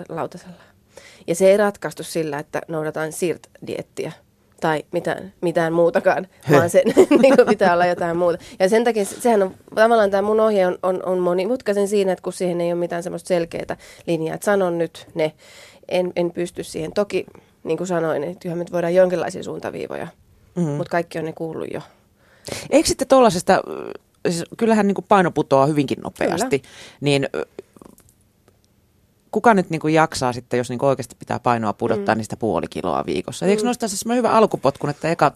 Ja 1.26 1.34
se 1.34 1.50
ei 1.50 1.56
ratkaistu 1.56 2.02
sillä, 2.02 2.38
että 2.38 2.62
noudataan 2.68 3.12
SIRT-diettiä 3.12 4.12
tai 4.60 4.84
mitään, 4.92 5.32
mitään 5.40 5.72
muutakaan, 5.72 6.26
vaan 6.50 6.70
se 6.70 6.82
niin 7.22 7.34
pitää 7.48 7.72
olla 7.72 7.86
jotain 7.86 8.16
muuta. 8.16 8.38
Ja 8.58 8.68
sen 8.68 8.84
takia 8.84 9.04
sehän 9.04 9.42
on, 9.42 9.54
tavallaan 9.74 10.10
tämä 10.10 10.22
mun 10.22 10.40
ohje 10.40 10.66
on, 10.66 10.78
on, 10.82 11.06
on 11.06 11.18
monimutkaisen 11.18 11.88
siinä, 11.88 12.12
että 12.12 12.22
kun 12.22 12.32
siihen 12.32 12.60
ei 12.60 12.72
ole 12.72 12.80
mitään 12.80 13.02
semmoista 13.02 13.28
selkeää 13.28 13.76
linjaa, 14.06 14.34
että 14.34 14.44
sanon 14.44 14.78
nyt 14.78 15.06
ne, 15.14 15.32
en, 15.88 16.12
en 16.16 16.30
pysty 16.30 16.64
siihen. 16.64 16.92
Toki, 16.92 17.26
niin 17.64 17.78
kuin 17.78 17.86
sanoin, 17.88 18.24
että 18.24 18.54
me 18.54 18.64
voidaan 18.72 18.94
jonkinlaisia 18.94 19.42
suuntaviivoja, 19.42 20.08
mm-hmm. 20.56 20.72
mutta 20.72 20.90
kaikki 20.90 21.18
on 21.18 21.24
ne 21.24 21.32
kuullut 21.32 21.68
jo. 21.74 21.80
Eikö 22.70 22.88
sitten 22.88 23.08
tuollaisesta, 23.08 23.62
siis 24.28 24.44
kyllähän 24.56 24.86
niin 24.86 24.94
kuin 24.94 25.06
paino 25.08 25.30
putoaa 25.30 25.66
hyvinkin 25.66 25.98
nopeasti, 26.00 26.58
Kyllä. 26.58 26.70
niin 27.00 27.28
kuka 29.30 29.54
nyt 29.54 29.70
niin 29.70 29.80
kuin 29.80 29.94
jaksaa 29.94 30.32
sitten, 30.32 30.58
jos 30.58 30.68
niin 30.68 30.78
kuin 30.78 30.88
oikeasti 30.88 31.16
pitää 31.18 31.40
painoa 31.40 31.72
pudottaa 31.72 32.14
mm. 32.14 32.18
niistä 32.18 32.36
puoli 32.36 32.66
kiloa 32.70 33.06
viikossa? 33.06 33.46
Mm. 33.46 33.50
Eikö 33.50 33.62
nostaa 33.62 33.88
se 33.88 34.14
hyvä 34.14 34.30
alkupotkun, 34.30 34.90
että 34.90 35.10
eka 35.10 35.32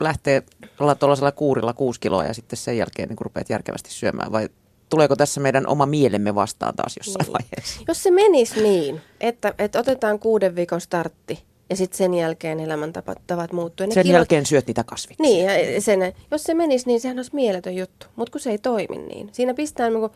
lähtee 0.00 0.42
olla 0.80 0.94
tuollaisella 0.94 1.32
kuurilla 1.32 1.72
kuusi 1.72 2.00
kiloa 2.00 2.24
ja 2.24 2.34
sitten 2.34 2.56
sen 2.56 2.76
jälkeen 2.76 3.08
niin 3.08 3.18
rupeat 3.20 3.50
järkevästi 3.50 3.90
syömään 3.90 4.32
vai 4.32 4.48
tuleeko 4.88 5.16
tässä 5.16 5.40
meidän 5.40 5.66
oma 5.66 5.86
mielemme 5.86 6.34
vastaan 6.34 6.76
taas 6.76 6.96
jossain 6.96 7.24
niin. 7.24 7.32
vaiheessa? 7.32 7.80
Jos 7.88 8.02
se 8.02 8.10
menisi 8.10 8.62
niin, 8.62 9.00
että, 9.20 9.54
että 9.58 9.78
otetaan 9.78 10.18
kuuden 10.18 10.56
viikon 10.56 10.80
startti 10.80 11.44
ja 11.70 11.76
sitten 11.76 11.98
sen 11.98 12.14
jälkeen 12.14 12.60
elämäntavat 12.60 13.18
tavat 13.26 13.52
muuttuu. 13.52 13.86
Sen 13.86 14.02
kilot... 14.02 14.14
jälkeen 14.14 14.46
syöt 14.46 14.66
niitä 14.66 14.84
kasviksia. 14.84 15.26
Niin, 15.26 15.74
ja 15.74 15.80
sen, 15.80 16.12
jos 16.30 16.44
se 16.44 16.54
menisi 16.54 16.86
niin, 16.86 17.00
sehän 17.00 17.18
olisi 17.18 17.34
mieletön 17.34 17.76
juttu, 17.76 18.06
mutta 18.16 18.32
kun 18.32 18.40
se 18.40 18.50
ei 18.50 18.58
toimi 18.58 18.98
niin. 18.98 19.28
Siinä 19.32 19.54
pistää 19.54 19.90
niin 19.90 20.00
kuin 20.00 20.12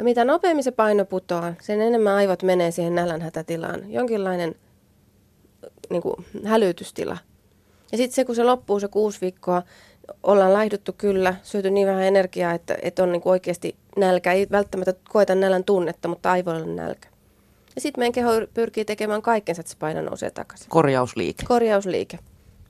ja 0.00 0.04
mitä 0.04 0.24
nopeammin 0.24 0.64
se 0.64 0.70
paino 0.70 1.04
putoaa, 1.04 1.54
sen 1.62 1.80
enemmän 1.80 2.14
aivot 2.14 2.42
menee 2.42 2.70
siihen 2.70 2.94
nälänhätätilaan. 2.94 3.92
Jonkinlainen 3.92 4.54
niin 5.90 6.02
kuin, 6.02 6.26
hälytystila. 6.44 7.18
Ja 7.92 7.98
sitten 7.98 8.14
se, 8.14 8.24
kun 8.24 8.34
se 8.34 8.44
loppuu 8.44 8.80
se 8.80 8.88
kuusi 8.88 9.20
viikkoa, 9.20 9.62
ollaan 10.22 10.52
laihduttu 10.52 10.92
kyllä, 10.98 11.34
syöty 11.42 11.70
niin 11.70 11.86
vähän 11.86 12.02
energiaa, 12.02 12.52
että, 12.52 12.76
että 12.82 13.02
on 13.02 13.12
niin 13.12 13.22
kuin 13.22 13.30
oikeasti 13.30 13.76
nälkä. 13.96 14.32
Ei 14.32 14.46
välttämättä 14.50 14.94
koeta 15.08 15.34
nälän 15.34 15.64
tunnetta, 15.64 16.08
mutta 16.08 16.32
aivoilla 16.32 16.64
on 16.64 16.76
nälkä. 16.76 17.08
Ja 17.74 17.80
sitten 17.80 18.00
meidän 18.00 18.12
keho 18.12 18.30
pyrkii 18.54 18.84
tekemään 18.84 19.22
kaikkensa, 19.22 19.60
että 19.60 19.72
se 19.72 19.78
paino 19.78 20.02
nousee 20.02 20.30
takaisin. 20.30 20.68
Korjausliike. 20.68 21.44
Korjausliike. 21.48 22.18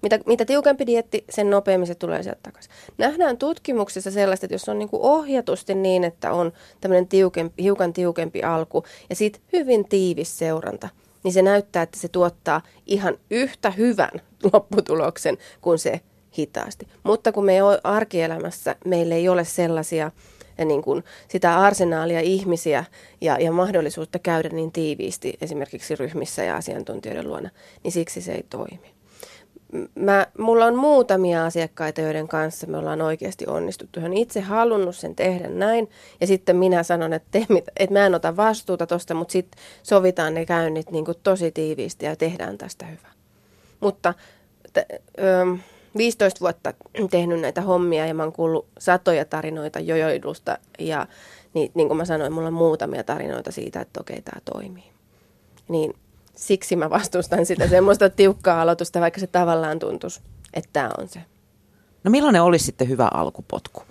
Mitä, 0.02 0.18
mitä 0.26 0.44
tiukempi 0.44 0.86
dietti, 0.86 1.24
sen 1.30 1.50
nopeammin 1.50 1.86
se 1.86 1.94
tulee 1.94 2.22
sieltä 2.22 2.40
takaisin. 2.42 2.72
Nähdään 2.98 3.38
tutkimuksissa 3.38 4.10
sellaista, 4.10 4.46
että 4.46 4.54
jos 4.54 4.68
on 4.68 4.78
niin 4.78 4.88
kuin 4.88 5.02
ohjatusti 5.02 5.74
niin, 5.74 6.04
että 6.04 6.32
on 6.32 6.52
tämmöinen 6.80 7.08
tiukempi, 7.08 7.62
hiukan 7.62 7.92
tiukempi 7.92 8.42
alku 8.42 8.84
ja 9.10 9.16
sitten 9.16 9.42
hyvin 9.52 9.88
tiivis 9.88 10.38
seuranta, 10.38 10.88
niin 11.22 11.32
se 11.32 11.42
näyttää, 11.42 11.82
että 11.82 11.98
se 11.98 12.08
tuottaa 12.08 12.60
ihan 12.86 13.18
yhtä 13.30 13.70
hyvän 13.70 14.20
lopputuloksen 14.52 15.38
kuin 15.60 15.78
se 15.78 16.00
hitaasti. 16.38 16.88
Mutta 17.02 17.32
kun 17.32 17.44
me 17.44 17.58
arkielämässä 17.84 18.76
meillä 18.84 19.14
ei 19.14 19.28
ole 19.28 19.44
sellaisia 19.44 20.10
niin 20.64 20.82
kuin 20.82 21.04
sitä 21.28 21.58
arsenaalia 21.58 22.20
ihmisiä 22.20 22.84
ja, 23.20 23.38
ja 23.40 23.52
mahdollisuutta 23.52 24.18
käydä 24.18 24.48
niin 24.48 24.72
tiiviisti 24.72 25.34
esimerkiksi 25.40 25.96
ryhmissä 25.96 26.44
ja 26.44 26.56
asiantuntijoiden 26.56 27.28
luona, 27.28 27.50
niin 27.84 27.92
siksi 27.92 28.20
se 28.20 28.32
ei 28.32 28.42
toimi 28.50 28.99
mä, 29.94 30.26
mulla 30.38 30.66
on 30.66 30.76
muutamia 30.76 31.46
asiakkaita, 31.46 32.00
joiden 32.00 32.28
kanssa 32.28 32.66
me 32.66 32.76
ollaan 32.76 33.02
oikeasti 33.02 33.46
onnistuttu. 33.46 34.00
Hän 34.00 34.12
itse 34.12 34.40
halunnut 34.40 34.96
sen 34.96 35.16
tehdä 35.16 35.48
näin 35.48 35.90
ja 36.20 36.26
sitten 36.26 36.56
minä 36.56 36.82
sanon, 36.82 37.12
että, 37.12 37.28
te, 37.30 37.46
että 37.76 37.92
mä 37.94 38.06
en 38.06 38.14
ota 38.14 38.36
vastuuta 38.36 38.86
tosta, 38.86 39.14
mutta 39.14 39.32
sitten 39.32 39.60
sovitaan 39.82 40.34
ne 40.34 40.46
käynnit 40.46 40.90
niin 40.90 41.04
kuin 41.04 41.18
tosi 41.22 41.50
tiiviisti 41.50 42.06
ja 42.06 42.16
tehdään 42.16 42.58
tästä 42.58 42.86
hyvä. 42.86 43.08
Mutta 43.80 44.14
t- 44.72 44.92
ö, 45.18 45.56
15 45.96 46.40
vuotta 46.40 46.74
tehnyt 47.10 47.40
näitä 47.40 47.60
hommia 47.60 48.06
ja 48.06 48.14
mä 48.14 48.22
oon 48.22 48.32
kuullut 48.32 48.66
satoja 48.78 49.24
tarinoita 49.24 49.80
jojoilusta 49.80 50.58
ja 50.78 51.06
niin, 51.54 51.70
niin 51.74 51.88
kuin 51.88 51.96
mä 51.96 52.04
sanoin, 52.04 52.32
mulla 52.32 52.46
on 52.46 52.52
muutamia 52.52 53.04
tarinoita 53.04 53.52
siitä, 53.52 53.80
että 53.80 54.00
okei, 54.00 54.22
tämä 54.22 54.40
toimii. 54.52 54.92
Niin 55.68 55.94
siksi 56.36 56.76
mä 56.76 56.90
vastustan 56.90 57.46
sitä 57.46 57.68
semmoista 57.68 58.10
tiukkaa 58.10 58.62
aloitusta, 58.62 59.00
vaikka 59.00 59.20
se 59.20 59.26
tavallaan 59.26 59.78
tuntuisi, 59.78 60.20
että 60.54 60.70
tämä 60.72 60.90
on 60.98 61.08
se. 61.08 61.20
No 62.04 62.10
millainen 62.10 62.42
olisi 62.42 62.64
sitten 62.64 62.88
hyvä 62.88 63.08
alkupotku? 63.14 63.82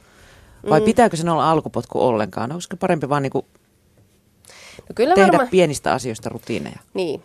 Vai 0.69 0.79
mm. 0.79 0.85
pitääkö 0.85 1.17
sen 1.17 1.29
olla 1.29 1.51
alkupotku 1.51 2.01
ollenkaan? 2.01 2.51
Olisiko 2.51 2.77
parempi 2.77 3.09
vaan 3.09 3.23
niin 3.23 3.31
no 4.89 4.93
kyllä 4.95 5.15
tehdä 5.15 5.31
varma... 5.31 5.49
pienistä 5.51 5.93
asioista 5.93 6.29
rutiineja? 6.29 6.79
Niin. 6.93 7.23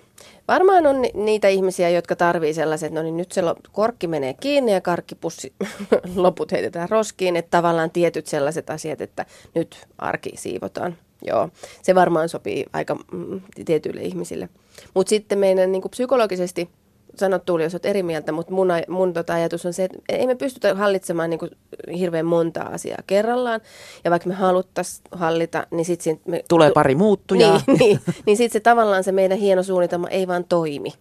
Varmaan 0.49 0.87
on 0.87 0.97
niitä 1.15 1.49
ihmisiä, 1.49 1.89
jotka 1.91 2.17
tarvii 2.17 2.55
sellaiset, 2.55 2.87
että 2.87 3.01
no 3.01 3.03
niin 3.03 3.17
nyt 3.17 3.33
se 3.33 3.43
korkki 3.73 4.07
menee 4.07 4.35
kiinni 4.35 4.73
ja 4.73 4.81
karkkipussi 4.81 5.53
loput 6.17 6.53
heitetään 6.53 6.89
roskiin, 6.89 7.37
että 7.37 7.51
tavallaan 7.51 7.91
tietyt 7.91 8.27
sellaiset 8.27 8.71
asiat, 8.71 9.01
että 9.01 9.27
nyt 9.55 9.87
arki 9.99 10.31
siivotaan. 10.35 10.97
Joo, 11.27 11.49
se 11.83 11.95
varmaan 11.95 12.29
sopii 12.29 12.67
aika 12.73 12.95
mm, 13.13 13.41
tietyille 13.65 14.01
ihmisille. 14.01 14.49
Mutta 14.95 15.11
sitten 15.11 15.39
meidän 15.39 15.73
niin 15.73 15.83
kuin 15.83 15.91
psykologisesti 15.91 16.69
sanot 17.17 17.45
Tuuli, 17.45 17.63
jos 17.63 17.75
olet 17.75 17.87
eri 17.87 18.03
mieltä, 18.03 18.33
mutta 18.33 18.53
mun, 18.53 18.69
mun 18.89 19.13
tota 19.13 19.35
ajatus 19.35 19.67
on 19.67 19.73
se, 19.73 19.85
että 19.85 19.99
ei 20.09 20.27
me 20.27 20.35
pystytä 20.35 20.75
hallitsemaan 20.75 21.31
niin 21.31 21.39
kuin 21.39 21.51
hirveän 21.99 22.27
monta 22.27 22.63
asiaa 22.63 22.99
kerrallaan. 23.07 23.61
Ja 24.05 24.11
vaikka 24.11 24.29
me 24.29 24.35
haluttaisiin 24.35 25.05
hallita, 25.13 25.67
niin 25.71 25.85
sitten... 25.85 26.21
Me, 26.27 26.45
Tulee 26.49 26.71
pari 26.71 26.95
muuttujaa. 26.95 27.61
Niin, 27.67 27.79
niin, 27.81 28.01
niin 28.27 28.37
sitten 28.37 28.53
se 28.53 28.61
tavallaan 28.61 29.05
se 29.05 29.13
meidän 29.13 29.39
hieno 29.39 29.63
suunnitelma 29.63 30.09
ei 30.09 30.29
vaan 30.29 30.45
toimi, 30.45 30.93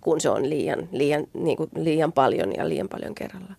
kun 0.00 0.20
se 0.20 0.28
on 0.28 0.50
liian, 0.50 0.88
liian, 0.92 1.26
niin 1.34 1.56
kuin 1.56 1.70
liian 1.76 2.12
paljon 2.12 2.52
ja 2.56 2.68
liian 2.68 2.88
paljon 2.88 3.14
kerrallaan. 3.14 3.56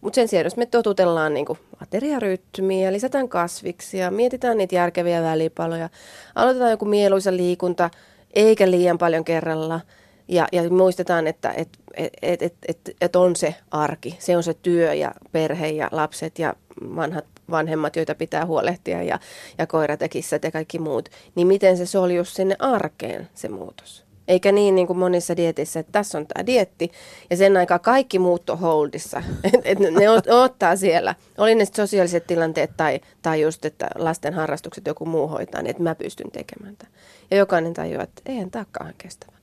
Mutta 0.00 0.14
sen 0.14 0.28
sijaan, 0.28 0.46
jos 0.46 0.56
me 0.56 0.66
totutellaan 0.66 1.34
niin 1.34 1.46
ateriarytmiä, 1.80 2.92
lisätään 2.92 3.28
kasviksia, 3.28 4.10
mietitään 4.10 4.58
niitä 4.58 4.74
järkeviä 4.74 5.22
välipaloja, 5.22 5.88
aloitetaan 6.34 6.70
joku 6.70 6.84
mieluisa 6.84 7.36
liikunta, 7.36 7.90
eikä 8.36 8.70
liian 8.70 8.98
paljon 8.98 9.24
kerralla– 9.24 9.80
ja, 10.28 10.48
ja 10.52 10.70
muistetaan, 10.70 11.26
että 11.26 11.50
et, 11.56 11.68
et, 11.96 12.42
et, 12.42 12.54
et, 12.68 12.96
et, 13.00 13.16
on 13.16 13.36
se 13.36 13.54
arki, 13.70 14.16
se 14.18 14.36
on 14.36 14.42
se 14.42 14.54
työ 14.54 14.94
ja 14.94 15.14
perhe 15.32 15.68
ja 15.68 15.88
lapset 15.92 16.38
ja 16.38 16.54
vanhat 16.96 17.24
vanhemmat, 17.50 17.96
joita 17.96 18.14
pitää 18.14 18.46
huolehtia 18.46 19.02
ja, 19.02 19.18
ja 19.58 19.66
koirat 19.66 20.02
ja 20.44 20.50
kaikki 20.50 20.78
muut. 20.78 21.08
Niin 21.34 21.46
miten 21.46 21.76
se 21.76 21.86
soljus 21.86 22.34
sinne 22.34 22.56
arkeen 22.58 23.28
se 23.34 23.48
muutos? 23.48 24.05
Eikä 24.28 24.52
niin, 24.52 24.74
niin 24.74 24.86
kuin 24.86 24.98
monissa 24.98 25.36
dietissä, 25.36 25.80
että 25.80 25.92
tässä 25.92 26.18
on 26.18 26.26
tämä 26.26 26.46
dietti 26.46 26.92
ja 27.30 27.36
sen 27.36 27.56
aikaa 27.56 27.78
kaikki 27.78 28.18
muutto 28.18 28.56
holdissa. 28.56 29.22
Et, 29.44 29.60
et 29.64 29.78
ne 29.78 30.10
ottaa 30.34 30.76
siellä, 30.76 31.14
oli 31.38 31.54
ne 31.54 31.64
sosiaaliset 31.76 32.26
tilanteet 32.26 32.70
tai, 32.76 33.00
tai 33.22 33.40
just, 33.40 33.64
että 33.64 33.88
lasten 33.94 34.34
harrastukset 34.34 34.86
joku 34.86 35.06
muu 35.06 35.28
hoitaa, 35.28 35.62
niin 35.62 35.70
että 35.70 35.82
mä 35.82 35.94
pystyn 35.94 36.30
tekemään 36.30 36.76
tämän. 36.76 36.94
Ja 37.30 37.36
jokainen 37.36 37.74
tajuaa, 37.74 38.02
että 38.02 38.22
eihän 38.26 38.50
ole 38.80 38.94
kestävä. 38.98 39.36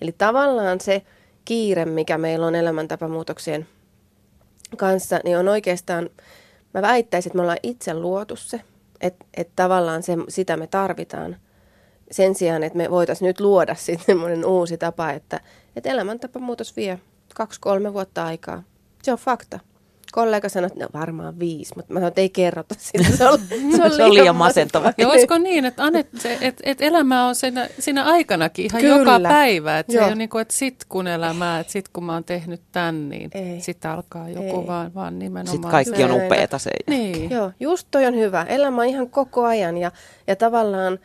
Eli 0.00 0.14
tavallaan 0.18 0.80
se 0.80 1.02
kiire, 1.44 1.84
mikä 1.84 2.18
meillä 2.18 2.46
on 2.46 2.54
elämäntapamuutoksien 2.54 3.66
kanssa, 4.76 5.20
niin 5.24 5.38
on 5.38 5.48
oikeastaan, 5.48 6.10
mä 6.74 6.82
väittäisin, 6.82 7.30
että 7.30 7.36
me 7.36 7.42
ollaan 7.42 7.58
itse 7.62 7.94
luotu 7.94 8.36
se, 8.36 8.60
että, 9.00 9.24
että 9.36 9.52
tavallaan 9.56 10.02
se, 10.02 10.16
sitä 10.28 10.56
me 10.56 10.66
tarvitaan 10.66 11.36
sen 12.10 12.34
sijaan, 12.34 12.62
että 12.62 12.76
me 12.76 12.90
voitaisiin 12.90 13.26
nyt 13.26 13.40
luoda 13.40 13.74
sitten 13.74 14.06
semmoinen 14.06 14.44
uusi 14.44 14.78
tapa, 14.78 15.10
että, 15.10 15.40
että 15.76 15.90
elämäntapamuutos 15.90 16.76
vie 16.76 17.00
kaksi-kolme 17.34 17.92
vuotta 17.92 18.24
aikaa. 18.24 18.62
Se 19.02 19.12
on 19.12 19.18
fakta 19.18 19.60
kollega 20.14 20.48
sanoi, 20.48 20.66
että 20.66 20.80
no 20.80 20.88
varmaan 20.94 21.38
viisi, 21.38 21.72
mutta 21.76 21.92
mä 21.92 21.98
sanoin, 21.98 22.08
että 22.08 22.20
ei 22.20 22.28
kerrota 22.28 22.74
sitä. 22.78 23.16
Se 23.16 23.28
on, 23.28 23.38
se 23.76 23.82
on, 23.84 23.90
se 23.90 24.04
on 24.04 24.14
liian 24.14 24.36
masentava. 24.36 24.92
Ja 24.98 25.08
olisiko 25.08 25.38
niin, 25.38 25.64
että, 25.64 25.84
Anet, 25.84 26.08
se, 26.18 26.38
että, 26.40 26.62
että 26.66 26.84
elämä 26.84 27.26
on 27.26 27.34
siinä, 27.34 27.68
siinä 27.78 28.04
aikanakin 28.04 28.64
ihan 28.64 28.80
Kyllä. 28.80 28.96
joka 28.96 29.20
päivä. 29.28 29.78
Että 29.78 29.92
se 29.92 29.98
ei 29.98 30.04
ole 30.04 30.14
niin 30.14 30.28
kuin, 30.28 30.42
että 30.42 30.54
sit 30.54 30.84
kun 30.88 31.06
elämää, 31.06 31.60
että 31.60 31.72
sit 31.72 31.88
kun 31.88 32.04
mä 32.04 32.12
oon 32.12 32.24
tehnyt 32.24 32.60
tämän, 32.72 33.08
niin 33.08 33.30
sitten 33.58 33.90
alkaa 33.90 34.28
joku 34.28 34.60
ei. 34.60 34.66
vaan, 34.66 34.94
vaan 34.94 35.18
nimenomaan. 35.18 35.46
Sitten 35.46 35.70
kaikki 35.70 36.04
on 36.04 36.12
upeeta 36.12 36.58
se. 36.58 36.70
Niin. 36.86 37.30
Joo, 37.30 37.52
just 37.60 37.88
toi 37.90 38.06
on 38.06 38.14
hyvä. 38.14 38.42
Elämä 38.42 38.82
on 38.82 38.88
ihan 38.88 39.10
koko 39.10 39.44
ajan 39.44 39.76
ja, 39.76 39.92
ja 40.26 40.36
tavallaan 40.36 40.98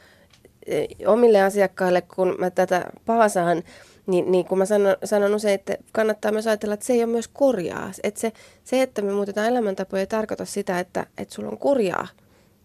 omille 1.07 1.41
asiakkaille, 1.41 2.01
kun 2.01 2.35
mä 2.39 2.49
tätä 2.49 2.85
paasaan, 3.05 3.63
niin, 4.07 4.31
niin 4.31 4.45
kun 4.45 4.57
mä 4.57 4.65
sanon, 4.65 4.95
sanon 5.03 5.35
usein, 5.35 5.55
että 5.55 5.77
kannattaa 5.91 6.31
myös 6.31 6.47
ajatella, 6.47 6.73
että 6.73 6.85
se 6.85 6.93
ei 6.93 7.03
ole 7.03 7.11
myös 7.11 7.27
kurjaa. 7.27 7.91
Että 8.03 8.19
se, 8.19 8.31
se, 8.63 8.81
että 8.81 9.01
me 9.01 9.11
muutetaan 9.11 9.47
elämäntapoja, 9.47 9.99
ei 9.99 10.07
tarkoita 10.07 10.45
sitä, 10.45 10.79
että, 10.79 11.05
että 11.17 11.35
sulla 11.35 11.49
on 11.49 11.57
kurjaa, 11.57 12.07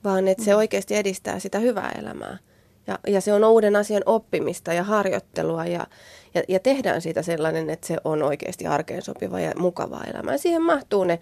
vaan 0.05 0.29
että 0.29 0.45
se 0.45 0.51
mm. 0.51 0.57
oikeasti 0.57 0.97
edistää 0.97 1.39
sitä 1.39 1.59
hyvää 1.59 1.93
elämää. 1.99 2.39
Ja, 2.87 2.99
ja 3.07 3.21
se 3.21 3.33
on 3.33 3.45
uuden 3.45 3.77
asian 3.77 4.03
oppimista 4.07 4.73
ja 4.73 4.83
harjoittelua 4.83 5.67
ja, 5.67 5.87
ja, 6.35 6.43
ja 6.49 6.61
tehdään 6.61 7.01
siitä 7.01 7.23
sellainen, 7.23 7.71
että 7.71 7.87
se 7.87 7.97
on 8.05 8.23
oikeasti 8.23 8.67
arkeen 8.67 9.03
sopiva 9.03 9.41
ja 9.41 9.53
mukavaa 9.59 10.05
elämää. 10.05 10.39
Siihen 10.39 10.63
mahtuu 10.63 11.05
ne 11.05 11.19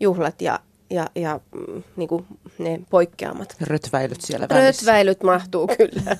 juhlat 0.00 0.42
ja, 0.42 0.60
ja, 0.90 1.06
ja 1.14 1.40
mm, 1.54 1.82
niin 1.96 2.08
kuin 2.08 2.26
ne 2.58 2.80
poikkeamat. 2.90 3.56
Rötväilyt 3.60 4.20
siellä 4.20 4.46
välissä. 4.50 4.82
Rötväilyt 4.82 5.22
mahtuu 5.22 5.66
kyllä. 5.66 6.16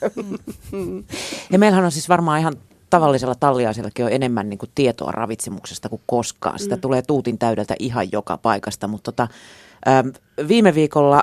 ja 1.53 1.59
meillähän 1.59 1.85
on 1.85 1.93
siis 1.93 2.09
varmaan 2.09 2.41
ihan 2.41 2.57
tavallisella 2.91 3.35
talliaisellakin 3.35 4.05
on 4.05 4.13
enemmän 4.13 4.49
niin 4.49 4.59
kuin 4.59 4.71
tietoa 4.75 5.13
ravitsemuksesta 5.13 5.89
kuin 5.89 6.03
koskaan. 6.07 6.59
Sitä 6.59 6.77
mm. 6.77 6.81
tulee 6.81 7.03
tuutin 7.03 7.39
täydeltä 7.39 7.75
ihan 7.79 8.13
joka 8.13 8.37
paikasta, 8.37 8.89
mutta 8.89 9.13
tota, 9.13 9.29
ähm, 9.89 10.09
viime 10.49 10.75
viikolla 10.75 11.23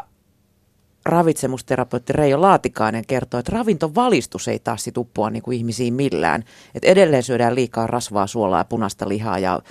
ravitsemusterapeutti 1.06 2.14
Reijo 2.14 2.42
Laatikainen 2.42 3.06
kertoi, 3.06 3.40
että 3.40 3.52
ravintovalistus 3.52 4.48
ei 4.48 4.60
taas 4.60 4.84
sit 4.84 4.98
uppoa 4.98 5.30
niin 5.30 5.44
kuin 5.44 5.58
ihmisiin 5.58 5.94
millään. 5.94 6.44
Et 6.76 6.86
edelleen 6.86 7.24
syödään 7.24 7.56
liikaa 7.56 7.88
rasvaa, 7.88 8.28
suolaa 8.28 8.60
ja 8.60 8.66
punaista 8.66 9.10
lihaa 9.10 9.40
ja 9.40 9.62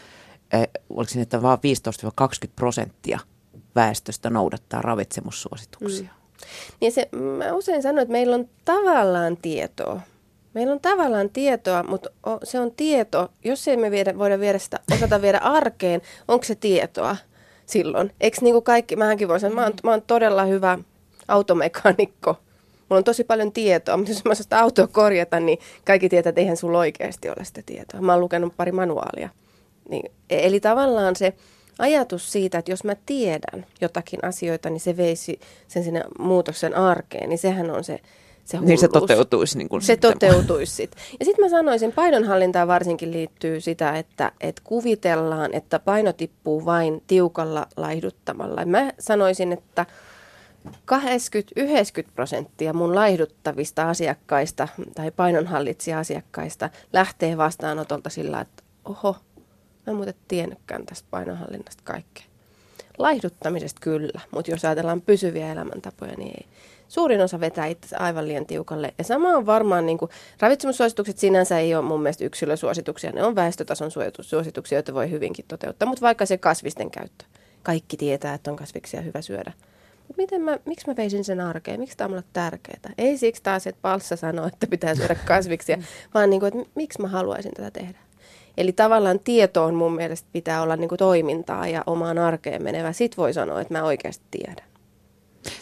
äh, 0.54 0.62
oliko 0.90 1.08
siinä, 1.08 1.22
että 1.22 1.42
vain 1.42 1.58
15-20 2.48 2.50
prosenttia 2.56 3.20
väestöstä 3.74 4.30
noudattaa 4.30 4.82
ravitsemussuosituksia. 4.82 6.02
Mm. 6.02 6.46
Niin 6.80 6.92
se, 6.92 7.08
mä 7.12 7.52
usein 7.52 7.82
sanon, 7.82 8.02
että 8.02 8.12
meillä 8.12 8.34
on 8.34 8.48
tavallaan 8.64 9.36
tietoa, 9.36 10.00
Meillä 10.54 10.72
on 10.72 10.80
tavallaan 10.80 11.30
tietoa, 11.30 11.82
mutta 11.82 12.10
se 12.44 12.60
on 12.60 12.72
tieto, 12.72 13.32
jos 13.44 13.68
ei 13.68 13.76
me 13.76 13.90
viedä, 13.90 14.18
voida 14.18 14.40
viedä 14.40 14.58
sitä, 14.58 14.80
osata 14.92 15.22
viedä 15.22 15.38
arkeen, 15.38 16.00
onko 16.28 16.44
se 16.44 16.54
tietoa 16.54 17.16
silloin? 17.66 18.12
Eikö 18.20 18.38
niin 18.40 18.54
kuin 18.54 18.64
kaikki, 18.64 18.96
mähänkin 18.96 19.28
voin 19.28 19.40
sanoa, 19.40 19.54
mä 19.54 19.62
oon, 19.62 19.72
mä 19.84 19.90
oon 19.90 20.02
todella 20.02 20.44
hyvä 20.44 20.78
automekaanikko. 21.28 22.36
Mulla 22.88 22.98
on 22.98 23.04
tosi 23.04 23.24
paljon 23.24 23.52
tietoa, 23.52 23.96
mutta 23.96 24.12
jos 24.12 24.24
mä 24.24 24.34
sitä 24.34 24.60
autoa 24.60 24.86
korjata, 24.86 25.40
niin 25.40 25.58
kaikki 25.84 26.08
tietää, 26.08 26.30
että 26.30 26.40
eihän 26.40 26.56
sulla 26.56 26.78
oikeasti 26.78 27.28
ole 27.28 27.44
sitä 27.44 27.62
tietoa. 27.66 28.00
Mä 28.00 28.12
oon 28.12 28.20
lukenut 28.20 28.56
pari 28.56 28.72
manuaalia. 28.72 29.28
Niin, 29.88 30.12
e- 30.30 30.46
eli 30.46 30.60
tavallaan 30.60 31.16
se 31.16 31.34
ajatus 31.78 32.32
siitä, 32.32 32.58
että 32.58 32.70
jos 32.70 32.84
mä 32.84 32.96
tiedän 33.06 33.66
jotakin 33.80 34.24
asioita, 34.24 34.70
niin 34.70 34.80
se 34.80 34.96
veisi 34.96 35.40
sen 35.68 35.84
sinne 35.84 36.04
muutoksen 36.18 36.76
arkeen, 36.76 37.28
niin 37.28 37.38
sehän 37.38 37.70
on 37.70 37.84
se 37.84 38.00
se 38.44 38.56
hulluus. 38.56 38.68
Niin 38.68 38.78
se 38.78 38.88
toteutuisi. 38.88 39.58
Niin 39.58 39.68
kuin 39.68 39.82
se 39.82 39.86
sitten. 39.86 40.12
toteutuisi 40.12 40.74
sitten. 40.74 41.02
Ja 41.20 41.24
sitten 41.24 41.44
mä 41.44 41.48
sanoisin, 41.48 41.92
painonhallintaan 41.92 42.68
varsinkin 42.68 43.12
liittyy 43.12 43.60
sitä, 43.60 43.98
että, 43.98 44.32
että 44.40 44.62
kuvitellaan, 44.64 45.54
että 45.54 45.78
paino 45.78 46.12
tippuu 46.12 46.62
tiukalla 47.06 47.66
laihduttamalla. 47.76 48.64
Mä 48.64 48.92
sanoisin, 48.98 49.52
että 49.52 49.86
80-90 50.68 50.72
prosenttia 52.14 52.72
mun 52.72 52.94
laihduttavista 52.94 53.90
asiakkaista 53.90 54.68
tai 54.94 55.10
painonhallitsija-asiakkaista 55.10 56.70
lähtee 56.92 57.36
vastaanotolta 57.36 58.10
sillä, 58.10 58.40
että 58.40 58.62
oho, 58.84 59.16
mä 59.86 59.90
en 59.90 59.96
muuten 59.96 60.14
tiennytkään 60.28 60.86
tästä 60.86 61.08
painonhallinnasta 61.10 61.82
kaikkea. 61.84 62.24
Laihduttamisesta 62.98 63.80
kyllä, 63.80 64.20
mutta 64.30 64.50
jos 64.50 64.64
ajatellaan 64.64 65.00
pysyviä 65.00 65.52
elämäntapoja, 65.52 66.14
niin 66.16 66.34
ei 66.36 66.46
suurin 66.88 67.20
osa 67.20 67.40
vetää 67.40 67.66
itse 67.66 67.96
aivan 67.96 68.28
liian 68.28 68.46
tiukalle. 68.46 68.94
Ja 68.98 69.04
sama 69.04 69.28
on 69.28 69.46
varmaan, 69.46 69.86
niin 69.86 69.98
kuin, 69.98 70.10
ravitsemussuositukset 70.40 71.18
sinänsä 71.18 71.58
ei 71.58 71.74
ole 71.74 71.84
mun 71.84 72.02
mielestä 72.02 72.24
yksilösuosituksia, 72.24 73.12
ne 73.12 73.24
on 73.24 73.34
väestötason 73.34 73.90
suosituksia, 74.20 74.76
joita 74.76 74.94
voi 74.94 75.10
hyvinkin 75.10 75.44
toteuttaa, 75.48 75.88
mutta 75.88 76.02
vaikka 76.02 76.26
se 76.26 76.38
kasvisten 76.38 76.90
käyttö. 76.90 77.24
Kaikki 77.62 77.96
tietää, 77.96 78.34
että 78.34 78.50
on 78.50 78.56
kasviksia 78.56 79.00
hyvä 79.00 79.22
syödä. 79.22 79.52
Mut 80.08 80.16
miten 80.16 80.42
mä, 80.42 80.58
miksi 80.64 80.86
mä 80.86 80.96
veisin 80.96 81.24
sen 81.24 81.40
arkeen? 81.40 81.80
Miksi 81.80 81.96
tämä 81.96 82.06
on 82.06 82.10
mulle 82.10 82.24
tärkeää? 82.32 82.94
Ei 82.98 83.18
siksi 83.18 83.42
taas, 83.42 83.66
että 83.66 83.82
Palssa 83.82 84.16
sanoo, 84.16 84.46
että 84.46 84.66
pitää 84.66 84.94
syödä 84.94 85.14
kasviksia, 85.14 85.78
vaan 86.14 86.30
niin 86.30 86.40
kuin, 86.40 86.56
että 86.56 86.70
miksi 86.74 87.02
mä 87.02 87.08
haluaisin 87.08 87.52
tätä 87.52 87.70
tehdä. 87.70 87.98
Eli 88.56 88.72
tavallaan 88.72 89.20
tietoon 89.20 89.74
mun 89.74 89.94
mielestä 89.94 90.28
pitää 90.32 90.62
olla 90.62 90.76
niin 90.76 90.88
kuin 90.88 90.98
toimintaa 90.98 91.66
ja 91.66 91.82
omaan 91.86 92.18
arkeen 92.18 92.62
menevä. 92.62 92.92
Sitten 92.92 93.16
voi 93.16 93.32
sanoa, 93.32 93.60
että 93.60 93.74
mä 93.74 93.84
oikeasti 93.84 94.24
tiedän 94.30 94.72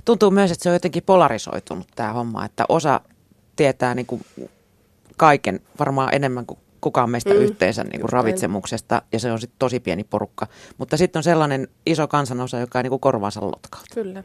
tuntuu 0.05 0.31
myös, 0.31 0.51
että 0.51 0.63
se 0.63 0.69
on 0.69 0.75
jotenkin 0.75 1.03
polarisoitunut 1.03 1.87
tämä 1.95 2.13
homma, 2.13 2.45
että 2.45 2.65
osa 2.69 3.01
tietää 3.57 3.95
niin 3.95 4.07
kuin 4.07 4.25
kaiken 5.17 5.61
varmaan 5.79 6.15
enemmän 6.15 6.47
kuin 6.47 6.59
kukaan 6.81 7.11
meistä 7.11 7.35
mm. 7.35 7.37
yhteensä 7.37 7.85
niin 7.85 8.01
kuin 8.01 8.13
ravitsemuksesta 8.13 9.03
ja 9.13 9.21
se 9.21 9.33
on 9.33 9.41
sitten 9.41 9.59
tosi 9.59 9.81
pieni 9.81 10.05
porukka. 10.05 10.47
Mutta 10.79 10.97
sitten 10.97 11.21
on 11.21 11.25
sellainen 11.25 11.69
iso 11.87 12.09
kansanosa, 12.09 12.59
joka 12.59 12.79
ei 12.79 12.83
niin 12.83 12.91
kuin 12.91 13.01
korvaansa 13.01 13.41
lotkauta. 13.41 13.95
Kyllä. 13.95 14.25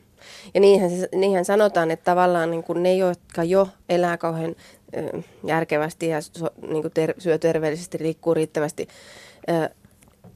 Ja 0.54 0.62
niinhän, 0.62 0.92
niinhän 1.16 1.46
sanotaan, 1.46 1.92
että 1.92 2.06
tavallaan 2.12 2.52
niin 2.52 2.64
kuin 2.64 2.84
ne, 2.84 2.96
jotka 2.96 3.44
jo 3.44 3.70
elää 3.90 4.18
kauhean 4.18 4.56
järkevästi 5.44 6.08
ja 6.08 6.22
so, 6.22 6.50
niin 6.68 6.82
kuin 6.82 6.94
ter- 6.94 7.22
syö 7.22 7.38
terveellisesti, 7.38 7.98
liikkuu 8.02 8.34
riittävästi, 8.34 8.88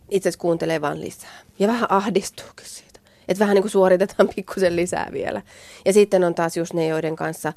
itse 0.09 0.29
asiassa 0.29 0.41
kuuntelee 0.41 0.81
vaan 0.81 1.01
lisää. 1.01 1.39
Ja 1.59 1.67
vähän 1.67 1.91
ahdistuukin 1.91 2.65
siitä. 2.65 2.99
Että 3.27 3.39
vähän 3.39 3.55
niin 3.55 3.63
kuin 3.63 3.71
suoritetaan 3.71 4.29
pikkusen 4.35 4.75
lisää 4.75 5.09
vielä. 5.13 5.41
Ja 5.85 5.93
sitten 5.93 6.23
on 6.23 6.35
taas 6.35 6.57
just 6.57 6.73
ne, 6.73 6.87
joiden 6.87 7.15
kanssa, 7.15 7.53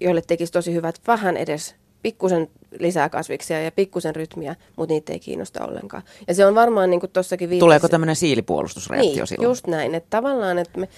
joille 0.00 0.22
tekisi 0.22 0.52
tosi 0.52 0.74
hyvät 0.74 1.00
vähän 1.06 1.36
edes 1.36 1.74
pikkusen 2.02 2.48
lisää 2.78 3.08
kasviksia 3.08 3.62
ja 3.62 3.72
pikkusen 3.72 4.16
rytmiä, 4.16 4.56
mutta 4.76 4.94
niitä 4.94 5.12
ei 5.12 5.20
kiinnosta 5.20 5.64
ollenkaan. 5.64 6.02
Ja 6.28 6.34
se 6.34 6.46
on 6.46 6.54
varmaan 6.54 6.90
niin 6.90 7.00
kuin 7.00 7.10
tuossakin 7.12 7.50
viitasi. 7.50 7.64
Tuleeko 7.64 7.88
tämmöinen 7.88 8.16
siilipuolustusreaktio 8.16 9.14
niin, 9.14 9.26
silloin? 9.26 9.48
just 9.50 9.66
näin. 9.66 9.94
Että 9.94 10.06
tavallaan, 10.10 10.58
että 10.58 10.80
me, 10.80 10.88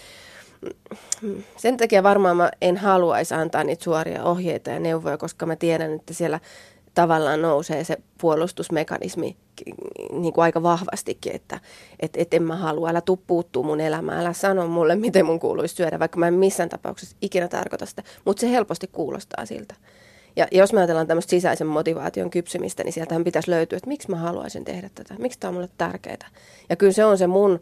sen 1.57 1.77
takia 1.77 2.03
varmaan 2.03 2.37
mä 2.37 2.51
en 2.61 2.77
haluaisi 2.77 3.35
antaa 3.35 3.65
niitä 3.65 3.85
suoria 3.85 4.25
ohjeita 4.25 4.71
ja 4.71 4.81
neuvoja, 4.81 5.19
koska 5.19 5.47
mä 5.47 5.57
tiedän, 5.57 5.93
että 5.93 6.15
siellä 6.15 6.41
tavallaan 6.95 7.43
nousee 7.43 7.85
se 7.85 7.97
puolustusmekanismi 8.21 9.37
niin 10.11 10.33
kuin 10.33 10.43
aika 10.43 10.63
vahvastikin, 10.63 11.35
että 11.35 11.61
et, 12.01 12.17
et 12.17 12.35
en 12.35 12.43
mä 12.43 12.57
halua, 12.57 12.89
älä 12.89 13.01
tuu 13.01 13.17
puuttuu 13.27 13.63
mun 13.63 13.81
elämään, 13.81 14.21
älä 14.21 14.33
sano 14.33 14.67
mulle, 14.67 14.97
miten 14.97 15.27
mun 15.27 15.41
kuuluisi 15.41 15.75
syödä, 15.75 15.99
vaikka 15.99 16.19
mä 16.19 16.29
en 16.29 16.35
missään 16.35 16.69
tapauksessa 16.69 17.17
ikinä 17.23 17.49
tarkoita 17.49 17.87
sitä, 17.87 18.03
mutta 18.25 18.41
se 18.41 18.51
helposti 18.51 18.87
kuulostaa 18.87 19.47
siltä. 19.47 19.75
Ja 20.37 20.47
jos 20.53 20.73
me 20.73 20.81
ajatellaan 20.81 21.07
tämmöistä 21.07 21.31
sisäisen 21.31 21.67
motivaation 21.67 22.31
kypsymistä, 22.31 22.85
niin 22.85 22.93
sieltähän 22.93 23.25
pitäisi 23.25 23.51
löytyä, 23.51 23.77
että 23.77 23.89
miksi 23.89 24.11
mä 24.11 24.17
haluaisin 24.17 24.65
tehdä 24.65 24.91
tätä, 24.95 25.15
miksi 25.19 25.39
tämä 25.39 25.49
on 25.49 25.55
mulle 25.55 25.69
tärkeää. 25.79 26.29
Ja 26.71 26.77
kyllä 26.77 26.93
se 26.93 27.05
on 27.05 27.19
se 27.19 27.27
mun 27.27 27.61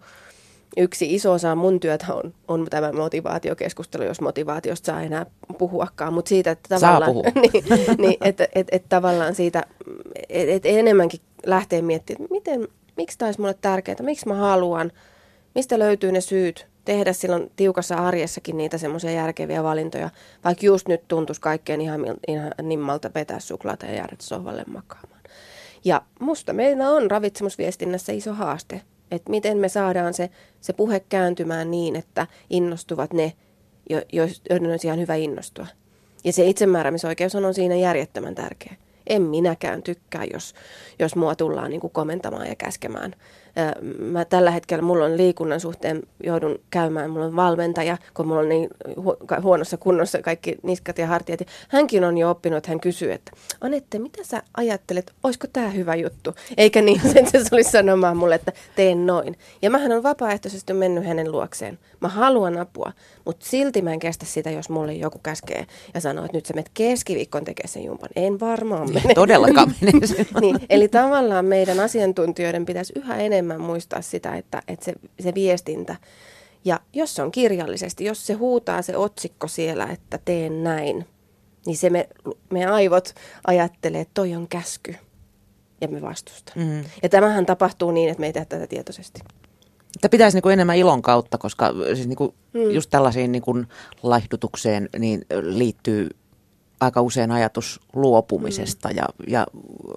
yksi 0.77 1.15
iso 1.15 1.33
osa 1.33 1.55
mun 1.55 1.81
työtä 1.81 2.15
on, 2.15 2.35
on 2.49 2.67
tämä 2.71 2.93
motivaatiokeskustelu, 2.93 4.05
jos 4.05 4.21
motivaatiosta 4.21 4.87
saa 4.87 5.03
enää 5.03 5.27
puhuakaan, 5.59 6.13
mutta 6.13 6.29
siitä, 6.29 6.51
että 6.51 6.69
tavallaan, 6.69 7.15
niin, 7.43 7.65
niin, 7.99 8.17
että, 8.21 8.49
et, 8.55 8.69
et, 8.73 8.85
tavallaan 8.89 9.35
siitä, 9.35 9.63
että 10.29 10.53
et 10.55 10.67
enemmänkin 10.67 11.21
lähtee 11.47 11.83
miettimään, 11.83 12.25
että 12.25 12.35
miten, 12.35 12.69
miksi 12.97 13.19
tämä 13.19 13.27
olisi 13.27 13.41
mulle 13.41 13.57
tärkeää, 13.61 13.97
miksi 14.03 14.29
mä 14.29 14.35
haluan, 14.35 14.93
mistä 15.55 15.79
löytyy 15.79 16.13
ne 16.13 16.21
syyt, 16.21 16.67
tehdä 16.85 17.13
silloin 17.13 17.53
tiukassa 17.57 17.95
arjessakin 17.95 18.57
niitä 18.57 18.79
semmoisia 18.79 19.11
järkeviä 19.11 19.63
valintoja, 19.63 20.11
vaikka 20.45 20.67
just 20.67 20.89
nyt 20.89 21.09
tuntuisi 21.09 21.41
kaikkein 21.41 21.81
ihan, 21.81 22.01
ihan 22.29 22.53
nimmalta 22.63 23.11
vetää 23.15 23.41
suklaata 23.41 23.87
ja 23.87 23.95
jäädä 23.95 24.17
sohvalle 24.21 24.65
makaamaan. 24.67 25.21
Ja 25.85 26.03
musta 26.21 26.53
meillä 26.53 26.91
on 26.91 27.11
ravitsemusviestinnässä 27.11 28.13
iso 28.13 28.35
haaste, 28.35 28.81
että 29.11 29.31
miten 29.31 29.59
me 29.59 29.69
saadaan 29.69 30.15
se, 30.15 30.31
se 30.61 30.73
puhe 30.73 31.01
kääntymään 31.01 31.71
niin, 31.71 31.97
että 31.97 32.27
innostuvat 32.51 33.13
ne, 33.13 33.33
jo, 33.91 33.99
joiden 34.51 34.71
olisi 34.71 34.87
ihan 34.87 35.01
hyvä 35.01 35.15
innostua. 35.15 35.67
Ja 36.25 36.33
se 36.33 36.47
itsemääräämisoikeus 36.47 37.35
on 37.35 37.55
siinä 37.55 37.75
järjettömän 37.75 38.35
tärkeä. 38.35 38.75
En 39.07 39.23
minäkään 39.23 39.83
tykkää, 39.83 40.25
jos, 40.33 40.55
jos 40.99 41.17
mua 41.17 41.35
tullaan 41.35 41.71
niin 41.71 41.81
kuin 41.81 41.93
komentamaan 41.93 42.47
ja 42.47 42.57
käskemään 42.57 43.15
mä 43.99 44.25
tällä 44.25 44.51
hetkellä, 44.51 44.83
mulla 44.83 45.05
on 45.05 45.17
liikunnan 45.17 45.61
suhteen, 45.61 46.03
joudun 46.25 46.59
käymään, 46.71 47.11
mulla 47.11 47.27
on 47.27 47.37
valmentaja, 47.37 47.99
kun 48.15 48.27
mulla 48.27 48.41
on 48.41 48.49
niin 48.49 48.71
huonossa 49.43 49.77
kunnossa 49.77 50.23
kaikki 50.23 50.57
niskat 50.63 50.99
ja 50.99 51.07
hartiat. 51.07 51.41
Hänkin 51.69 52.05
on 52.05 52.19
jo 52.19 52.31
oppinut, 52.31 52.57
että 52.57 52.71
hän 52.71 52.81
kysyy, 52.81 53.13
että 53.13 53.33
Anette, 53.61 53.99
mitä 53.99 54.25
sä 54.25 54.43
ajattelet, 54.57 55.13
olisiko 55.23 55.47
tämä 55.53 55.69
hyvä 55.69 55.95
juttu? 55.95 56.35
Eikä 56.57 56.83
niin, 56.83 57.01
että 57.15 57.45
se 57.45 57.55
olisi 57.55 57.71
sanomaan 57.71 58.17
mulle, 58.17 58.35
että 58.35 58.53
teen 58.77 59.07
noin. 59.07 59.37
Ja 59.63 59.71
mähän 59.71 59.93
on 59.93 60.03
vapaaehtoisesti 60.03 60.73
mennyt 60.73 61.07
hänen 61.07 61.33
luokseen. 61.33 61.79
Mä 62.01 62.09
haluan 62.09 62.59
apua, 62.59 62.93
mutta 63.25 63.47
silti 63.47 63.83
mä 63.83 63.93
en 63.93 63.99
kestä 63.99 64.27
sitä, 64.27 64.51
jos 64.51 64.69
mulle 64.69 64.93
joku 64.93 65.21
käskee 65.23 65.67
ja 65.95 66.01
sanoo, 66.01 66.25
että 66.25 66.37
nyt 66.37 66.47
sä 66.47 66.55
menet 66.55 66.71
keskiviikkoon 66.75 67.45
tekemään 67.45 67.69
sen 67.69 67.85
jumpan. 67.85 68.09
En 68.17 68.41
varmaan 68.41 68.93
mene. 68.93 69.15
Todellakaan 69.15 69.75
niin, 70.41 70.57
eli 70.71 70.89
tavallaan 70.89 71.45
meidän 71.45 71.81
asiantuntijoiden 71.81 72.67
pitäisi 72.67 72.93
yhä 72.97 73.17
enemmän 73.17 73.50
muistaa 73.59 74.03
sitä, 74.03 74.35
että, 74.35 74.63
että 74.69 74.85
se, 74.85 74.95
se 75.21 75.35
viestintä, 75.35 75.97
ja 76.65 76.81
jos 76.93 77.15
se 77.15 77.23
on 77.23 77.31
kirjallisesti, 77.31 78.05
jos 78.05 78.27
se 78.27 78.35
huutaa 78.35 78.83
se 78.83 78.97
otsikko 78.97 79.49
siellä, 79.49 79.87
että 79.87 80.19
teen 80.25 80.65
näin, 80.65 81.07
niin 81.67 81.77
se 81.77 81.91
me, 81.91 82.09
me 82.51 82.67
aivot 82.67 83.15
ajattelee, 83.47 84.01
että 84.01 84.15
toi 84.15 84.35
on 84.35 84.49
käsky 84.49 84.95
ja 85.81 85.89
me 85.89 86.03
vastusta. 86.03 86.53
Mm. 86.57 86.85
Ja 87.03 87.09
tämähän 87.09 87.47
tapahtuu 87.47 87.91
niin, 87.91 88.11
että 88.11 88.21
me 88.21 88.27
ei 88.27 88.33
tehdä 88.33 88.45
tätä 88.45 88.67
tietoisesti. 88.67 89.21
Että 89.97 90.09
pitäisi 90.09 90.37
niin 90.37 90.43
kuin 90.43 90.53
enemmän 90.53 90.77
ilon 90.77 91.03
kautta, 91.03 91.39
koska 91.39 91.73
siis 91.95 92.07
niin 92.07 92.17
kuin 92.17 92.35
mm. 92.53 92.71
just 92.71 92.91
tällaisiin 92.91 93.33
niin 93.33 93.43
kuin 93.43 93.67
laihdutukseen 94.03 94.89
niin 94.99 95.27
liittyy 95.43 96.09
aika 96.81 97.01
usein 97.01 97.31
ajatus 97.31 97.81
luopumisesta 97.93 98.89
mm. 98.89 98.97
ja, 98.97 99.05
ja 99.27 99.47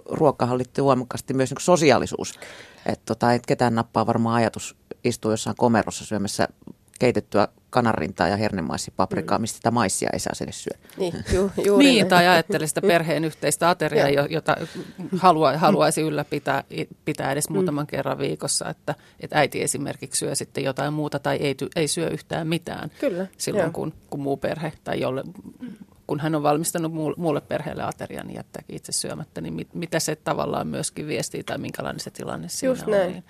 ruokahan 0.05 0.57
liittyy 0.57 0.83
voimakkaasti 0.83 1.33
myös 1.33 1.49
niin 1.49 1.61
sosiaalisuus. 1.61 2.39
Että 2.85 3.05
tota, 3.05 3.33
et 3.33 3.45
ketään 3.45 3.75
nappaa 3.75 4.07
varmaan 4.07 4.35
ajatus 4.35 4.75
istua 5.03 5.31
jossain 5.31 5.55
komerossa 5.55 6.05
syömässä 6.05 6.47
keitettyä 6.99 7.47
kanarintaa 7.69 8.27
ja 8.27 8.37
hernemaisipaprikaa, 8.37 9.37
mm. 9.37 9.41
mistä 9.41 9.55
sitä 9.55 9.71
maissia 9.71 10.09
ei 10.13 10.19
saa 10.19 10.33
edes 10.41 10.63
syödä. 10.63 10.77
Niin, 10.97 11.13
ju, 11.35 11.51
juuri 11.65 11.85
niin 11.85 12.07
tai 12.07 12.27
ajattelee 12.27 12.67
sitä 12.67 12.81
perheen 12.81 13.23
yhteistä 13.23 13.69
ateriaa, 13.69 14.09
jota 14.09 14.57
halua, 15.17 15.57
haluaisi 15.57 16.01
ylläpitää 16.01 16.63
pitää 17.05 17.31
edes 17.31 17.49
mm. 17.49 17.53
muutaman 17.53 17.87
kerran 17.87 18.17
viikossa, 18.17 18.69
että, 18.69 18.95
että 19.19 19.39
äiti 19.39 19.61
esimerkiksi 19.61 20.19
syö 20.19 20.35
sitten 20.35 20.63
jotain 20.63 20.93
muuta 20.93 21.19
tai 21.19 21.37
ei, 21.37 21.55
ei 21.75 21.87
syö 21.87 22.09
yhtään 22.09 22.47
mitään 22.47 22.91
Kyllä, 22.99 23.27
silloin, 23.37 23.73
kun, 23.73 23.93
kun 24.09 24.19
muu 24.19 24.37
perhe 24.37 24.73
tai 24.83 24.99
jolle 24.99 25.23
kun 26.07 26.19
hän 26.19 26.35
on 26.35 26.43
valmistanut 26.43 26.91
muulle 27.17 27.41
perheelle 27.41 27.83
aterian, 27.83 28.27
niin 28.27 28.35
jättääkin 28.35 28.75
itse 28.75 28.91
syömättä, 28.91 29.41
niin 29.41 29.53
mit, 29.53 29.73
mitä 29.73 29.99
se 29.99 30.15
tavallaan 30.15 30.67
myöskin 30.67 31.07
viestii 31.07 31.43
tai 31.43 31.57
minkälainen 31.57 31.99
se 31.99 32.11
tilanne 32.11 32.49
siinä 32.49 32.71
Just 32.71 32.83
on. 32.83 32.91
Näin. 32.91 33.11
Niin 33.11 33.23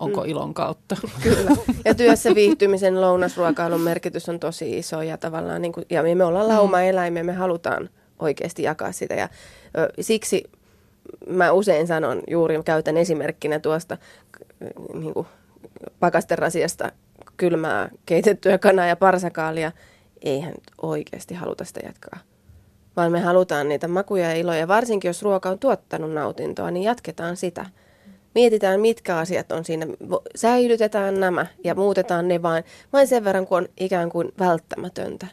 onko 0.00 0.20
mm. 0.20 0.28
ilon 0.28 0.54
kautta. 0.54 0.96
Kyllä. 1.22 1.50
Ja 1.84 1.94
työssä 1.94 2.34
viihtymisen 2.34 3.00
lounasruokailun 3.00 3.80
merkitys 3.80 4.28
on 4.28 4.40
tosi 4.40 4.78
iso 4.78 5.02
ja 5.02 5.16
tavallaan, 5.18 5.62
niin 5.62 5.72
kuin, 5.72 5.86
ja 5.90 6.02
me 6.02 6.24
ollaan 6.24 6.46
mm. 6.46 6.52
lauma-eläimiä, 6.52 7.24
me 7.24 7.32
halutaan 7.32 7.90
oikeasti 8.18 8.62
jakaa 8.62 8.92
sitä 8.92 9.14
ja 9.14 9.28
ö, 9.78 9.92
siksi 10.00 10.44
mä 11.26 11.52
usein 11.52 11.86
sanon, 11.86 12.22
juuri 12.30 12.62
käytän 12.64 12.96
esimerkkinä 12.96 13.58
tuosta 13.58 13.96
niin 14.94 15.14
kuin 15.14 15.26
pakasterasiasta 16.00 16.92
kylmää 17.36 17.88
keitettyä 18.06 18.58
kanaa 18.58 18.86
ja 18.86 18.96
parsakaalia, 18.96 19.72
eihän 20.22 20.54
oikeasti 20.82 21.34
haluta 21.34 21.64
sitä 21.64 21.80
jatkaa. 21.84 22.18
Vaan 22.96 23.12
me 23.12 23.20
halutaan 23.20 23.68
niitä 23.68 23.88
makuja 23.88 24.24
ja 24.24 24.36
iloja, 24.36 24.68
varsinkin 24.68 25.08
jos 25.08 25.22
ruoka 25.22 25.50
on 25.50 25.58
tuottanut 25.58 26.12
nautintoa, 26.12 26.70
niin 26.70 26.82
jatketaan 26.82 27.36
sitä. 27.36 27.66
Mietitään, 28.34 28.80
mitkä 28.80 29.16
asiat 29.16 29.52
on 29.52 29.64
siinä. 29.64 29.86
Säilytetään 30.36 31.20
nämä 31.20 31.46
ja 31.64 31.74
muutetaan 31.74 32.28
ne 32.28 32.42
vain, 32.42 32.64
vain 32.92 33.06
sen 33.06 33.24
verran, 33.24 33.46
kun 33.46 33.58
on 33.58 33.68
ikään 33.80 34.10
kuin 34.10 34.32
välttämätöntä. 34.38 35.26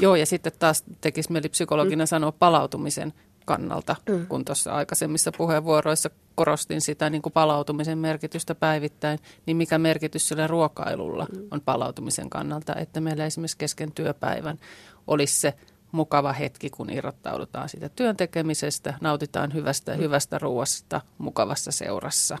Joo, 0.00 0.16
ja 0.16 0.26
sitten 0.26 0.52
taas 0.58 0.84
tekisi 1.00 1.32
mieli 1.32 1.48
psykologina 1.48 2.04
mm. 2.04 2.08
sanoa 2.08 2.32
palautumisen 2.32 3.12
kannalta, 3.46 3.96
mm. 4.08 4.26
kun 4.26 4.44
tuossa 4.44 4.72
aikaisemmissa 4.72 5.32
puheenvuoroissa 5.32 6.10
korostin 6.40 6.80
sitä 6.80 7.10
niin 7.10 7.22
kuin 7.22 7.32
palautumisen 7.32 7.98
merkitystä 7.98 8.54
päivittäin, 8.54 9.18
niin 9.46 9.56
mikä 9.56 9.78
merkitys 9.78 10.28
sillä 10.28 10.46
ruokailulla 10.46 11.26
mm. 11.32 11.48
on 11.50 11.60
palautumisen 11.60 12.30
kannalta, 12.30 12.74
että 12.74 13.00
meillä 13.00 13.26
esimerkiksi 13.26 13.58
kesken 13.58 13.92
työpäivän 13.92 14.58
olisi 15.06 15.40
se 15.40 15.54
mukava 15.92 16.32
hetki, 16.32 16.70
kun 16.70 16.90
irrottaudutaan 16.90 17.68
siitä 17.68 17.88
työntekemisestä, 17.88 18.94
nautitaan 19.00 19.54
hyvästä, 19.54 19.94
mm. 19.94 19.98
hyvästä 19.98 20.38
ruoasta 20.38 21.00
mukavassa 21.18 21.72
seurassa 21.72 22.38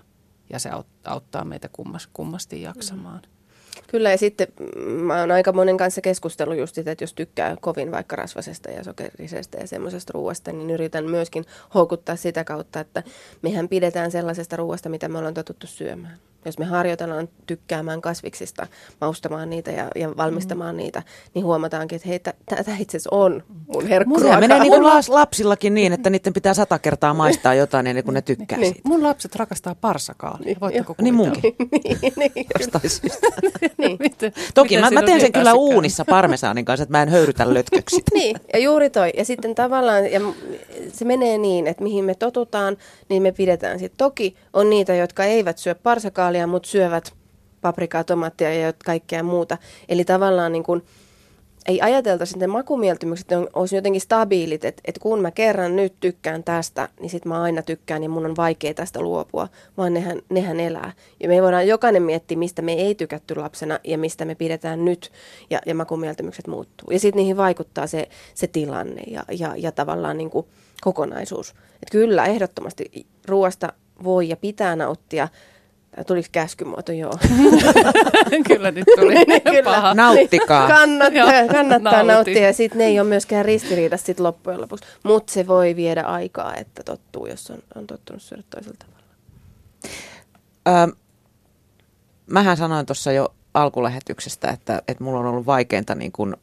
ja 0.50 0.58
se 0.58 0.70
auttaa 1.04 1.44
meitä 1.44 1.68
kummasti 2.12 2.62
jaksamaan. 2.62 3.22
Mm. 3.26 3.39
Kyllä 3.90 4.10
ja 4.10 4.18
sitten 4.18 4.48
mä 4.84 5.20
oon 5.20 5.30
aika 5.30 5.52
monen 5.52 5.76
kanssa 5.76 6.00
keskustellut 6.00 6.58
just 6.58 6.74
sitä, 6.74 6.90
että 6.92 7.04
jos 7.04 7.14
tykkää 7.14 7.56
kovin 7.60 7.90
vaikka 7.90 8.16
rasvasesta 8.16 8.70
ja 8.70 8.84
sokerisesta 8.84 9.56
ja 9.56 9.66
semmoisesta 9.66 10.10
ruoasta, 10.14 10.52
niin 10.52 10.70
yritän 10.70 11.04
myöskin 11.04 11.44
houkuttaa 11.74 12.16
sitä 12.16 12.44
kautta, 12.44 12.80
että 12.80 13.02
mehän 13.42 13.68
pidetään 13.68 14.10
sellaisesta 14.10 14.56
ruoasta, 14.56 14.88
mitä 14.88 15.08
me 15.08 15.18
ollaan 15.18 15.34
totuttu 15.34 15.66
syömään. 15.66 16.18
Jos 16.44 16.58
me 16.58 16.64
harjoitellaan 16.64 17.28
tykkäämään 17.46 18.00
kasviksista, 18.00 18.66
maustamaan 19.00 19.50
niitä 19.50 19.70
ja, 19.70 19.88
ja 19.96 20.16
valmistamaan 20.16 20.74
mm. 20.74 20.76
niitä, 20.76 21.02
niin 21.34 21.44
huomataankin, 21.44 21.96
että 21.96 22.08
hei, 22.08 22.18
tätä 22.18 22.76
itse 22.78 22.96
asiassa 22.96 23.10
on 23.12 23.42
mun 23.74 23.86
herkkuruoka. 23.86 24.34
Se 24.34 24.40
menee 24.40 24.58
niin 24.58 24.72
kuin 24.72 24.84
lapsillakin 25.08 25.74
niin, 25.74 25.92
että 25.92 26.10
niiden 26.10 26.32
pitää 26.32 26.54
sata 26.54 26.78
kertaa 26.78 27.14
maistaa 27.14 27.54
jotain 27.54 27.86
ennen 27.86 28.04
kuin 28.04 28.14
ne 28.14 28.22
tykkää 28.30 28.58
niin. 28.58 28.74
siitä. 28.74 28.88
Mun 28.88 29.02
lapset 29.02 29.36
rakastaa 29.36 29.74
parsakaalia. 29.74 30.44
Niin, 30.44 30.60
Voitteko 30.60 30.94
niin 31.00 31.14
munkin. 31.14 31.56
niin, 31.72 32.12
niin, 32.16 32.46
Jostain 32.58 32.90
syystä. 32.90 33.26
niin. 33.78 33.98
Toki 34.54 34.80
mä, 34.80 34.90
mä 34.90 35.02
teen 35.02 35.20
sen 35.20 35.32
kyllä 35.32 35.54
uunissa 35.54 36.04
parmesaanin 36.04 36.64
kanssa, 36.64 36.82
että 36.82 36.92
mä 36.92 37.02
en 37.02 37.08
höyrytä 37.08 37.54
lötköksi. 37.54 38.02
niin, 38.14 38.36
ja 38.52 38.58
juuri 38.58 38.90
toi. 38.90 39.10
Ja 39.16 39.24
sitten 39.24 39.54
tavallaan, 39.54 40.12
ja 40.12 40.20
se 40.92 41.04
menee 41.04 41.38
niin, 41.38 41.66
että 41.66 41.82
mihin 41.82 42.04
me 42.04 42.14
totutaan, 42.14 42.76
niin 43.08 43.22
me 43.22 43.32
pidetään 43.32 43.78
siitä. 43.78 43.94
Toki 43.98 44.36
on 44.52 44.70
niitä, 44.70 44.94
jotka 44.94 45.24
eivät 45.24 45.58
syö 45.58 45.74
parsakaalia, 46.30 46.46
mutta 46.46 46.68
syövät 46.68 47.12
paprikaa, 47.60 48.04
tomaattia 48.04 48.54
ja 48.54 48.72
kaikkea 48.84 49.22
muuta. 49.22 49.58
Eli 49.88 50.04
tavallaan 50.04 50.52
niin 50.52 50.64
kuin, 50.64 50.82
ei 51.66 51.80
ajateltaisi, 51.80 52.34
että 52.34 52.46
ne 52.46 52.52
makumieltymykset 52.52 53.32
on, 53.32 53.48
olisi 53.52 53.76
jotenkin 53.76 54.00
stabiilit, 54.00 54.64
että, 54.64 54.82
että 54.84 55.00
kun 55.00 55.20
mä 55.20 55.30
kerran 55.30 55.76
nyt 55.76 55.94
tykkään 56.00 56.44
tästä, 56.44 56.88
niin 57.00 57.10
sitten 57.10 57.28
mä 57.28 57.42
aina 57.42 57.62
tykkään 57.62 58.02
ja 58.02 58.08
mun 58.08 58.26
on 58.26 58.36
vaikea 58.36 58.74
tästä 58.74 59.00
luopua, 59.00 59.48
vaan 59.76 59.94
nehän, 59.94 60.22
nehän 60.28 60.60
elää. 60.60 60.92
Ja 61.20 61.28
me 61.28 61.42
voidaan 61.42 61.68
jokainen 61.68 62.02
miettiä, 62.02 62.38
mistä 62.38 62.62
me 62.62 62.72
ei 62.72 62.94
tykätty 62.94 63.34
lapsena 63.34 63.78
ja 63.84 63.98
mistä 63.98 64.24
me 64.24 64.34
pidetään 64.34 64.84
nyt 64.84 65.12
ja, 65.50 65.58
ja 65.66 65.74
makumieltymykset 65.74 66.46
muuttuu. 66.46 66.90
Ja 66.90 66.98
sitten 66.98 67.18
niihin 67.18 67.36
vaikuttaa 67.36 67.86
se, 67.86 68.08
se 68.34 68.46
tilanne 68.46 69.02
ja, 69.06 69.24
ja, 69.38 69.54
ja 69.56 69.72
tavallaan 69.72 70.18
niin 70.18 70.30
kuin 70.30 70.46
kokonaisuus. 70.80 71.50
Että 71.50 71.92
kyllä, 71.92 72.24
ehdottomasti 72.24 73.06
ruoasta 73.26 73.72
voi 74.04 74.28
ja 74.28 74.36
pitää 74.36 74.76
nauttia, 74.76 75.28
Tuliko 76.06 76.28
käskymuoto, 76.32 76.92
joo. 76.92 77.12
Kyllä 78.48 78.70
nyt 78.70 78.84
tuli 79.00 79.14
niin, 79.14 79.42
Kyllä. 79.54 79.62
paha. 79.62 79.94
Nauttikaa. 79.94 80.68
Kannattaa, 80.68 81.46
kannattaa 81.52 82.02
nauttia 82.02 82.46
ja 82.46 82.52
sitten 82.52 82.78
ne 82.78 82.84
ei 82.84 83.00
ole 83.00 83.08
myöskään 83.08 83.44
ristiriidassa 83.44 84.06
sit 84.06 84.20
loppujen 84.20 84.60
lopuksi. 84.60 84.84
Mutta 85.02 85.32
se 85.32 85.46
voi 85.46 85.76
viedä 85.76 86.02
aikaa, 86.02 86.54
että 86.54 86.82
tottuu, 86.82 87.26
jos 87.26 87.50
on, 87.50 87.58
on 87.74 87.86
tottunut 87.86 88.22
syödä 88.22 88.42
toisella 88.50 88.76
tavalla. 88.78 89.04
Ö, 90.68 90.96
mähän 92.26 92.56
sanoin 92.56 92.86
tuossa 92.86 93.12
jo 93.12 93.34
alkulähetyksestä, 93.54 94.48
että, 94.48 94.82
että 94.88 95.04
mulla 95.04 95.20
on 95.20 95.26
ollut 95.26 95.46
vaikeinta 95.46 95.94
niin 95.94 96.12
kun 96.12 96.36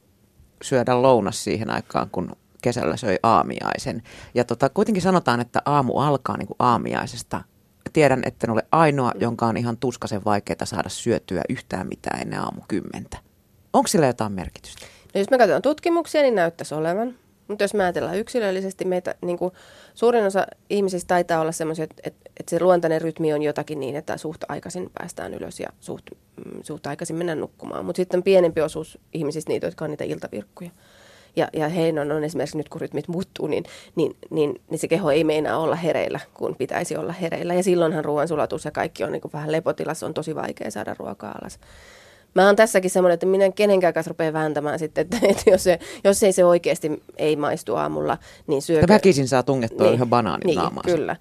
syödä 0.62 1.02
lounas 1.02 1.44
siihen 1.44 1.70
aikaan, 1.70 2.10
kun 2.12 2.36
kesällä 2.62 2.98
söi 2.98 3.18
aamiaisen. 3.24 4.04
Ja 4.34 4.44
tota, 4.44 4.70
kuitenkin 4.70 5.02
sanotaan, 5.04 5.40
että 5.40 5.62
aamu 5.66 5.94
alkaa 5.98 6.38
niin 6.38 6.48
kuin 6.48 6.58
aamiaisesta– 6.60 7.42
tiedän, 7.94 8.22
että 8.26 8.48
en 8.48 8.52
ole 8.52 8.64
ainoa, 8.72 9.12
jonka 9.20 9.46
on 9.46 9.58
ihan 9.58 9.78
tuskaisen 9.78 10.26
vaikeaa 10.26 10.66
saada 10.66 10.90
syötyä 10.90 11.42
yhtään 11.50 11.88
mitään 11.88 12.22
ennen 12.22 12.40
aamu 12.40 12.62
kymmentä. 12.68 13.18
Onko 13.74 13.88
sillä 13.88 14.08
jotain 14.08 14.32
merkitystä? 14.32 14.86
No 15.14 15.20
jos 15.20 15.30
me 15.30 15.38
katsotaan 15.38 15.62
tutkimuksia, 15.62 16.22
niin 16.22 16.36
näyttäisi 16.36 16.76
olevan. 16.76 17.16
Mutta 17.48 17.64
jos 17.64 17.74
me 17.74 17.84
ajatellaan 17.84 18.18
yksilöllisesti, 18.18 18.86
meitä 18.86 19.16
niin 19.22 19.38
kuin, 19.38 19.54
suurin 19.94 20.26
osa 20.26 20.48
ihmisistä 20.70 21.08
taitaa 21.08 21.42
olla 21.42 21.52
sellaisia, 21.52 21.84
että, 21.84 22.02
että, 22.04 22.30
että 22.40 22.50
se 22.50 22.60
luontainen 22.60 23.02
rytmi 23.02 23.34
on 23.34 23.42
jotakin 23.42 23.80
niin, 23.80 23.96
että 23.96 24.18
suht 24.18 24.42
aikaisin 24.48 24.90
päästään 24.98 25.34
ylös 25.34 25.60
ja 25.60 25.68
suht, 25.80 26.04
mm, 26.46 26.60
suht 26.64 26.88
aikaisin 26.88 27.16
mennään 27.16 27.40
nukkumaan. 27.40 27.86
Mutta 27.86 27.98
sitten 27.98 28.24
pienempi 28.24 28.62
osuus 28.62 29.00
ihmisistä 29.14 29.52
niitä, 29.52 29.68
jotka 29.68 29.86
on 29.86 29.92
niitä 29.92 30.04
iltavirkkuja 30.04 30.72
ja, 31.38 31.48
ja 31.54 31.70
heidän 31.70 32.12
on 32.12 32.24
esimerkiksi 32.24 32.58
nyt 32.58 32.70
kun 32.70 32.82
rytmit 32.82 33.08
muuttuu, 33.08 33.48
niin, 33.48 33.64
niin, 33.96 34.18
niin, 34.30 34.62
niin 34.70 34.80
se 34.80 34.88
keho 34.88 35.12
ei 35.12 35.24
meinaa 35.24 35.58
olla 35.58 35.76
hereillä, 35.76 36.20
kun 36.34 36.56
pitäisi 36.56 36.98
olla 36.98 37.14
hereillä. 37.14 37.54
Ja 37.54 37.64
silloinhan 37.64 38.06
ruoansulatus 38.06 38.66
ja 38.66 38.72
kaikki 38.72 39.04
on 39.04 39.12
niin 39.12 39.22
kuin 39.22 39.34
vähän 39.34 39.52
lepotilassa, 39.52 40.06
on 40.06 40.14
tosi 40.14 40.36
vaikea 40.36 40.72
saada 40.72 40.96
ruokaa 41.00 41.38
alas 41.42 41.60
mä 42.36 42.46
oon 42.46 42.56
tässäkin 42.56 42.92
semmoinen, 42.92 43.14
että 43.14 43.26
minä 43.26 43.52
kenenkään 43.52 43.94
kanssa 43.94 44.10
rupean 44.10 44.34
vääntämään 44.34 44.80
sitten, 44.80 45.02
että, 45.02 45.18
että 45.30 45.50
jos, 45.50 45.64
se, 45.64 45.80
jos 46.04 46.24
ei 46.24 46.32
se 46.32 46.46
oikeasti 46.46 47.04
ei 47.18 47.36
maistu 47.36 47.76
aamulla, 47.76 48.18
niin 48.48 48.62
syökö... 48.62 48.88
Väkisin 48.88 49.28
saa 49.28 49.44
tungettua 49.44 49.86
niin, 49.86 49.94
yhden 49.94 50.10
banaanin 50.10 50.46
niin, 50.46 50.58
naamaan. 50.58 50.86
kyllä. 50.86 51.16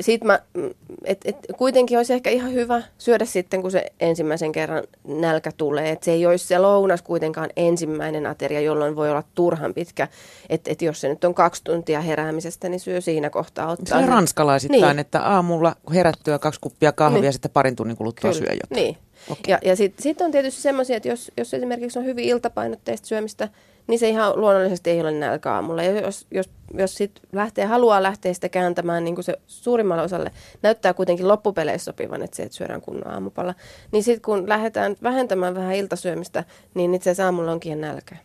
Sitten 0.00 0.26
mä, 0.26 0.38
mm, 0.54 0.70
et, 1.04 1.20
et, 1.24 1.36
kuitenkin 1.56 1.96
olisi 1.96 2.12
ehkä 2.12 2.30
ihan 2.30 2.52
hyvä 2.52 2.82
syödä 2.98 3.24
sitten, 3.24 3.62
kun 3.62 3.70
se 3.70 3.92
ensimmäisen 4.00 4.52
kerran 4.52 4.82
nälkä 5.04 5.52
tulee. 5.56 5.90
Että 5.90 6.04
se 6.04 6.12
ei 6.12 6.26
olisi 6.26 6.46
se 6.46 6.58
lounas 6.58 7.02
kuitenkaan 7.02 7.50
ensimmäinen 7.56 8.26
ateria, 8.26 8.60
jolloin 8.60 8.96
voi 8.96 9.10
olla 9.10 9.22
turhan 9.34 9.74
pitkä. 9.74 10.08
Että 10.48 10.70
et 10.72 10.82
jos 10.82 11.00
se 11.00 11.08
nyt 11.08 11.24
on 11.24 11.34
kaksi 11.34 11.64
tuntia 11.64 12.00
heräämisestä, 12.00 12.68
niin 12.68 12.80
syö 12.80 13.00
siinä 13.00 13.30
kohtaa 13.30 13.70
ottaa. 13.70 13.98
Se 13.98 14.04
on 14.04 14.08
ranskalaisittain, 14.08 14.82
niin. 14.82 14.98
että 14.98 15.22
aamulla 15.22 15.76
herättyä 15.94 16.38
kaksi 16.38 16.60
kuppia 16.60 16.92
kahvia 16.92 17.18
niin. 17.18 17.24
ja 17.24 17.32
sitten 17.32 17.50
parin 17.50 17.76
tunnin 17.76 17.96
kuluttua 17.96 18.30
Kyllä. 18.30 18.46
syö 18.46 18.52
jotain. 18.52 18.84
Niin, 18.84 18.96
Okay. 19.30 19.42
Ja, 19.48 19.58
ja 19.64 19.76
sitten 19.76 20.02
sit 20.02 20.20
on 20.20 20.30
tietysti 20.30 20.62
semmoisia, 20.62 20.96
että 20.96 21.08
jos, 21.08 21.32
jos 21.36 21.54
esimerkiksi 21.54 21.98
on 21.98 22.04
hyvin 22.04 22.24
iltapainotteista 22.24 23.06
syömistä, 23.06 23.48
niin 23.86 23.98
se 23.98 24.08
ihan 24.08 24.40
luonnollisesti 24.40 24.90
ei 24.90 25.00
ole 25.00 25.10
nälkä 25.10 25.54
aamulla. 25.54 25.82
Ja 25.82 26.00
jos, 26.00 26.26
jos, 26.30 26.50
jos 26.74 26.94
sit 26.94 27.20
lähtee, 27.32 27.64
haluaa 27.64 28.02
lähteä 28.02 28.34
sitä 28.34 28.48
kääntämään 28.48 29.04
niin 29.04 29.14
kuin 29.14 29.24
se 29.24 29.38
suurimmalle 29.46 30.02
osalle, 30.02 30.30
näyttää 30.62 30.94
kuitenkin 30.94 31.28
loppupeleissä 31.28 31.84
sopivan, 31.84 32.22
että 32.22 32.36
se, 32.36 32.42
että 32.42 32.56
syödään 32.56 32.80
kunnon 32.80 33.12
aamupala. 33.12 33.54
Niin 33.92 34.02
sitten 34.02 34.22
kun 34.22 34.48
lähdetään 34.48 34.96
vähentämään 35.02 35.54
vähän 35.54 35.74
iltasyömistä, 35.74 36.44
niin 36.74 36.94
itse 36.94 37.10
asiassa 37.10 37.24
aamulla 37.24 37.52
onkin 37.52 37.80
nälkä. 37.80 38.16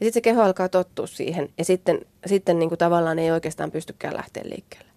Ja 0.00 0.04
sitten 0.04 0.12
se 0.12 0.20
keho 0.20 0.42
alkaa 0.42 0.68
tottua 0.68 1.06
siihen 1.06 1.48
ja 1.58 1.64
sitten, 1.64 2.00
sitten 2.26 2.58
niin 2.58 2.68
kuin 2.68 2.78
tavallaan 2.78 3.18
ei 3.18 3.30
oikeastaan 3.30 3.70
pystykään 3.70 4.16
lähteä 4.16 4.42
liikkeelle. 4.46 4.87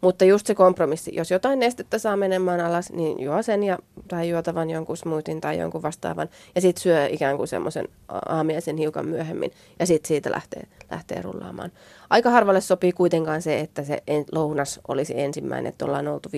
Mutta 0.00 0.24
just 0.24 0.46
se 0.46 0.54
kompromissi, 0.54 1.14
jos 1.14 1.30
jotain 1.30 1.58
nestettä 1.58 1.98
saa 1.98 2.16
menemään 2.16 2.60
alas, 2.60 2.92
niin 2.92 3.20
juo 3.20 3.42
sen 3.42 3.62
ja, 3.62 3.78
tai 4.08 4.28
juotavan 4.28 4.70
jonkun 4.70 4.96
smoothien 4.96 5.40
tai 5.40 5.58
jonkun 5.58 5.82
vastaavan. 5.82 6.28
Ja 6.54 6.60
sitten 6.60 6.82
syö 6.82 7.06
ikään 7.06 7.36
kuin 7.36 7.48
semmoisen 7.48 7.88
aamiaisen 8.08 8.76
hiukan 8.76 9.06
myöhemmin 9.06 9.50
ja 9.78 9.86
sitten 9.86 10.08
siitä 10.08 10.30
lähtee, 10.30 10.62
lähtee 10.90 11.22
rullaamaan. 11.22 11.72
Aika 12.10 12.30
harvalle 12.30 12.60
sopii 12.60 12.92
kuitenkaan 12.92 13.42
se, 13.42 13.60
että 13.60 13.84
se 13.84 14.02
lounas 14.32 14.80
olisi 14.88 15.20
ensimmäinen, 15.20 15.70
että 15.70 15.84
ollaan 15.84 16.08
oltu 16.08 16.28
5-6 16.28 16.32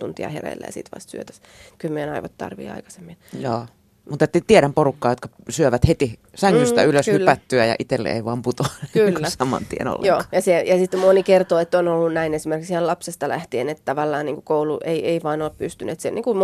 tuntia 0.00 0.28
hereillä 0.28 0.66
ja 0.66 0.72
sitten 0.72 0.92
vasta 0.94 1.10
syötäisiin. 1.10 1.46
Kyllä 1.78 1.94
meidän 1.94 2.14
aivot 2.14 2.32
tarvii 2.38 2.70
aikaisemmin. 2.70 3.16
Joo. 3.38 3.66
Mutta 4.10 4.26
tiedän 4.46 4.74
porukkaa, 4.74 5.12
jotka 5.12 5.28
syövät 5.48 5.88
heti 5.88 6.18
sängystä 6.34 6.82
mm, 6.82 6.88
ylös 6.88 7.06
kyllä. 7.06 7.18
hypättyä 7.18 7.66
ja 7.66 7.76
itselle 7.78 8.10
ei 8.10 8.24
vaan 8.24 8.42
putoa 8.42 8.66
kyllä. 8.92 9.30
saman 9.30 9.62
tien 9.68 9.88
ollenkaan. 9.88 10.06
Joo, 10.06 10.22
ja, 10.32 10.40
se, 10.40 10.60
ja 10.60 10.78
sitten 10.78 11.00
moni 11.00 11.22
kertoo, 11.22 11.58
että 11.58 11.78
on 11.78 11.88
ollut 11.88 12.12
näin 12.12 12.34
esimerkiksi 12.34 12.72
ihan 12.72 12.86
lapsesta 12.86 13.28
lähtien, 13.28 13.68
että 13.68 13.82
tavallaan 13.84 14.26
niin 14.26 14.42
koulu 14.42 14.80
ei, 14.84 15.06
ei 15.06 15.22
vaan 15.22 15.42
ole 15.42 15.50
pystynyt. 15.58 16.00
Se, 16.00 16.10
niin 16.10 16.24
kuin, 16.24 16.38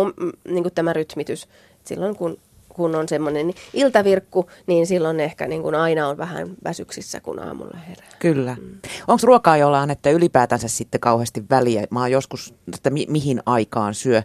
niin 0.47 0.63
kuin 0.63 0.73
tämä 0.73 0.93
rytmitys, 0.93 1.47
silloin 1.83 2.15
kun 2.15 2.37
kun 2.79 2.95
on 2.95 3.09
semmoinen 3.09 3.47
niin 3.47 3.55
iltavirkku, 3.73 4.49
niin 4.67 4.87
silloin 4.87 5.19
ehkä 5.19 5.47
niin 5.47 5.61
kuin 5.61 5.75
aina 5.75 6.07
on 6.07 6.17
vähän 6.17 6.47
väsyksissä, 6.63 7.19
kun 7.19 7.39
aamulla 7.39 7.77
herää. 7.77 8.09
Kyllä. 8.19 8.55
Mm. 8.61 8.77
Onko 9.07 9.21
ruokaa, 9.23 9.57
jolla 9.57 9.79
on 9.79 9.91
että 9.91 10.09
ylipäätänsä 10.09 10.67
sitten 10.67 11.01
kauheasti 11.01 11.43
väliä? 11.49 11.83
Mä 11.91 11.99
oon 11.99 12.11
joskus, 12.11 12.53
että 12.73 12.89
mi- 12.89 13.05
mihin 13.09 13.41
aikaan 13.45 13.93
syö. 13.93 14.21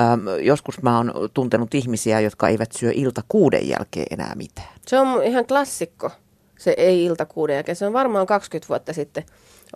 Ähm, 0.00 0.28
joskus 0.42 0.82
mä 0.82 0.96
oon 0.96 1.12
tuntenut 1.34 1.74
ihmisiä, 1.74 2.20
jotka 2.20 2.48
eivät 2.48 2.72
syö 2.72 2.92
ilta 2.94 3.22
kuuden 3.28 3.68
jälkeen 3.68 4.06
enää 4.10 4.32
mitään. 4.36 4.68
Se 4.86 4.98
on 4.98 5.22
ihan 5.22 5.46
klassikko, 5.46 6.10
se 6.58 6.74
ei 6.76 7.04
ilta 7.04 7.26
kuuden 7.26 7.54
jälkeen. 7.54 7.76
Se 7.76 7.86
on 7.86 7.92
varmaan 7.92 8.26
20 8.26 8.68
vuotta 8.68 8.92
sitten 8.92 9.24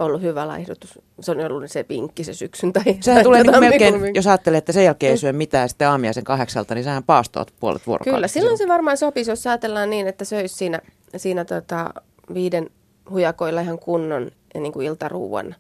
ollut 0.01 0.23
hyvä 0.23 0.49
laihdutus. 0.49 0.99
Se 1.21 1.31
on 1.31 1.41
ollut 1.41 1.71
se 1.71 1.85
pinkki 1.85 2.25
se 2.25 2.35
syksyn. 2.35 2.73
Tai, 2.73 2.85
sehän 3.01 3.17
tai 3.17 3.25
tulee 3.25 3.43
niin 3.43 3.61
melkein, 3.61 4.15
jos 4.15 4.27
ajattelee, 4.27 4.59
että 4.59 4.73
sen 4.73 4.85
jälkeen 4.85 5.11
ei 5.11 5.19
syö 5.19 5.33
mitään 5.33 5.69
sitten 5.69 5.89
aamiaisen 5.89 6.25
kahdeksalta, 6.25 6.75
niin 6.75 6.85
sehän 6.85 7.05
paastoat 7.05 7.53
puolet 7.61 7.87
vuorokaudessa. 7.87 8.19
Kyllä, 8.19 8.29
silloin 8.29 8.59
se 8.59 8.69
varmaan 8.69 8.97
sopisi, 8.97 9.31
jos 9.31 9.47
ajatellaan 9.47 9.91
niin, 9.91 10.07
että 10.07 10.25
söisi 10.25 10.55
siinä, 10.55 10.81
siinä 11.17 11.45
tota 11.45 11.95
viiden 12.35 12.71
hujakoilla 13.11 13.61
ihan 13.61 13.79
kunnon 13.79 14.31
niin 14.55 14.73
kuin 14.73 14.87
iltaruuan 14.87 15.55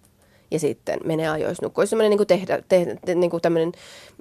ja 0.52 0.58
sitten 0.58 1.00
menee 1.04 1.28
ajoissa 1.28 1.66
nukkua. 1.66 1.86
Semmoinen 1.86 2.10
niin 2.10 2.18
kuin 2.18 2.26
tehdä, 2.26 2.62
tehdä, 2.68 3.14
niin 3.14 3.30
kuin 3.30 3.40
tämmöinen 3.40 3.72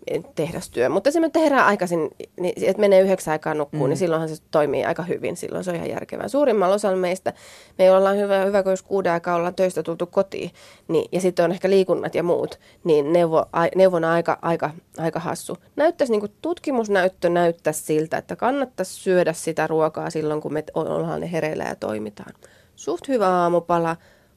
eh, 0.07 0.23
tehdastyö. 0.35 0.89
Mutta 0.89 1.11
se, 1.11 1.19
että 1.25 1.39
herää 1.39 1.65
aikaisin, 1.65 2.09
niin, 2.39 2.53
että 2.57 2.79
menee 2.79 3.01
yhdeksän 3.01 3.31
aikaa 3.31 3.53
nukkuun, 3.53 3.83
mm. 3.83 3.89
niin 3.89 3.97
silloinhan 3.97 4.29
se 4.29 4.43
toimii 4.51 4.85
aika 4.85 5.03
hyvin. 5.03 5.37
Silloin 5.37 5.63
se 5.63 5.71
on 5.71 5.75
ihan 5.75 5.89
järkevää. 5.89 6.27
Suurimmalla 6.27 6.75
osalla 6.75 6.97
meistä, 6.97 7.33
me 7.77 7.91
ollaan 7.91 8.17
hyvä, 8.17 8.45
hyvä 8.45 8.63
kun 8.63 8.71
jos 8.71 8.83
kuuden 8.83 9.11
aikaa 9.11 9.35
ollaan 9.35 9.55
töistä 9.55 9.83
tultu 9.83 10.07
kotiin, 10.07 10.51
niin, 10.87 11.09
ja 11.11 11.21
sitten 11.21 11.45
on 11.45 11.51
ehkä 11.51 11.69
liikunnat 11.69 12.15
ja 12.15 12.23
muut, 12.23 12.59
niin 12.83 13.13
neuvo, 13.13 13.45
a, 13.53 13.67
neuvona 13.75 14.13
aika, 14.13 14.39
aika, 14.41 14.69
aika 14.97 15.19
hassu. 15.19 15.57
Näyttäisi, 15.75 16.13
niin 16.13 16.19
kuin 16.19 16.31
tutkimusnäyttö 16.41 17.29
näyttäisi 17.29 17.83
siltä, 17.83 18.17
että 18.17 18.35
kannattaisi 18.35 18.93
syödä 18.93 19.33
sitä 19.33 19.67
ruokaa 19.67 20.09
silloin, 20.09 20.41
kun 20.41 20.53
me 20.53 20.63
ollaan 20.73 21.21
ne 21.21 21.31
hereillä 21.31 21.63
ja 21.63 21.75
toimitaan. 21.75 22.33
Suht 22.75 23.07
hyvä 23.07 23.29
aamupala, 23.29 23.95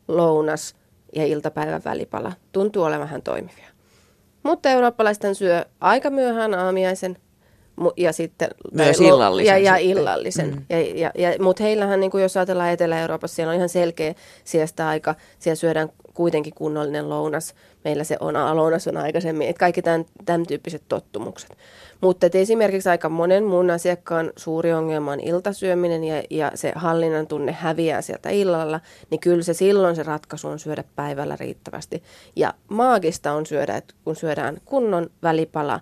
lounas, 0.09 0.75
ja 1.17 1.27
iltapäivän 1.27 1.83
välipala 1.85 2.33
tuntuu 2.53 2.83
olevan 2.83 3.01
vähän 3.01 3.23
toimivia. 3.23 3.69
Mutta 4.43 4.71
eurooppalaisten 4.71 5.35
syö 5.35 5.65
aika 5.81 6.11
myöhään 6.11 6.55
aamiaisen 6.55 7.17
ja 7.97 8.13
sitten 8.13 8.49
myös 8.73 9.01
illallisen. 9.01 9.53
Ja, 9.53 9.59
ja 9.59 9.77
illallisen. 9.77 10.51
Mm. 10.51 10.65
Ja, 10.71 10.81
ja, 10.81 11.11
ja, 11.19 11.43
Mutta 11.43 11.63
heillähän, 11.63 12.01
niin 12.01 12.11
kuin 12.11 12.23
jos 12.23 12.37
ajatellaan 12.37 12.71
Etelä-Euroopassa, 12.71 13.35
siellä 13.35 13.51
on 13.51 13.57
ihan 13.57 13.69
selkeä 13.69 14.15
siesta 14.45 14.89
aika. 14.89 15.15
Siellä 15.39 15.57
syödään 15.57 15.89
kuitenkin 16.15 16.55
kunnollinen 16.55 17.09
lounas. 17.09 17.55
Meillä 17.85 18.05
se 18.05 18.17
on, 18.21 18.35
lounas 18.35 18.89
on 18.89 18.97
aikaisemmin, 18.97 19.49
että 19.49 19.61
kaikki 19.61 19.83
tämän, 19.83 20.05
tämän 20.25 20.47
tyyppiset 20.47 20.83
tottumukset. 20.89 21.57
Mutta 22.01 22.27
esimerkiksi 22.33 22.89
aika 22.89 23.09
monen 23.09 23.45
muun 23.45 23.71
asiakkaan 23.71 24.33
suuri 24.37 24.73
ongelma 24.73 25.13
on 25.13 25.21
iltasyöminen 25.21 26.05
ja, 26.05 26.23
ja 26.31 26.53
se 26.55 26.73
hallinnan 26.75 27.27
tunne 27.27 27.53
häviää 27.53 28.03
sieltä 28.03 28.31
illalla, 28.31 28.81
niin 29.11 29.21
kyllä 29.21 29.43
se 29.43 29.55
silloin 29.55 29.97
se 29.97 30.03
ratkaisu 30.03 30.49
on 30.49 30.59
syödä 30.59 30.85
päivällä 30.97 31.37
riittävästi. 31.41 32.03
Ja 32.37 32.55
maagista 32.69 33.33
on 33.33 33.47
syödä, 33.47 33.77
että 33.77 33.95
kun 34.05 34.17
syödään 34.17 34.57
kunnon 34.65 35.11
välipala, 35.23 35.81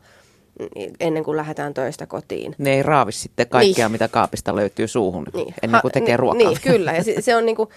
ennen 1.01 1.25
kuin 1.25 1.37
lähdetään 1.37 1.75
töistä 1.75 2.07
kotiin. 2.07 2.55
Ne 2.59 2.75
ei 2.75 2.83
raavi 2.83 3.13
sitten 3.13 3.49
kaikkea, 3.49 3.87
niin. 3.87 3.93
mitä 3.93 4.09
kaapista 4.09 4.57
löytyy 4.57 4.89
suuhun 4.89 5.27
niin. 5.35 5.55
ennen 5.63 5.81
kuin 5.81 5.93
tekee 5.93 6.17
ruokaa. 6.17 6.49
Niin, 6.49 6.61
kyllä. 6.63 6.93
Ja 6.93 7.05
se, 7.05 7.15
se, 7.21 7.37
on 7.37 7.47
niinku, 7.47 7.69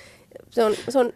se, 0.49 0.63
on, 0.63 0.73
se 0.89 0.99
on 0.99 1.13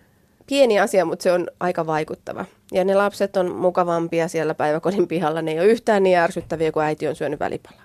pieni 0.49 0.79
asia, 0.79 1.05
mutta 1.05 1.23
se 1.23 1.31
on 1.31 1.47
aika 1.59 1.85
vaikuttava. 1.85 2.45
Ja 2.71 2.83
ne 2.83 2.95
lapset 2.95 3.37
on 3.37 3.55
mukavampia 3.55 4.27
siellä 4.27 4.53
päiväkodin 4.53 5.07
pihalla. 5.07 5.41
Ne 5.41 5.51
ei 5.51 5.59
ole 5.59 5.67
yhtään 5.67 6.03
niin 6.03 6.17
ärsyttäviä, 6.17 6.71
kun 6.71 6.83
äiti 6.83 7.07
on 7.07 7.15
syönyt 7.15 7.39
välipalaa. 7.39 7.83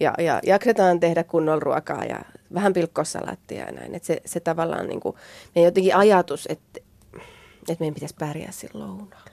Ja, 0.00 0.14
ja 0.18 0.40
jaksetaan 0.46 1.00
tehdä 1.00 1.24
kunnolla 1.24 1.60
ruokaa 1.60 2.04
ja 2.04 2.18
vähän 2.54 2.72
pilkkosalaattia 2.72 3.64
ja 3.64 3.72
näin. 3.72 3.94
Että 3.94 4.06
se, 4.06 4.20
se 4.24 4.40
tavallaan 4.40 4.86
niin 4.86 5.00
kuin, 5.00 5.16
jotenkin 5.56 5.96
ajatus, 5.96 6.46
että, 6.50 6.80
että 7.68 7.76
meidän 7.80 7.94
pitäisi 7.94 8.14
pärjää 8.18 8.52
silloin 8.52 8.90
lounaalla. 8.90 9.30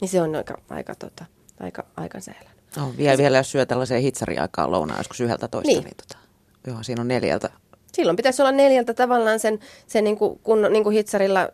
Niin 0.00 0.08
se 0.08 0.22
on 0.22 0.34
aika, 0.34 0.58
aika, 0.70 0.94
tota, 0.94 1.24
aika, 1.60 1.84
aika 1.96 2.20
säälä. 2.20 2.50
No, 2.76 2.94
vielä, 2.96 3.18
vielä 3.18 3.36
jos 3.36 3.50
syö 3.50 3.66
tällaiseen 3.66 4.02
hitsariaikaan 4.02 4.70
lounaa 4.70 4.98
joskus 4.98 5.20
yhdeltä 5.20 5.48
toista, 5.48 5.72
niin, 5.72 5.84
niin 5.84 5.96
tota, 5.96 6.18
joo, 6.66 6.82
siinä 6.82 7.00
on 7.00 7.08
neljältä. 7.08 7.50
Silloin 7.94 8.16
pitäisi 8.16 8.42
olla 8.42 8.52
neljältä 8.52 8.94
tavallaan 8.94 9.40
sen, 9.40 9.58
sen 9.86 10.04
niin 10.04 10.16
kuin, 10.16 10.40
kun 10.42 10.68
niin 10.70 10.84
kuin 10.84 10.96
hitsarilla 10.96 11.48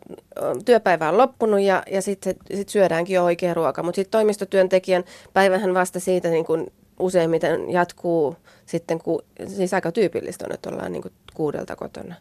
työpäivä 0.65 1.09
on 1.09 1.17
loppunut 1.17 1.59
ja, 1.59 1.83
ja 1.91 2.01
sitten 2.01 2.35
sit 2.53 2.69
syödäänkin 2.69 3.15
jo 3.15 3.23
oikea 3.23 3.53
ruoka. 3.53 3.83
Mutta 3.83 3.95
sitten 3.95 4.11
toimistotyöntekijän 4.11 5.03
päivähän 5.33 5.73
vasta 5.73 5.99
siitä 5.99 6.29
niin 6.29 6.45
kuin 6.45 6.71
useimmiten 6.99 7.71
jatkuu 7.71 8.35
sitten, 8.65 8.99
ku, 8.99 9.21
siis 9.47 9.73
aika 9.73 9.91
tyypillistä 9.91 10.45
on, 10.45 10.53
että 10.53 10.69
ollaan 10.69 10.91
niin 10.91 11.01
kuin 11.01 11.13
kuudelta 11.33 11.75
kotona. 11.75 12.15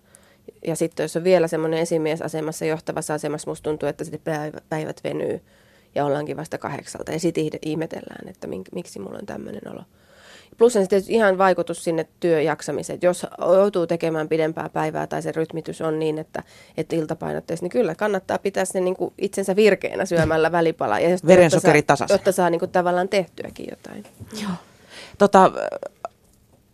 Ja 0.67 0.77
sitten 0.77 1.05
jos 1.05 1.17
on 1.17 1.25
vielä 1.25 1.49
semmoinen 1.49 1.81
esimiesasemassa, 1.81 2.65
johtavassa 2.65 3.15
asemassa, 3.15 3.51
musta 3.51 3.71
tuntuu, 3.71 3.89
että 3.89 4.05
sitten 4.05 4.53
päivät 4.69 5.01
venyy 5.05 5.41
ja 5.95 6.05
ollaankin 6.05 6.37
vasta 6.37 6.59
kahdeksalta. 6.59 7.13
Ja 7.13 7.21
sitten 7.21 7.45
ihmetellään, 7.63 8.29
että 8.29 8.47
mink, 8.47 8.69
miksi 8.73 8.99
mulla 8.99 9.19
on 9.19 9.27
tämmöinen 9.27 9.73
olo. 9.73 9.83
Plus 10.61 10.77
on 10.77 10.83
sitten 10.83 11.03
ihan 11.09 11.39
vaikutus 11.39 11.85
sinne 11.85 12.07
työjaksamiseen. 12.21 12.99
Jos 13.03 13.27
joutuu 13.55 13.87
tekemään 13.87 14.29
pidempää 14.29 14.69
päivää 14.69 15.07
tai 15.07 15.23
se 15.23 15.33
rytmitys 15.33 15.81
on 15.81 15.99
niin, 15.99 16.19
että, 16.19 16.43
että 16.77 16.97
iltapainotteista, 16.97 17.65
niin 17.65 17.71
kyllä 17.71 17.95
kannattaa 17.95 18.39
pitää 18.39 18.65
sen 18.65 18.85
niin 18.85 18.97
kuin 18.97 19.15
itsensä 19.19 19.57
virkeänä 19.57 20.05
syömällä 20.05 20.53
välipalaa. 20.53 21.01
Ja 21.01 21.19
Verensokeri 21.27 21.83
tasaisen. 21.83 22.15
Jotta 22.15 22.33
saa 22.33 22.51
niin 22.51 22.59
kuin 22.59 22.71
tavallaan 22.71 23.09
tehtyäkin 23.09 23.67
jotain. 23.71 24.05
Joo. 24.43 24.53
Tota, 25.19 25.53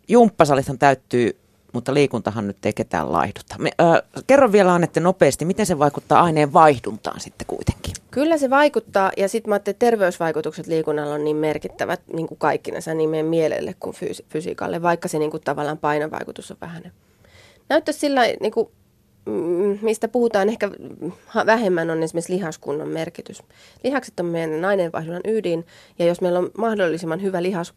jumppasalithan 0.07 0.79
täyttyy 0.79 1.37
mutta 1.77 1.93
liikuntahan 1.93 2.47
nyt 2.47 2.65
ei 2.65 2.73
ketään 2.73 3.11
laihduta. 3.11 3.55
Me, 3.59 3.71
äh, 3.81 4.01
kerro 4.27 4.51
vielä 4.51 4.73
Annette 4.73 4.99
nopeasti, 4.99 5.45
miten 5.45 5.65
se 5.65 5.79
vaikuttaa 5.79 6.23
aineen 6.23 6.53
vaihduntaan 6.53 7.19
sitten 7.19 7.47
kuitenkin? 7.47 7.93
Kyllä 8.11 8.37
se 8.37 8.49
vaikuttaa 8.49 9.11
ja 9.17 9.29
sitten 9.29 9.49
mä 9.49 9.55
ajattelin, 9.55 9.73
että 9.75 9.85
terveysvaikutukset 9.85 10.67
liikunnalla 10.67 11.13
on 11.13 11.23
niin 11.23 11.37
merkittävät 11.37 12.01
niin 12.13 12.27
kuin 12.27 12.37
kaikkinensa 12.37 12.93
niin 12.93 13.09
meidän 13.09 13.25
mielelle 13.25 13.75
kuin 13.79 13.95
fysi- 13.95 14.25
fysiikalle, 14.29 14.81
vaikka 14.81 15.07
se 15.07 15.19
niin 15.19 15.31
kuin 15.31 15.43
tavallaan 15.43 15.77
painovaikutus 15.77 16.51
on 16.51 16.57
vähäinen. 16.61 16.91
Näyttäisi 17.69 17.99
sillä 17.99 18.21
niin 18.41 18.51
kuin 18.51 18.69
Mm, 19.27 19.79
mistä 19.81 20.07
puhutaan 20.07 20.49
ehkä 20.49 20.71
vähemmän, 21.45 21.89
on 21.89 22.03
esimerkiksi 22.03 22.33
lihaskunnon 22.33 22.87
merkitys. 22.87 23.43
Lihakset 23.83 24.19
on 24.19 24.25
meidän 24.25 24.65
aineenvaihdunnan 24.65 25.21
ydin, 25.27 25.65
ja 25.99 26.05
jos 26.05 26.21
meillä 26.21 26.39
on 26.39 26.51
mahdollisimman 26.57 27.21
hyvä 27.21 27.43
lihas, 27.43 27.73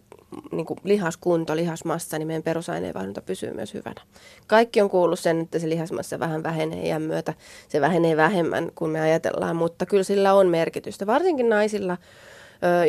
niin 0.52 0.66
kuin 0.66 0.78
lihaskunto, 0.84 1.56
lihasmassa, 1.56 2.18
niin 2.18 2.26
meidän 2.26 2.42
perusaineenvaihdunta 2.42 3.22
pysyy 3.22 3.52
myös 3.52 3.74
hyvänä. 3.74 4.00
Kaikki 4.46 4.80
on 4.80 4.90
kuullut 4.90 5.18
sen, 5.18 5.40
että 5.40 5.58
se 5.58 5.68
lihasmassa 5.68 6.18
vähän 6.18 6.42
vähenee 6.42 6.86
iän 6.86 7.02
myötä. 7.02 7.34
Se 7.68 7.80
vähenee 7.80 8.16
vähemmän 8.16 8.70
kuin 8.74 8.90
me 8.90 9.00
ajatellaan, 9.00 9.56
mutta 9.56 9.86
kyllä 9.86 10.02
sillä 10.02 10.34
on 10.34 10.46
merkitystä. 10.48 11.06
Varsinkin 11.06 11.48
naisilla, 11.48 11.96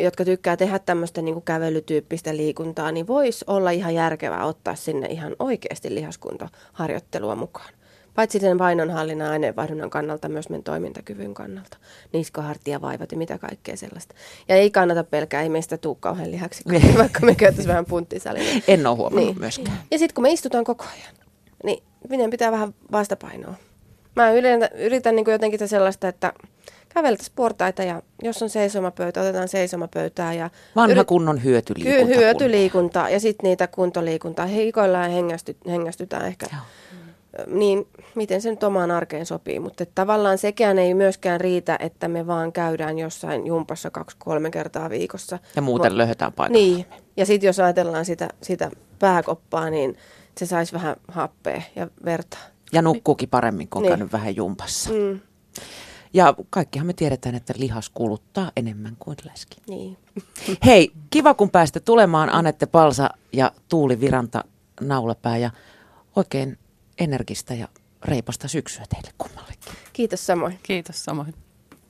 jotka 0.02 0.24
tykkää 0.24 0.56
tehdä 0.56 0.78
tämmöistä 0.78 1.22
niin 1.22 1.34
kuin 1.34 1.44
kävelytyyppistä 1.44 2.36
liikuntaa, 2.36 2.92
niin 2.92 3.06
voisi 3.06 3.44
olla 3.48 3.70
ihan 3.70 3.94
järkevää 3.94 4.44
ottaa 4.44 4.74
sinne 4.74 5.06
ihan 5.06 5.36
oikeasti 5.38 5.94
lihaskuntoharjoittelua 5.94 7.34
mukaan. 7.34 7.72
Paitsi 8.14 8.38
sen 8.38 8.58
painonhallinnan 8.58 9.30
aineenvaihdunnan 9.30 9.90
kannalta, 9.90 10.28
myös 10.28 10.48
meidän 10.48 10.64
toimintakyvyn 10.64 11.34
kannalta. 11.34 11.76
Niskahartia 12.12 12.80
vaivat 12.80 13.12
ja 13.12 13.18
mitä 13.18 13.38
kaikkea 13.38 13.76
sellaista. 13.76 14.14
Ja 14.48 14.56
ei 14.56 14.70
kannata 14.70 15.04
pelkää, 15.04 15.42
ei 15.42 15.48
meistä 15.48 15.78
tuu 15.78 15.94
kauhean 15.94 16.30
lihaksi, 16.30 16.64
vaikka 16.98 17.20
me 17.20 17.34
käytäisiin 17.34 17.68
vähän 17.68 17.86
punttisalilla. 17.86 18.62
En 18.68 18.86
ole 18.86 18.96
huomannut 18.96 19.24
niin. 19.24 19.38
myöskään. 19.40 19.78
Ja 19.90 19.98
sitten 19.98 20.14
kun 20.14 20.22
me 20.22 20.32
istutaan 20.32 20.64
koko 20.64 20.84
ajan, 20.84 21.14
niin 21.64 21.82
meidän 22.08 22.30
pitää 22.30 22.52
vähän 22.52 22.74
vastapainoa. 22.92 23.54
Mä 24.16 24.30
yritän, 24.30 24.68
yritän 24.74 25.16
niin 25.16 25.26
jotenkin 25.28 25.68
sellaista, 25.68 26.08
että 26.08 26.32
käveltäisiin 26.88 27.32
portaita 27.36 27.82
ja 27.82 28.02
jos 28.22 28.42
on 28.42 28.50
seisomapöytä, 28.50 29.20
otetaan 29.20 29.48
seisomapöytää. 29.48 30.34
Ja 30.34 30.50
Vanha 30.76 30.92
yrit... 30.92 31.06
kunnon 31.06 31.44
hyötyliikunta. 31.44 32.18
Hyötyliikuntaa 32.18 33.10
ja 33.10 33.20
sitten 33.20 33.48
niitä 33.48 33.66
kuntoliikuntaa. 33.66 34.46
Hikoillaan 34.46 35.10
ja 35.10 35.16
hengästy, 35.16 35.56
hengästytään 35.66 36.26
ehkä. 36.26 36.46
Joo 36.52 36.62
niin 37.46 37.88
miten 38.14 38.42
se 38.42 38.50
nyt 38.50 38.62
omaan 38.62 38.90
arkeen 38.90 39.26
sopii. 39.26 39.60
Mutta 39.60 39.86
tavallaan 39.94 40.38
sekään 40.38 40.78
ei 40.78 40.94
myöskään 40.94 41.40
riitä, 41.40 41.76
että 41.80 42.08
me 42.08 42.26
vaan 42.26 42.52
käydään 42.52 42.98
jossain 42.98 43.46
jumpassa 43.46 43.90
kaksi-kolme 43.90 44.50
kertaa 44.50 44.90
viikossa. 44.90 45.38
Ja 45.56 45.62
muuten 45.62 45.92
Va- 45.92 45.98
löhötään 45.98 46.32
paikalla. 46.32 46.64
Niin. 46.64 46.86
Ja 47.16 47.26
sitten 47.26 47.46
jos 47.46 47.60
ajatellaan 47.60 48.04
sitä, 48.04 48.28
sitä 48.42 48.70
pääkoppaa, 48.98 49.70
niin 49.70 49.96
se 50.38 50.46
saisi 50.46 50.72
vähän 50.72 50.96
happea 51.08 51.62
ja 51.76 51.88
verta. 52.04 52.38
Ja 52.72 52.82
nukkuukin 52.82 53.28
paremmin, 53.28 53.68
kun 53.68 53.78
on 53.78 53.82
niin. 53.82 53.90
käynyt 53.90 54.12
vähän 54.12 54.36
jumpassa. 54.36 54.90
Mm. 54.90 55.20
Ja 56.14 56.34
kaikkihan 56.50 56.86
me 56.86 56.92
tiedetään, 56.92 57.34
että 57.34 57.54
lihas 57.56 57.90
kuluttaa 57.90 58.52
enemmän 58.56 58.96
kuin 58.98 59.16
läski. 59.30 59.56
Niin. 59.68 59.96
Hei, 60.66 60.92
kiva 61.10 61.34
kun 61.34 61.50
pääsitte 61.50 61.80
tulemaan 61.80 62.34
Anette 62.34 62.66
Palsa 62.66 63.10
ja 63.32 63.52
Tuuli 63.68 64.00
Viranta 64.00 64.44
Naulapää 64.80 65.36
ja 65.36 65.50
oikein 66.16 66.58
energistä 66.98 67.54
ja 67.54 67.68
reipasta 68.04 68.48
syksyä 68.48 68.84
teille 68.88 69.10
kummallekin. 69.18 69.72
Kiitos 69.92 70.26
samoin. 70.26 70.58
Kiitos 70.62 71.04
samoin. 71.04 71.34